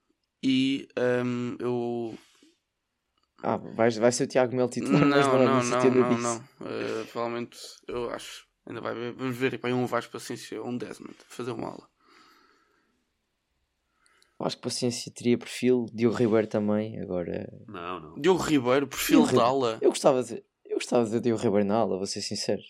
e 0.43 0.89
ehm, 0.97 1.57
eu. 1.59 2.17
Ah, 3.43 3.57
vai, 3.57 3.91
vai 3.91 4.13
ser 4.13 4.25
o 4.25 4.27
Tiago 4.27 4.55
Mel 4.55 4.69
titular, 4.69 5.01
Não, 5.01 5.09
mas 5.09 5.27
não, 5.27 5.33
não, 5.33 5.43
é 5.43 5.47
não, 5.47 5.57
no 5.57 5.63
sentido 5.63 6.01
não, 6.01 6.19
não. 6.19 6.45
Eh, 6.67 7.05
provavelmente, 7.13 7.59
eu 7.87 8.11
acho. 8.11 8.47
Ainda 8.67 8.81
vai 8.81 8.95
ver. 8.95 9.13
Vamos 9.13 9.37
ver 9.37 9.61
um 9.67 9.87
Vasco 9.87 10.13
Paciência 10.13 10.61
ou 10.61 10.69
um 10.69 10.77
Desmond 10.77 11.17
fazer 11.29 11.53
uma 11.53 11.69
aula. 11.69 11.89
Acho 14.41 14.57
que 14.57 14.63
Paciência 14.63 15.13
teria 15.13 15.37
perfil, 15.37 15.87
Diogo 15.93 16.17
Ribeiro 16.17 16.47
também, 16.47 17.01
agora... 17.01 17.53
Não, 17.67 17.99
não. 17.99 18.21
Diogo 18.21 18.41
Ribeiro, 18.41 18.87
perfil 18.87 19.17
Diogo 19.17 19.27
de 19.27 19.33
Ribeiro. 19.33 19.49
aula. 19.49 19.79
Eu 19.81 19.91
gostava 19.91 20.23
de, 20.23 20.45
eu 20.65 20.77
gostava 20.77 21.05
de 21.05 21.11
ver 21.11 21.21
Diogo 21.21 21.43
Ribeiro 21.43 21.67
na 21.67 21.75
aula, 21.75 21.97
vou 21.97 22.07
ser 22.07 22.23
sincero. 22.23 22.63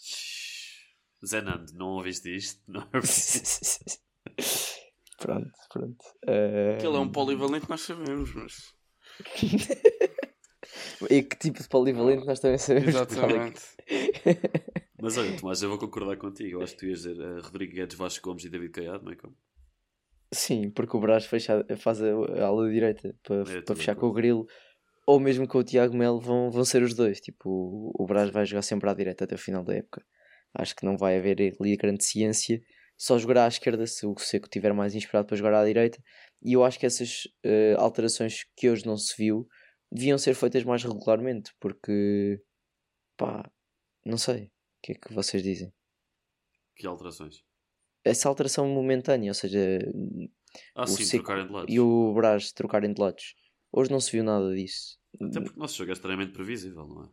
Zé 1.25 1.43
Nando, 1.43 1.71
não 1.75 1.89
ouviste 1.89 2.35
isto? 2.35 2.63
Não 2.67 2.81
é 2.81 2.87
pronto, 5.19 5.53
pronto. 5.73 6.05
Ah, 6.27 6.79
Que 6.79 6.87
ele 6.87 6.97
é 6.97 7.01
um 7.01 7.11
polivalente, 7.11 7.69
nós 7.69 7.83
sabemos, 7.83 8.33
mas. 8.35 8.75
E 11.11 11.23
que 11.23 11.37
tipo 11.37 11.63
de 11.63 11.69
polivalente 11.69 12.27
nós 12.27 12.41
também 12.41 12.59
sabemos. 12.59 12.89
Exatamente. 12.89 13.61
Mas 15.01 15.17
olha, 15.17 15.37
Tomás, 15.37 15.63
eu 15.63 15.69
vou 15.69 15.79
concordar 15.79 16.17
contigo. 16.17 16.59
Eu 16.59 16.63
acho 16.63 16.75
que 16.75 16.81
tu 16.81 16.87
ias 16.87 17.03
dizer 17.03 17.21
eh, 17.21 17.41
Rodrigo 17.41 17.73
Guedes, 17.73 17.97
Vasco 17.97 18.29
Gomes 18.29 18.45
e 18.45 18.51
David 18.51 18.73
Caiado, 18.73 19.05
não 19.05 19.13
é 19.13 19.17
como? 19.17 19.35
Sim, 20.33 20.71
porque 20.71 20.97
o 20.97 21.01
Brás 21.01 21.25
fecha, 21.25 21.65
faz 21.79 22.03
a, 22.03 22.09
a 22.09 22.47
ala 22.47 22.69
direita 22.69 23.15
para, 23.23 23.51
É, 23.51 23.63
para 23.63 23.77
fechar 23.77 23.95
com 23.95 24.07
o 24.07 24.13
Grilo, 24.13 24.47
ou 25.07 25.21
mesmo 25.21 25.47
com 25.47 25.59
o 25.59 25.65
Tiago 25.65 25.97
Melo, 25.97 26.21
vão, 26.21 26.51
vão 26.51 26.65
ser 26.65 26.83
os 26.83 26.95
dois. 26.95 27.21
Tipo, 27.21 27.49
o, 27.49 27.93
o 28.03 28.07
Brás 28.07 28.29
vai 28.31 28.45
jogar 28.45 28.63
sempre 28.63 28.91
à 28.91 28.95
direita 28.95 29.25
até 29.25 29.37
o 29.37 29.39
final 29.39 29.63
da 29.65 29.75
época. 29.75 30.05
Acho 30.53 30.75
que 30.75 30.85
não 30.85 30.97
vai 30.99 31.17
haver 31.17 31.55
ali 31.61 31.77
grande 31.77 32.05
ciência. 32.05 32.61
Só 32.99 33.17
jogará 33.19 33.45
à 33.45 33.49
esquerda 33.49 33.87
se 33.87 34.05
o 34.07 34.15
Seco 34.19 34.49
tiver 34.49 34.73
mais 34.75 34.95
inspirado 34.95 35.27
para 35.29 35.37
jogar 35.37 35.55
à 35.55 35.65
direita. 35.65 36.03
E 36.43 36.53
eu 36.55 36.65
acho 36.65 36.79
que 36.79 36.87
essas 36.87 37.23
eh, 37.45 37.75
alterações 37.79 38.45
que 38.57 38.69
hoje 38.69 38.85
não 38.87 38.97
se 38.97 39.15
viu 39.17 39.47
deviam 39.91 40.19
ser 40.19 40.35
feitas 40.35 40.65
mais 40.65 40.83
regularmente, 40.85 41.53
porque 41.61 42.41
pá, 43.17 43.51
não 44.05 44.19
sei. 44.19 44.45
O 44.47 44.51
que 44.83 44.93
é 44.93 44.95
que 44.97 45.13
vocês 45.15 45.43
dizem? 45.43 45.73
Que 46.77 46.87
alterações? 46.87 47.43
Essa 48.05 48.29
alteração 48.29 48.69
momentânea, 48.69 49.31
ou 49.31 49.35
seja, 49.35 49.79
Ah, 50.75 50.87
o 50.87 50.87
sim, 50.87 51.05
Seco 51.05 51.25
trocarem 51.25 51.47
de 51.47 51.53
lados. 51.53 51.75
e 51.75 51.81
o 51.81 52.15
Brás 52.15 52.53
trocarem 52.53 52.93
de 52.93 53.01
lados. 53.01 53.35
Hoje 53.73 53.91
não 53.91 54.01
se 54.01 54.11
viu 54.13 54.25
nada 54.25 54.55
disso. 54.55 54.99
Até 55.21 55.41
porque 55.41 55.57
o 55.57 55.61
nosso 55.61 55.77
jogo 55.77 55.91
é 55.91 55.95
extremamente 55.95 56.33
previsível, 56.33 56.87
não 56.87 57.05
é? 57.05 57.09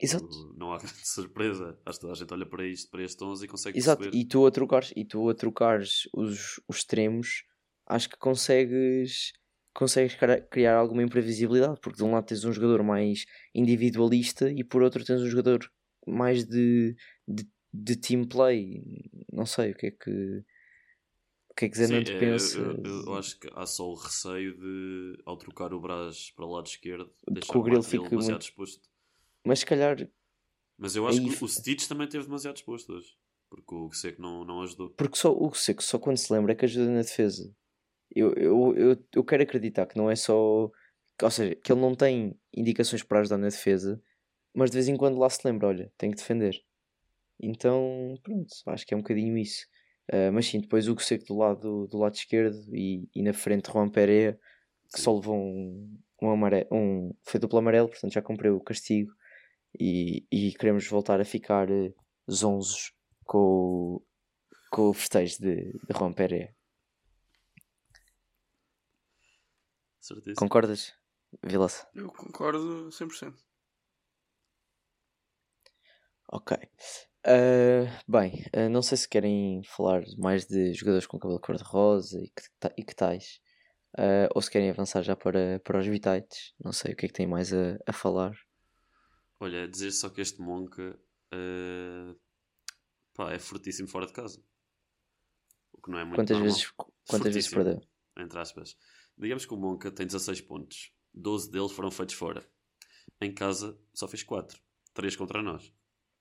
Exato. 0.00 0.54
Não 0.56 0.72
há 0.72 0.78
grande 0.78 0.94
surpresa. 1.06 1.78
Acho 1.84 1.98
que 1.98 2.00
toda 2.02 2.12
a 2.12 2.16
gente 2.16 2.32
olha 2.32 2.46
para 2.46 2.66
isto, 2.66 2.90
para 2.90 3.02
estes 3.02 3.20
11 3.20 3.44
e 3.44 3.48
consegue 3.48 3.78
Exato, 3.78 4.02
perceber. 4.02 4.16
e 4.22 4.24
tu 4.28 4.46
a 4.46 4.50
trocares, 4.50 4.92
e 4.96 5.04
tu 5.04 5.28
a 5.28 5.34
trocares 5.34 6.08
os, 6.14 6.60
os 6.68 6.76
extremos, 6.78 7.44
acho 7.86 8.08
que 8.08 8.16
consegues, 8.18 9.32
consegues 9.74 10.16
criar 10.50 10.76
alguma 10.76 11.02
imprevisibilidade, 11.02 11.80
porque 11.82 11.96
de 11.98 12.04
um 12.04 12.12
lado 12.12 12.26
tens 12.26 12.44
um 12.44 12.52
jogador 12.52 12.82
mais 12.84 13.24
individualista 13.54 14.50
e 14.50 14.62
por 14.64 14.82
outro 14.82 15.04
tens 15.04 15.20
um 15.22 15.26
jogador 15.26 15.68
mais 16.06 16.44
de, 16.46 16.94
de, 17.26 17.46
de 17.72 17.96
team 17.96 18.24
play. 18.24 18.82
Não 19.32 19.44
sei 19.46 19.72
o 19.72 19.74
que 19.74 19.86
é 19.86 19.90
que 19.90 20.44
o 21.50 21.54
que 21.58 21.64
é 21.64 21.68
que 21.68 21.76
Zenante 21.76 22.12
é, 22.12 22.18
pensa. 22.20 22.56
eu, 22.58 22.76
eu- 22.84 23.04
eu 23.06 23.14
acho 23.16 23.38
que 23.40 23.48
há 23.52 23.66
só 23.66 23.84
o 23.90 23.94
receio 23.96 24.56
de, 24.56 25.18
ao 25.26 25.36
trocar 25.36 25.74
o 25.74 25.80
Brás 25.80 26.30
para 26.30 26.44
o 26.46 26.52
lado 26.52 26.66
esquerdo, 26.68 27.10
deixar 27.28 27.52
que 27.52 27.58
o 27.58 27.62
Grilo 27.64 27.82
fique 27.82 28.08
demasiado 28.08 28.34
muito- 28.34 28.42
exposto. 28.42 28.88
Mas 29.44 29.60
se 29.60 29.66
calhar 29.66 30.08
Mas 30.76 30.94
eu 30.96 31.06
acho 31.08 31.20
Aí- 31.20 31.28
que 31.36 31.44
o 31.44 31.48
Stitch 31.48 31.86
também 31.88 32.08
teve 32.08 32.24
demasiado 32.24 32.56
exposto 32.56 32.92
hoje. 32.92 33.08
Porque 33.50 33.74
o 33.74 33.90
Seco 33.92 34.20
não, 34.20 34.44
não 34.44 34.62
ajudou. 34.62 34.90
Porque 34.90 35.16
só 35.16 35.34
o 35.34 35.52
Seco, 35.54 35.82
só 35.82 35.98
quando 35.98 36.18
se 36.18 36.30
lembra 36.32 36.52
é 36.52 36.54
que 36.54 36.64
ajuda 36.66 36.90
na 36.90 37.00
defesa. 37.00 37.50
Eu, 38.14 38.32
eu, 38.34 38.74
eu, 38.76 39.04
eu 39.14 39.24
quero 39.24 39.42
acreditar 39.42 39.86
que 39.86 39.96
não 39.96 40.10
é 40.10 40.16
só. 40.16 40.70
Ou 41.20 41.30
seja, 41.30 41.54
que 41.56 41.72
ele 41.72 41.80
não 41.80 41.94
tem 41.94 42.38
indicações 42.54 43.02
para 43.02 43.20
ajudar 43.20 43.38
na 43.38 43.48
defesa, 43.48 44.00
mas 44.54 44.70
de 44.70 44.76
vez 44.76 44.88
em 44.88 44.96
quando 44.96 45.18
lá 45.18 45.28
se 45.30 45.40
lembra: 45.46 45.68
olha, 45.68 45.92
tem 45.96 46.10
que 46.10 46.16
defender. 46.18 46.62
Então, 47.40 48.14
pronto, 48.22 48.48
acho 48.66 48.86
que 48.86 48.94
é 48.94 48.96
um 48.96 49.00
bocadinho 49.00 49.36
isso. 49.38 49.66
Ah, 50.10 50.30
mas 50.32 50.46
sim, 50.46 50.60
depois 50.60 50.88
o 50.88 50.98
Seco 50.98 51.24
do 51.26 51.36
lado, 51.36 51.86
do 51.86 51.98
lado 51.98 52.14
esquerdo 52.14 52.56
e, 52.74 53.08
e 53.14 53.22
na 53.22 53.32
frente 53.32 53.70
Juan 53.70 53.88
Pereira, 53.88 54.38
que 54.92 54.98
Sim. 54.98 55.04
só 55.04 55.14
levou 55.14 55.36
um, 55.36 55.98
um, 56.22 56.30
amare- 56.30 56.66
um. 56.70 57.14
Foi 57.24 57.38
duplo 57.40 57.58
amarelo, 57.58 57.88
portanto 57.88 58.12
já 58.12 58.22
cumpriu 58.22 58.56
o 58.56 58.60
castigo. 58.62 59.12
E, 59.78 60.26
e 60.30 60.52
queremos 60.52 60.86
voltar 60.88 61.20
a 61.20 61.24
ficar 61.24 61.70
eh, 61.70 61.92
zonzos 62.30 62.92
com, 63.24 63.38
o- 63.38 64.02
com 64.70 64.90
o 64.90 64.94
festejo 64.94 65.38
de, 65.40 65.72
de 65.72 65.98
Juan 65.98 66.12
Pereira. 66.12 66.54
Certeza. 70.00 70.34
Concordas, 70.40 70.94
Vilaça? 71.44 71.86
Eu 71.94 72.10
concordo 72.10 72.90
100%. 72.90 73.38
Ok. 76.30 76.56
Ah, 77.24 78.00
bem, 78.06 78.44
ah, 78.54 78.68
não 78.68 78.82
sei 78.82 78.96
se 78.98 79.08
querem 79.08 79.62
falar 79.64 80.02
mais 80.18 80.46
de 80.46 80.72
jogadores 80.74 81.06
com 81.06 81.18
cabelo 81.18 81.40
cor-de-rosa 81.40 82.20
e 82.22 82.30
e 82.76 82.84
que 82.84 82.94
tais. 82.94 83.40
Ah, 83.98 84.28
ou 84.34 84.42
se 84.42 84.50
querem 84.50 84.70
avançar 84.70 85.02
já 85.02 85.16
para, 85.16 85.60
para 85.60 85.78
os 85.80 85.86
Vitites. 85.86 86.54
Não 86.60 86.72
sei 86.72 86.92
o 86.94 86.96
que 86.96 87.06
é 87.06 87.08
que 87.08 87.14
têm 87.14 87.26
mais 87.26 87.52
a, 87.52 87.78
a 87.86 87.92
falar. 87.92 88.32
Olha, 89.40 89.68
dizer 89.68 89.92
só 89.92 90.08
que 90.08 90.20
este 90.20 90.40
Monca 90.40 90.98
eh, 91.32 92.14
pá, 93.14 93.32
é 93.32 93.38
fortíssimo 93.38 93.88
fora 93.88 94.06
de 94.06 94.12
casa. 94.12 94.42
O 95.72 95.80
que 95.80 95.90
não 95.90 95.98
é 95.98 96.04
muito 96.04 96.16
Quantas 96.16 96.36
normal. 96.36 96.52
vezes, 96.54 96.70
quantas 97.06 97.34
vezes 97.34 97.50
Fortíssimo, 97.50 97.64
perdeu? 97.64 97.88
Entre 98.24 98.38
aspas. 98.38 98.76
Digamos 99.16 99.46
que 99.46 99.54
o 99.54 99.56
Monca 99.56 99.90
tem 99.90 100.06
16 100.06 100.40
pontos. 100.42 100.92
12 101.14 101.50
deles 101.50 101.72
foram 101.72 101.90
feitos 101.90 102.14
fora. 102.14 102.44
Em 103.20 103.32
casa 103.32 103.78
só 103.92 104.06
fez 104.08 104.22
4. 104.22 104.60
3 104.94 105.16
contra 105.16 105.42
nós. 105.42 105.72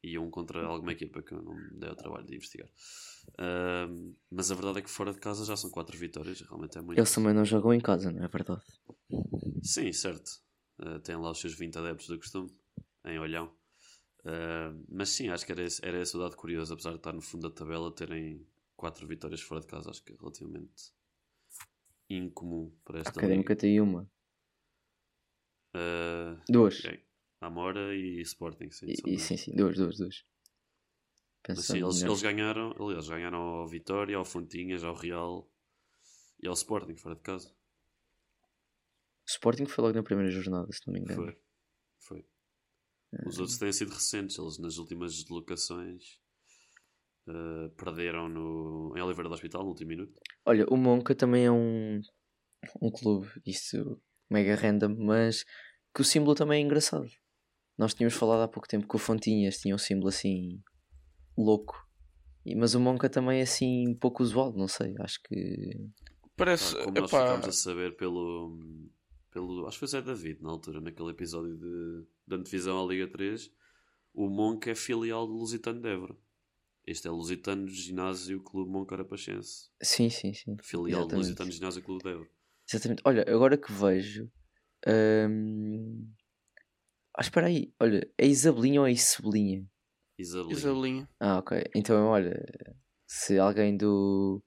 E 0.04 0.18
um 0.18 0.30
contra 0.30 0.64
alguma 0.66 0.92
equipa 0.92 1.22
que 1.24 1.34
eu 1.34 1.42
não 1.42 1.56
me 1.56 1.80
dei 1.80 1.90
o 1.90 1.96
trabalho 1.96 2.26
de 2.26 2.36
investigar. 2.36 2.70
Ahm, 3.40 4.14
mas 4.30 4.52
a 4.52 4.56
verdade 4.56 4.80
é 4.80 4.82
que 4.82 4.90
fora 4.90 5.12
de 5.12 5.20
casa 5.20 5.44
já 5.44 5.58
são 5.58 5.70
4 5.72 5.98
vitórias. 5.98 6.40
Realmente 6.42 6.78
é 6.78 6.82
muito. 6.82 7.00
Eles 7.00 7.12
também 7.12 7.34
não 7.34 7.44
jogam 7.44 7.74
em 7.74 7.80
casa, 7.82 8.12
não 8.12 8.24
é 8.24 8.28
verdade? 8.28 8.62
Sim, 9.64 9.92
certo. 9.92 10.30
Uh, 10.80 11.00
tem 11.00 11.16
lá 11.16 11.32
os 11.32 11.40
seus 11.40 11.56
20 11.56 11.78
adeptos 11.78 12.08
do 12.08 12.18
costume, 12.18 12.52
em 13.12 13.20
Olhão. 13.20 13.56
Uh, 14.20 14.86
mas 14.89 15.10
sim, 15.10 15.30
acho 15.30 15.46
que 15.46 15.52
era 15.52 15.63
esse, 15.63 15.86
era 15.86 16.02
esse 16.02 16.15
o 16.15 16.20
dado 16.20 16.36
curioso, 16.36 16.74
apesar 16.74 16.91
de 16.91 16.98
estar 16.98 17.13
no 17.13 17.22
fundo 17.22 17.50
da 17.50 17.56
tabela, 17.56 17.93
terem 17.93 18.46
4 18.76 19.08
vitórias 19.08 19.41
fora 19.41 19.62
de 19.62 19.67
casa. 19.67 19.89
Acho 19.89 20.04
que 20.04 20.13
é 20.13 20.15
relativamente 20.20 20.92
incomum 22.10 22.71
para 22.84 23.00
esta 23.00 23.12
Académica 23.12 23.54
liga. 23.54 23.62
tem 23.62 23.82
uma. 23.82 24.10
Uh, 25.75 26.42
Duas. 26.50 26.79
ok. 26.79 27.04
Amora 27.40 27.96
e 27.96 28.19
Sporting, 28.21 28.71
sim. 28.71 28.88
E, 28.88 29.13
e 29.13 29.19
sim, 29.19 29.38
sim, 29.38 29.56
duas, 29.56 29.77
duas, 29.77 29.98
duas. 29.98 30.25
Mas 31.48 31.65
sim, 31.65 31.77
eles, 31.77 32.02
eles 32.02 32.21
ganharam, 32.21 32.75
aliás, 32.79 33.08
ganharam 33.08 33.38
ao 33.38 33.67
Vitória, 33.67 34.17
ao 34.17 34.25
Fontinhas, 34.25 34.84
ao 34.84 34.96
Real 34.96 35.50
e 36.42 36.48
ao 36.48 36.54
Sporting, 36.54 36.96
fora 36.96 37.15
de 37.15 37.21
casa. 37.21 37.50
O 37.50 39.29
Sporting 39.29 39.65
foi 39.65 39.84
logo 39.84 39.96
na 39.96 40.04
primeira 40.04 40.32
jornada, 40.32 40.71
se 40.71 40.82
não 40.88 40.94
me 40.94 41.00
engano. 41.00 41.23
Foi. 41.23 41.38
Foi. 42.00 42.25
Os 43.26 43.40
outros 43.40 43.58
têm 43.58 43.72
sido 43.72 43.94
recentes. 43.94 44.38
Eles 44.38 44.58
nas 44.60 44.78
últimas 44.78 45.14
deslocações 45.16 46.20
eh, 47.28 47.70
perderam 47.78 48.30
no, 48.30 48.94
em 48.98 49.02
Oliveira 49.02 49.30
do 49.30 49.34
Hospital 49.36 49.64
no 49.64 49.70
último 49.70 49.90
minuto. 49.90 50.20
Olha, 50.46 50.66
o 50.70 50.78
Monca 50.78 51.14
também 51.16 51.46
é 51.46 51.52
um, 51.52 52.02
um 52.82 52.90
clube, 52.92 53.28
isso 53.46 54.02
mega 54.30 54.56
random, 54.56 54.96
mas 54.98 55.44
que 55.94 56.02
o 56.02 56.06
símbolo 56.06 56.36
também 56.36 56.62
é 56.62 56.66
engraçado. 56.66 57.10
Nós 57.78 57.94
tínhamos 57.94 58.16
falado 58.16 58.42
há 58.42 58.48
pouco 58.48 58.68
tempo 58.68 58.88
que 58.88 58.96
o 58.96 59.00
Fontinhas 59.00 59.58
tinha 59.60 59.76
um 59.76 59.78
símbolo 59.78 60.10
assim 60.10 60.62
louco, 61.38 61.86
E- 62.46 62.56
mas 62.56 62.74
o 62.76 62.80
Monca 62.80 63.10
também 63.10 63.40
é 63.40 63.44
assim 63.44 63.94
pouco 63.96 64.24
usual, 64.24 64.54
não 64.54 64.68
sei, 64.68 64.96
acho 65.00 65.20
que 65.24 65.90
Parece. 66.36 66.76
Ah, 66.78 66.84
como 66.86 67.00
nós 67.00 67.12
epá, 67.12 67.22
ficámos 67.24 67.48
a 67.48 67.52
saber 67.52 67.96
pelo, 67.98 68.58
pelo. 69.38 69.67
Acho 69.67 69.75
que 69.75 69.79
foi 69.79 69.88
Zé 69.88 70.02
David 70.02 70.42
na 70.42 70.50
altura, 70.50 70.81
naquele 70.81 71.10
episódio 71.12 71.56
de, 71.56 72.06
de 72.27 72.35
antevisão 72.35 72.83
à 72.83 72.88
Liga 72.88 73.08
3. 73.08 73.52
O 74.13 74.27
Monk 74.29 74.67
é 74.67 74.73
filial 74.75 75.27
do 75.27 75.33
Lusitano 75.33 75.79
de 75.79 75.90
Évora. 75.90 76.17
Este 76.85 77.08
é 77.08 77.12
Lusitano 77.12 77.67
Ginásio 77.67 78.42
Clube 78.42 78.71
Monk 78.71 78.92
Arapachense. 78.94 79.69
Sim, 79.83 80.10
sim, 80.10 80.33
sim. 80.33 80.58
Filial 80.63 81.06
do. 81.06 81.15
Lusitano 81.17 81.52
Ginásio 81.52 81.83
Clube 81.83 82.04
de 82.04 82.10
Évora. 82.10 82.29
Exatamente. 82.67 83.02
Olha, 83.06 83.23
agora 83.27 83.58
que 83.58 83.71
vejo. 83.71 84.29
hum, 84.88 86.12
Ah, 87.15 87.21
espera 87.21 87.48
aí. 87.48 87.71
Olha, 87.79 88.10
é 88.17 88.25
Isabelinha 88.25 88.81
ou 88.81 88.88
é 88.88 88.92
Isabelinha? 88.92 89.65
Isabelinha. 90.17 90.58
Isabelinha. 90.58 91.10
Ah, 91.19 91.38
ok. 91.38 91.63
Então, 91.75 92.08
olha, 92.08 92.33
se 93.06 93.38
alguém 93.38 93.77
do, 93.77 94.44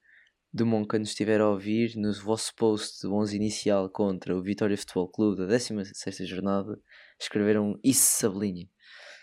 do 0.53 0.67
Monca 0.67 0.99
nos 0.99 1.11
estiver 1.11 1.41
a 1.41 1.49
ouvir, 1.49 1.97
no 1.97 2.13
vosso 2.13 2.53
post 2.57 3.07
do 3.07 3.15
11 3.15 3.37
inicial 3.37 3.89
contra 3.91 4.37
o 4.37 4.43
Vitória 4.43 4.77
Futebol 4.77 5.09
Clube 5.09 5.39
da 5.41 5.47
16 5.47 6.29
jornada, 6.29 6.81
escreveram 7.21 7.79
Isabelinha. 7.85 8.69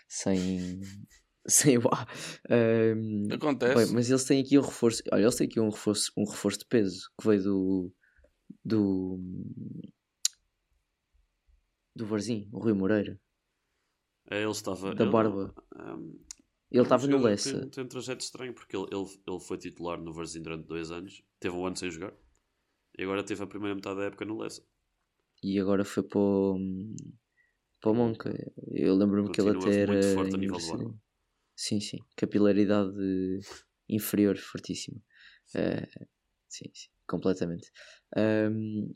Sem. 0.08 0.80
Sem 1.50 1.78
o 1.78 1.82
A. 1.90 2.06
Hum, 2.94 3.26
Acontece. 3.32 3.74
Bem, 3.86 3.94
mas 3.94 4.10
eles 4.10 4.24
têm 4.24 4.42
aqui 4.42 4.58
um 4.58 4.62
reforço. 4.62 5.02
Olha, 5.10 5.22
eles 5.22 5.34
têm 5.34 5.46
aqui 5.46 5.58
um 5.58 5.70
reforço, 5.70 6.12
um 6.14 6.24
reforço 6.28 6.58
de 6.58 6.66
peso 6.66 7.10
que 7.18 7.26
veio 7.26 7.42
do. 7.42 7.92
do. 8.62 9.18
do 11.96 12.06
Varzim, 12.06 12.48
o 12.52 12.58
Rui 12.58 12.74
Moreira. 12.74 13.18
É, 14.30 14.42
ele 14.42 14.50
estava. 14.50 14.94
Da 14.94 15.04
ele- 15.04 15.10
Barba. 15.12 15.54
um, 15.74 16.18
Ele 16.70 16.80
um 16.80 16.82
estava 16.82 17.06
no 17.06 17.18
que 17.36 17.42
Tem, 17.42 17.70
tem 17.70 17.84
um 17.84 17.88
trajeto 17.88 18.22
estranho 18.22 18.54
porque 18.54 18.76
ele, 18.76 18.86
ele, 18.92 19.06
ele 19.26 19.40
foi 19.40 19.58
titular 19.58 20.00
no 20.00 20.12
Varzim 20.12 20.42
durante 20.42 20.66
dois 20.66 20.90
anos, 20.90 21.22
teve 21.40 21.54
um 21.54 21.66
ano 21.66 21.76
sem 21.76 21.90
jogar 21.90 22.12
e 22.98 23.04
agora 23.04 23.24
teve 23.24 23.42
a 23.42 23.46
primeira 23.46 23.74
metade 23.74 23.98
da 23.98 24.06
época 24.06 24.24
no 24.24 24.38
Lessa. 24.38 24.62
e 25.42 25.58
agora 25.58 25.84
foi 25.84 26.02
para 26.02 26.18
o, 26.18 26.58
para 27.80 27.90
o 27.90 27.94
Monca. 27.94 28.30
Eu 28.72 28.94
lembro-me 28.96 29.30
que 29.30 29.40
ele 29.40 29.50
até 29.50 29.82
era. 29.82 29.92
muito 29.92 30.06
forte 30.06 30.34
a 30.34 30.38
nível 30.38 30.58
bola. 30.58 30.94
Sim, 31.56 31.80
sim. 31.80 31.98
Capilaridade 32.16 32.92
inferior, 33.88 34.36
fortíssima. 34.38 35.00
Eh, 35.54 35.86
sim, 36.48 36.70
sim, 36.74 36.88
completamente. 37.06 37.70
Ahm, 38.16 38.92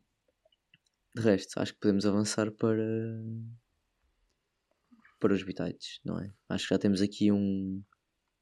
de 1.14 1.22
resto, 1.22 1.58
acho 1.60 1.72
que 1.74 1.80
podemos 1.80 2.04
avançar 2.06 2.50
para. 2.52 2.84
Para 5.22 5.34
os 5.34 5.44
bitites, 5.44 6.00
não 6.04 6.18
é? 6.18 6.34
Acho 6.48 6.66
que 6.66 6.74
já 6.74 6.78
temos 6.80 7.00
aqui 7.00 7.30
um, 7.30 7.80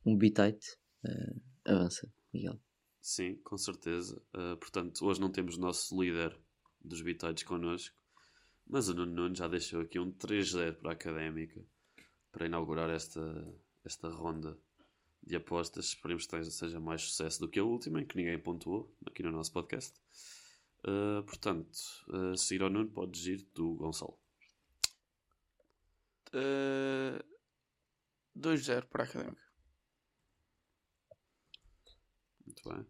um 0.07 0.17
bitite. 0.17 0.79
Eh, 1.05 1.73
avança, 1.73 2.11
Miguel. 2.33 2.59
Sim, 3.03 3.37
com 3.45 3.59
certeza. 3.59 4.17
Uh, 4.35 4.57
portanto, 4.57 5.05
hoje 5.05 5.21
não 5.21 5.31
temos 5.31 5.57
o 5.57 5.61
nosso 5.61 6.01
líder 6.01 6.35
dos 6.81 7.03
bitites 7.03 7.45
connosco, 7.45 7.95
mas 8.67 8.89
o 8.89 8.95
Nuno 8.95 9.13
Nuno 9.13 9.35
já 9.35 9.47
deixou 9.47 9.83
aqui 9.83 9.99
um 9.99 10.11
3-0 10.11 10.77
para 10.77 10.91
a 10.91 10.93
Académica 10.95 11.63
para 12.33 12.47
inaugurar 12.47 12.89
esta, 12.89 13.21
esta 13.85 14.09
ronda 14.09 14.57
de 15.23 15.37
apostas. 15.37 15.87
Esperemos 15.87 16.27
que 16.27 16.45
seja 16.45 16.81
mais 16.81 17.03
sucesso 17.03 17.41
do 17.41 17.49
que 17.49 17.59
a 17.59 17.65
última, 17.65 18.01
em 18.01 18.07
que 18.07 18.17
ninguém 18.17 18.39
pontuou 18.39 18.95
aqui 19.07 19.23
no 19.23 19.31
nosso 19.31 19.53
podcast. 19.53 19.99
Uh, 20.81 21.23
portanto, 21.25 21.77
uh, 22.09 22.37
seguir 22.39 22.63
ao 22.63 22.71
Nuno, 22.71 22.91
podes 22.91 23.27
ir 23.27 23.47
do 23.55 23.75
Gonçalo. 23.75 24.20
Eh, 26.33 27.25
2-0 28.37 28.87
para 28.89 29.05
a 29.05 29.07
Académica. 29.07 29.43
Muito 32.47 32.63
bem. 32.69 32.87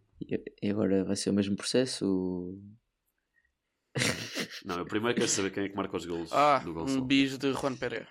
E, 0.61 0.69
agora 0.69 1.03
vai 1.03 1.15
ser 1.15 1.29
o 1.29 1.33
mesmo 1.33 1.55
processo? 1.55 2.57
Não, 4.65 4.77
eu 4.77 4.85
primeiro 4.85 5.15
quero 5.17 5.27
saber 5.29 5.51
quem 5.51 5.65
é 5.65 5.69
que 5.69 5.75
marca 5.75 5.97
os 5.97 6.05
golos 6.05 6.31
Ah, 6.31 6.59
do 6.59 6.73
Gonçalo. 6.73 7.01
um 7.01 7.05
bis 7.05 7.37
de 7.37 7.51
Juan 7.53 7.75
Pereira. 7.75 8.07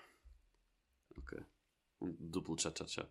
Ok. 1.16 1.38
Um 2.00 2.12
duplo 2.18 2.56
tchá-tchá-tchá. 2.56 3.08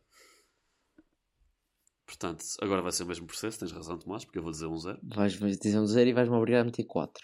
Portanto, 2.05 2.43
agora 2.61 2.81
vai 2.81 2.91
ser 2.91 3.03
o 3.03 3.07
mesmo 3.07 3.27
processo, 3.27 3.59
tens 3.59 3.71
razão, 3.71 3.97
Tomás, 3.97 4.25
porque 4.25 4.39
eu 4.39 4.43
vou 4.43 4.51
dizer 4.51 4.65
um 4.65 4.77
zero. 4.77 4.99
Vais-me 5.03 5.55
dizer 5.55 5.77
um 5.79 5.85
zero 5.85 6.09
e 6.09 6.13
vais-me 6.13 6.35
obrigar 6.35 6.61
a 6.61 6.65
meter 6.65 6.83
4. 6.83 7.23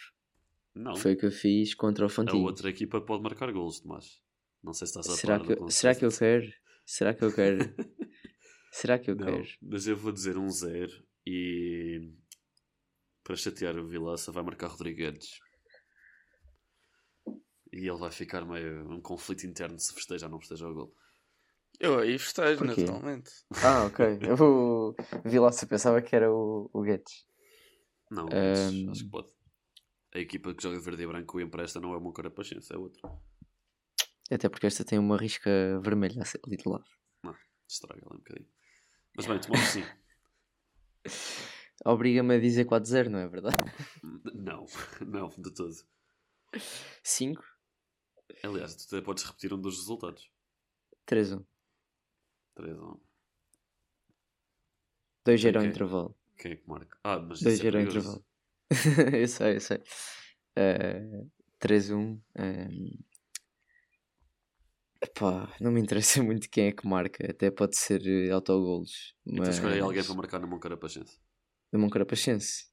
Não, 0.75 0.95
Foi 0.95 1.13
o 1.13 1.17
que 1.17 1.25
eu 1.25 1.31
fiz 1.31 1.73
contra 1.73 2.03
o 2.05 2.07
a 2.07 2.09
Fantinho. 2.09 2.43
outra 2.43 2.69
equipa 2.69 3.01
pode 3.01 3.23
marcar 3.23 3.51
golos, 3.51 3.79
Tomás. 3.79 4.21
Não 4.65 4.73
sei 4.73 4.87
se 4.87 4.97
estás 4.97 5.07
a 5.15 5.21
Será 5.21 5.39
que, 5.39 5.51
eu, 5.53 5.69
será 5.69 5.93
que 5.95 6.05
eu 6.05 6.09
quero? 6.11 6.51
Será 6.87 7.13
que 7.13 7.23
eu 7.23 7.31
quero? 7.33 7.59
será 8.73 8.97
que 8.97 9.11
eu 9.11 9.15
Não, 9.15 9.25
quero? 9.27 9.47
mas 9.61 9.85
eu 9.87 9.95
vou 9.95 10.11
dizer 10.11 10.37
um 10.37 10.49
zero 10.49 10.91
e 11.25 12.11
para 13.23 13.35
chatear 13.35 13.77
o 13.77 13.87
Vilaça 13.87 14.31
vai 14.31 14.43
marcar 14.43 14.67
Rodrigo 14.67 14.97
Guedes. 14.97 15.39
E 17.71 17.87
ele 17.87 17.97
vai 17.97 18.09
ficar 18.11 18.43
meio 18.43 18.89
um 18.91 18.99
conflito 19.01 19.45
interno 19.45 19.77
se 19.79 19.93
festeja 19.93 20.25
ou 20.25 20.31
não 20.31 20.39
festeja 20.39 20.67
o 20.67 20.73
gol. 20.73 20.95
Eu 21.79 21.99
aí 21.99 22.17
festejo, 22.17 22.57
Porquê? 22.65 22.81
naturalmente. 22.85 23.29
Ah, 23.63 23.85
ok. 23.85 24.05
Eu 24.27 24.35
vou... 24.35 24.95
vi 25.25 25.39
lá 25.39 25.51
se 25.51 25.65
eu 25.65 25.69
pensava 25.69 26.01
que 26.01 26.15
era 26.15 26.31
o, 26.33 26.69
o 26.73 26.81
Guedes. 26.81 27.27
Não, 28.09 28.25
Guedes, 28.25 28.61
Ahm. 28.61 28.89
acho 28.89 29.03
que 29.03 29.09
pode. 29.11 29.29
A 30.13 30.19
equipa 30.19 30.55
que 30.55 30.63
joga 30.63 30.79
verde 30.79 31.03
e 31.03 31.07
branco 31.07 31.39
e 31.39 31.43
empresta 31.43 31.79
não 31.79 31.93
é 31.93 31.97
uma 31.97 32.13
Carapachense, 32.13 32.73
é 32.73 32.77
outra. 32.77 33.01
Até 34.31 34.49
porque 34.49 34.67
esta 34.67 34.83
tem 34.83 34.97
uma 34.97 35.17
risca 35.17 35.49
vermelha 35.81 36.23
ali 36.45 36.57
do 36.57 36.69
lado. 36.69 36.85
Estraga 37.67 38.01
lá 38.05 38.15
um 38.15 38.17
bocadinho. 38.17 38.47
Mas 39.15 39.25
bem, 39.25 39.39
Tomás, 39.39 39.69
sim. 39.69 39.83
Obriga-me 41.85 42.35
a 42.35 42.39
dizer 42.39 42.65
4-0, 42.65 43.09
não 43.09 43.19
é 43.19 43.27
verdade? 43.27 43.57
Não, 44.33 44.65
não, 45.05 45.29
de 45.29 45.53
todo. 45.53 45.75
5, 47.03 47.43
Aliás, 48.43 48.75
tu 48.75 48.95
até 48.95 49.05
podes 49.05 49.23
repetir 49.23 49.53
um 49.53 49.61
dos 49.61 49.77
resultados. 49.77 50.29
3-1. 51.07 51.45
3 52.55 52.77
a 52.77 52.81
1. 52.81 52.99
2-0 55.25 55.57
ao 55.57 55.65
intervalo. 55.65 56.17
Quem 56.37 56.51
é 56.51 56.55
que 56.55 56.69
marca? 56.69 56.97
Ah, 57.03 57.19
mas 57.19 57.41
2 57.41 57.55
isso 57.55 57.63
é0 57.63 57.75
ao 57.75 57.81
intervalo. 57.81 58.25
eu 59.21 59.27
sei, 59.27 59.55
eu 59.55 59.61
sei. 59.61 59.83
Eh, 60.55 61.25
3-1. 61.59 62.21
ehm, 62.35 62.99
Epá, 65.05 65.55
não 65.61 65.71
me 65.71 65.79
interessa 65.79 66.21
muito 66.23 66.49
quem 66.49 66.67
é 66.67 66.71
que 66.71 66.87
marca. 66.87 67.29
Até 67.29 67.51
pode 67.51 67.77
ser 67.77 68.01
eh, 68.07 68.31
autogolos. 68.31 69.13
Então 69.25 69.45
Mas... 69.45 69.55
escolhe 69.55 69.79
alguém 69.79 70.03
para 70.03 70.15
marcar 70.15 70.39
na 70.39 70.47
mão 70.47 70.59
Carapachense. 70.59 71.19
do 71.71 71.77
Moncarapachense. 71.79 72.65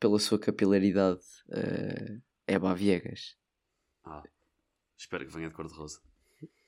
Pela 0.00 0.18
sua 0.18 0.38
capilaridade. 0.38 1.20
eh, 1.52 2.18
é 2.46 2.58
Baviegas. 2.58 3.36
Ah, 4.04 4.22
espero 4.96 5.24
que 5.26 5.32
venha 5.32 5.48
de 5.48 5.54
cor-de-rosa. 5.54 6.00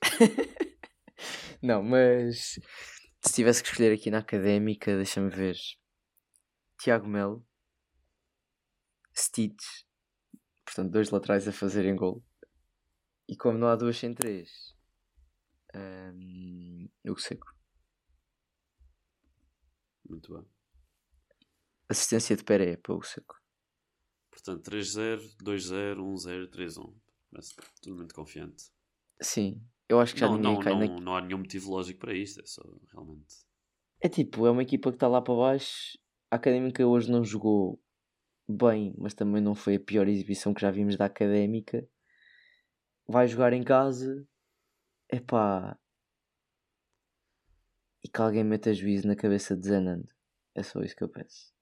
Não, 1.63 1.83
mas 1.83 2.59
se 3.21 3.33
tivesse 3.35 3.63
que 3.63 3.69
escolher 3.69 3.93
aqui 3.93 4.11
na 4.11 4.19
académica, 4.19 4.95
deixa-me 4.97 5.31
ver. 5.31 5.57
Tiago 6.79 7.07
Melo, 7.07 7.47
Stitch, 9.17 9.63
portanto, 10.65 10.91
dois 10.91 11.11
laterais 11.11 11.47
a 11.47 11.53
fazerem 11.53 11.95
gol. 11.97 12.25
E 13.29 13.37
como 13.37 13.59
não 13.59 13.69
há 13.69 13.77
duas 13.77 13.97
sem 13.99 14.13
três, 14.15 14.75
Hugo 17.05 17.21
Seco. 17.21 17.47
Muito 20.09 20.35
bem. 20.35 20.45
Assistência 21.89 22.37
de 22.37 22.45
Pereira 22.45 22.79
para 22.79 22.95
o 22.95 23.03
Seco. 23.03 23.41
Portanto, 24.31 24.71
3-0, 24.71 25.37
2-0, 25.43 25.97
1-0, 25.97 26.51
3-1. 26.51 26.95
Parece 27.31 27.55
tudo 27.83 27.97
muito 27.97 28.15
confiante. 28.15 28.71
Sim, 29.21 29.63
eu 29.89 30.01
acho 30.01 30.15
que 30.15 30.21
já 30.21 30.27
Não, 30.27 30.37
ninguém 30.37 30.55
não, 30.55 30.61
cai 30.61 30.73
não, 30.73 30.95
na... 30.97 31.01
não 31.01 31.17
há 31.17 31.21
nenhum 31.21 31.39
motivo 31.39 31.71
lógico 31.71 32.01
para 32.01 32.15
isto. 32.15 32.41
É 32.41 32.47
só 32.47 32.63
realmente. 32.93 33.37
É 34.01 34.09
tipo, 34.09 34.47
é 34.47 34.51
uma 34.51 34.63
equipa 34.63 34.91
que 34.91 34.97
está 34.97 35.07
lá 35.07 35.21
para 35.21 35.35
baixo. 35.35 35.99
A 36.31 36.37
académica 36.37 36.87
hoje 36.87 37.11
não 37.11 37.25
jogou 37.25 37.83
bem, 38.49 38.95
mas 38.99 39.15
também 39.15 39.43
não 39.43 39.55
foi 39.55 39.77
a 39.77 39.81
pior 39.81 40.09
exibição 40.09 40.55
que 40.55 40.61
já 40.61 40.71
vimos 40.71 40.97
da 40.97 41.05
académica. 41.05 41.87
Vai 43.07 43.29
jogar 43.29 43.53
em 43.53 43.63
casa. 43.63 44.27
Epá. 45.13 45.77
E 48.03 48.09
que 48.09 48.21
alguém 48.21 48.45
meta 48.45 48.73
juízo 48.73 49.07
na 49.07 49.17
cabeça 49.17 49.57
de 49.57 49.67
Zenando. 49.67 50.09
É 50.55 50.63
só 50.63 50.81
isso 50.81 50.97
que 50.97 51.05
eu 51.05 51.09
peço. 51.09 51.53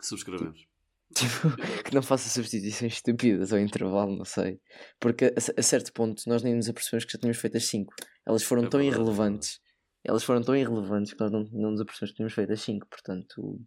Subscrevemos. 0.00 0.68
Tipo, 1.12 1.56
que 1.84 1.92
não 1.92 2.02
faça 2.02 2.28
substituições 2.28 2.92
estúpidas 2.92 3.52
ao 3.52 3.58
intervalo, 3.58 4.16
não 4.16 4.24
sei. 4.24 4.60
Porque 5.00 5.34
a, 5.36 5.62
certo 5.62 5.92
ponto 5.92 6.22
nós 6.28 6.40
nem 6.44 6.54
nos 6.54 6.68
apercebemos 6.68 7.04
que 7.04 7.12
já 7.12 7.18
tínhamos 7.18 7.38
feito 7.38 7.56
as 7.56 7.64
5. 7.64 7.92
Elas 8.24 8.44
foram 8.44 8.62
É 8.62 8.68
tão 8.68 8.78
verdade, 8.78 8.96
é 8.96 9.02
irrelevantes. 9.02 9.60
Elas 10.04 10.22
foram 10.22 10.40
tão 10.40 10.54
irrelevantes 10.54 11.12
que 11.12 11.20
nós 11.20 11.32
não, 11.32 11.42
não 11.50 11.72
nos 11.72 11.80
apercebemos 11.80 12.12
que 12.12 12.16
tínhamos 12.16 12.32
feito 12.32 12.52
as 12.52 12.60
5. 12.62 12.86
Portanto, 12.86 13.60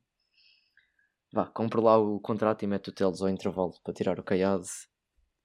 vá, 1.34 1.46
compre 1.48 1.82
lá 1.82 1.98
o 1.98 2.18
contrato 2.22 2.64
e 2.64 2.68
mete 2.68 2.90
o 2.90 2.94
Teles 2.94 3.22
ao 3.22 3.28
intervalo 3.28 3.74
para 3.84 3.94
tirar 3.94 4.18
o 4.18 4.24
caiado. 4.24 4.66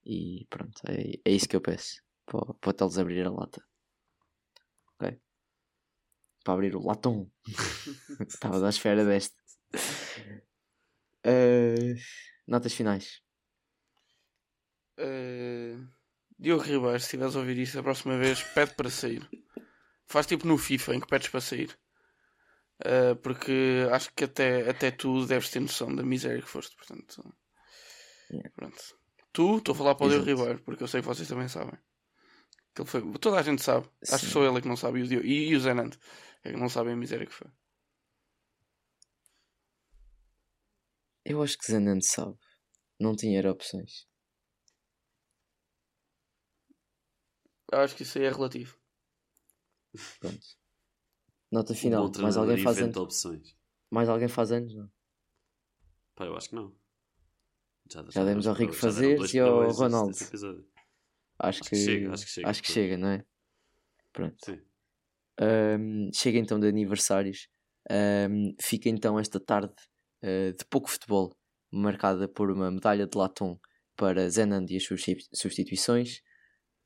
E 0.07 0.47
pronto, 0.49 0.81
é, 0.87 1.19
é 1.25 1.33
isso 1.33 1.49
que 1.49 1.57
eu 1.57 1.61
peço. 1.61 2.01
Para, 2.31 2.55
para 2.55 2.73
Teles 2.75 2.99
abrir 2.99 3.27
a 3.27 3.31
lata. 3.31 3.65
Ok? 4.95 5.21
Para 6.45 6.55
abrir 6.55 6.77
o 6.77 6.85
latão. 6.85 7.31
Estava 8.29 8.67
à 8.67 8.69
espera 8.69 9.05
deste. 9.05 9.37
Uh, 11.27 11.95
notas 12.47 12.75
finais. 12.75 13.23
Uh, 14.99 15.89
Diogo 16.39 16.63
Ribeiro, 16.63 16.99
se 16.99 17.07
estiveres 17.07 17.35
a 17.35 17.39
ouvir 17.39 17.59
isso 17.59 17.79
a 17.79 17.83
próxima 17.83 18.19
vez, 18.19 18.43
pede 18.43 18.75
para 18.75 18.91
sair. 18.91 19.29
Faz 20.07 20.27
tipo 20.27 20.47
no 20.47 20.59
FIFA 20.59 20.95
em 20.95 21.01
que 21.01 21.07
pedes 21.07 21.29
para 21.29 21.41
sair. 21.41 21.79
Uh, 22.81 23.17
porque 23.17 23.89
acho 23.93 24.13
que 24.15 24.25
até, 24.25 24.69
até 24.71 24.91
tu 24.91 25.27
deves 25.27 25.51
ter 25.51 25.61
noção 25.61 25.95
da 25.95 26.03
miséria 26.03 26.43
que 26.43 26.49
foste. 26.49 26.77
Portanto, 26.77 27.35
Yeah. 28.31 28.51
pronto. 28.55 28.77
Tu, 29.33 29.57
estou 29.57 29.73
a 29.73 29.79
falar 29.79 29.95
para 29.95 30.07
o 30.07 30.11
Diogo. 30.11 30.27
Ribeiro, 30.27 30.63
porque 30.63 30.83
eu 30.83 30.89
sei 30.89 31.01
que 31.01 31.07
vocês 31.07 31.27
também 31.27 31.49
sabem. 31.49 31.79
Que 32.75 32.83
ele 32.83 32.89
foi... 32.89 33.19
Toda 33.19 33.39
a 33.39 33.43
gente 33.43 33.63
sabe. 33.63 33.89
Acho 34.03 34.21
que 34.21 34.27
Sim. 34.27 34.33
só 34.33 34.45
ele 34.45 34.59
é 34.59 34.61
que 34.61 34.69
não 34.69 34.77
sabe. 34.77 35.01
E 35.01 35.03
o, 35.03 35.07
Diogo... 35.07 35.27
e, 35.27 35.49
e 35.49 35.57
o 35.57 35.61
Zenando 35.61 35.97
é 36.45 36.53
que 36.53 36.57
não 36.57 36.69
sabem 36.69 36.93
a 36.93 36.97
miséria 36.97 37.27
que 37.27 37.35
foi. 37.35 37.51
Eu 41.25 41.43
acho 41.43 41.59
que 41.59 41.71
Zanando 41.71 42.05
sabe. 42.05 42.39
Não 42.99 43.15
tinha 43.15 43.51
opções. 43.51 44.09
Eu 47.71 47.81
acho 47.81 47.95
que 47.95 48.03
isso 48.03 48.19
aí 48.19 48.25
é 48.25 48.31
relativo. 48.31 48.79
Pronto. 50.21 50.47
Nota 51.51 51.75
final. 51.75 52.11
Mais 52.21 52.37
alguém 52.37 52.63
faz 52.63 52.79
anos? 52.79 52.97
opções. 52.97 53.57
Mais 53.91 54.09
alguém 54.09 54.29
faz 54.29 54.53
anos? 54.53 54.75
Não. 54.75 54.91
Pá, 56.15 56.25
eu 56.27 56.37
acho 56.37 56.49
que 56.49 56.55
não. 56.55 56.75
Já 58.11 58.25
demos 58.25 58.47
ao 58.47 58.55
Rico 58.55 58.73
já 58.73 58.81
Fazeres 58.81 59.19
dois 59.19 59.35
e 59.35 59.41
ao 59.41 59.71
Ronaldo. 59.71 60.17
Acho, 61.39 61.61
Acho 61.61 61.63
que, 61.63 61.71
que 61.71 61.77
chega, 61.77 62.13
acho 62.13 62.25
que 62.25 62.31
chega. 62.31 62.49
Acho 62.49 62.63
que 62.63 62.73
chega, 62.73 62.97
não 62.99 63.09
é? 63.09 63.25
Pronto. 64.13 64.37
Sim. 64.45 64.61
Ahm, 65.41 66.11
chega 66.13 66.39
então 66.39 66.59
de 66.59 66.67
aniversários. 66.67 67.49
Ahm, 67.91 68.55
fica 68.61 68.89
então 68.89 69.19
esta 69.19 69.39
tarde 69.39 69.73
ah, 70.23 70.53
de 70.57 70.65
pouco 70.69 70.91
futebol, 70.91 71.37
marcada 71.71 72.29
por 72.29 72.51
uma 72.51 72.71
medalha 72.71 73.07
de 73.07 73.17
latom 73.17 73.59
para 73.97 74.29
Zenand 74.29 74.67
e 74.71 74.77
as 74.77 74.85
suas 74.85 75.03
substi- 75.03 75.29
substituições. 75.33 76.21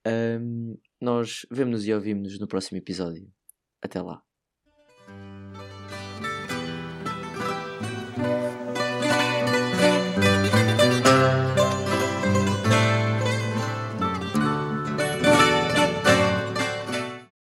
Ahm, 0.06 0.74
nós 1.00 1.46
vemos-nos 1.50 1.86
e 1.86 1.92
ouvimos-nos 1.94 2.38
no 2.38 2.46
próximo 2.48 2.78
episódio. 2.78 3.32
Até 3.80 4.00
lá. 4.02 4.22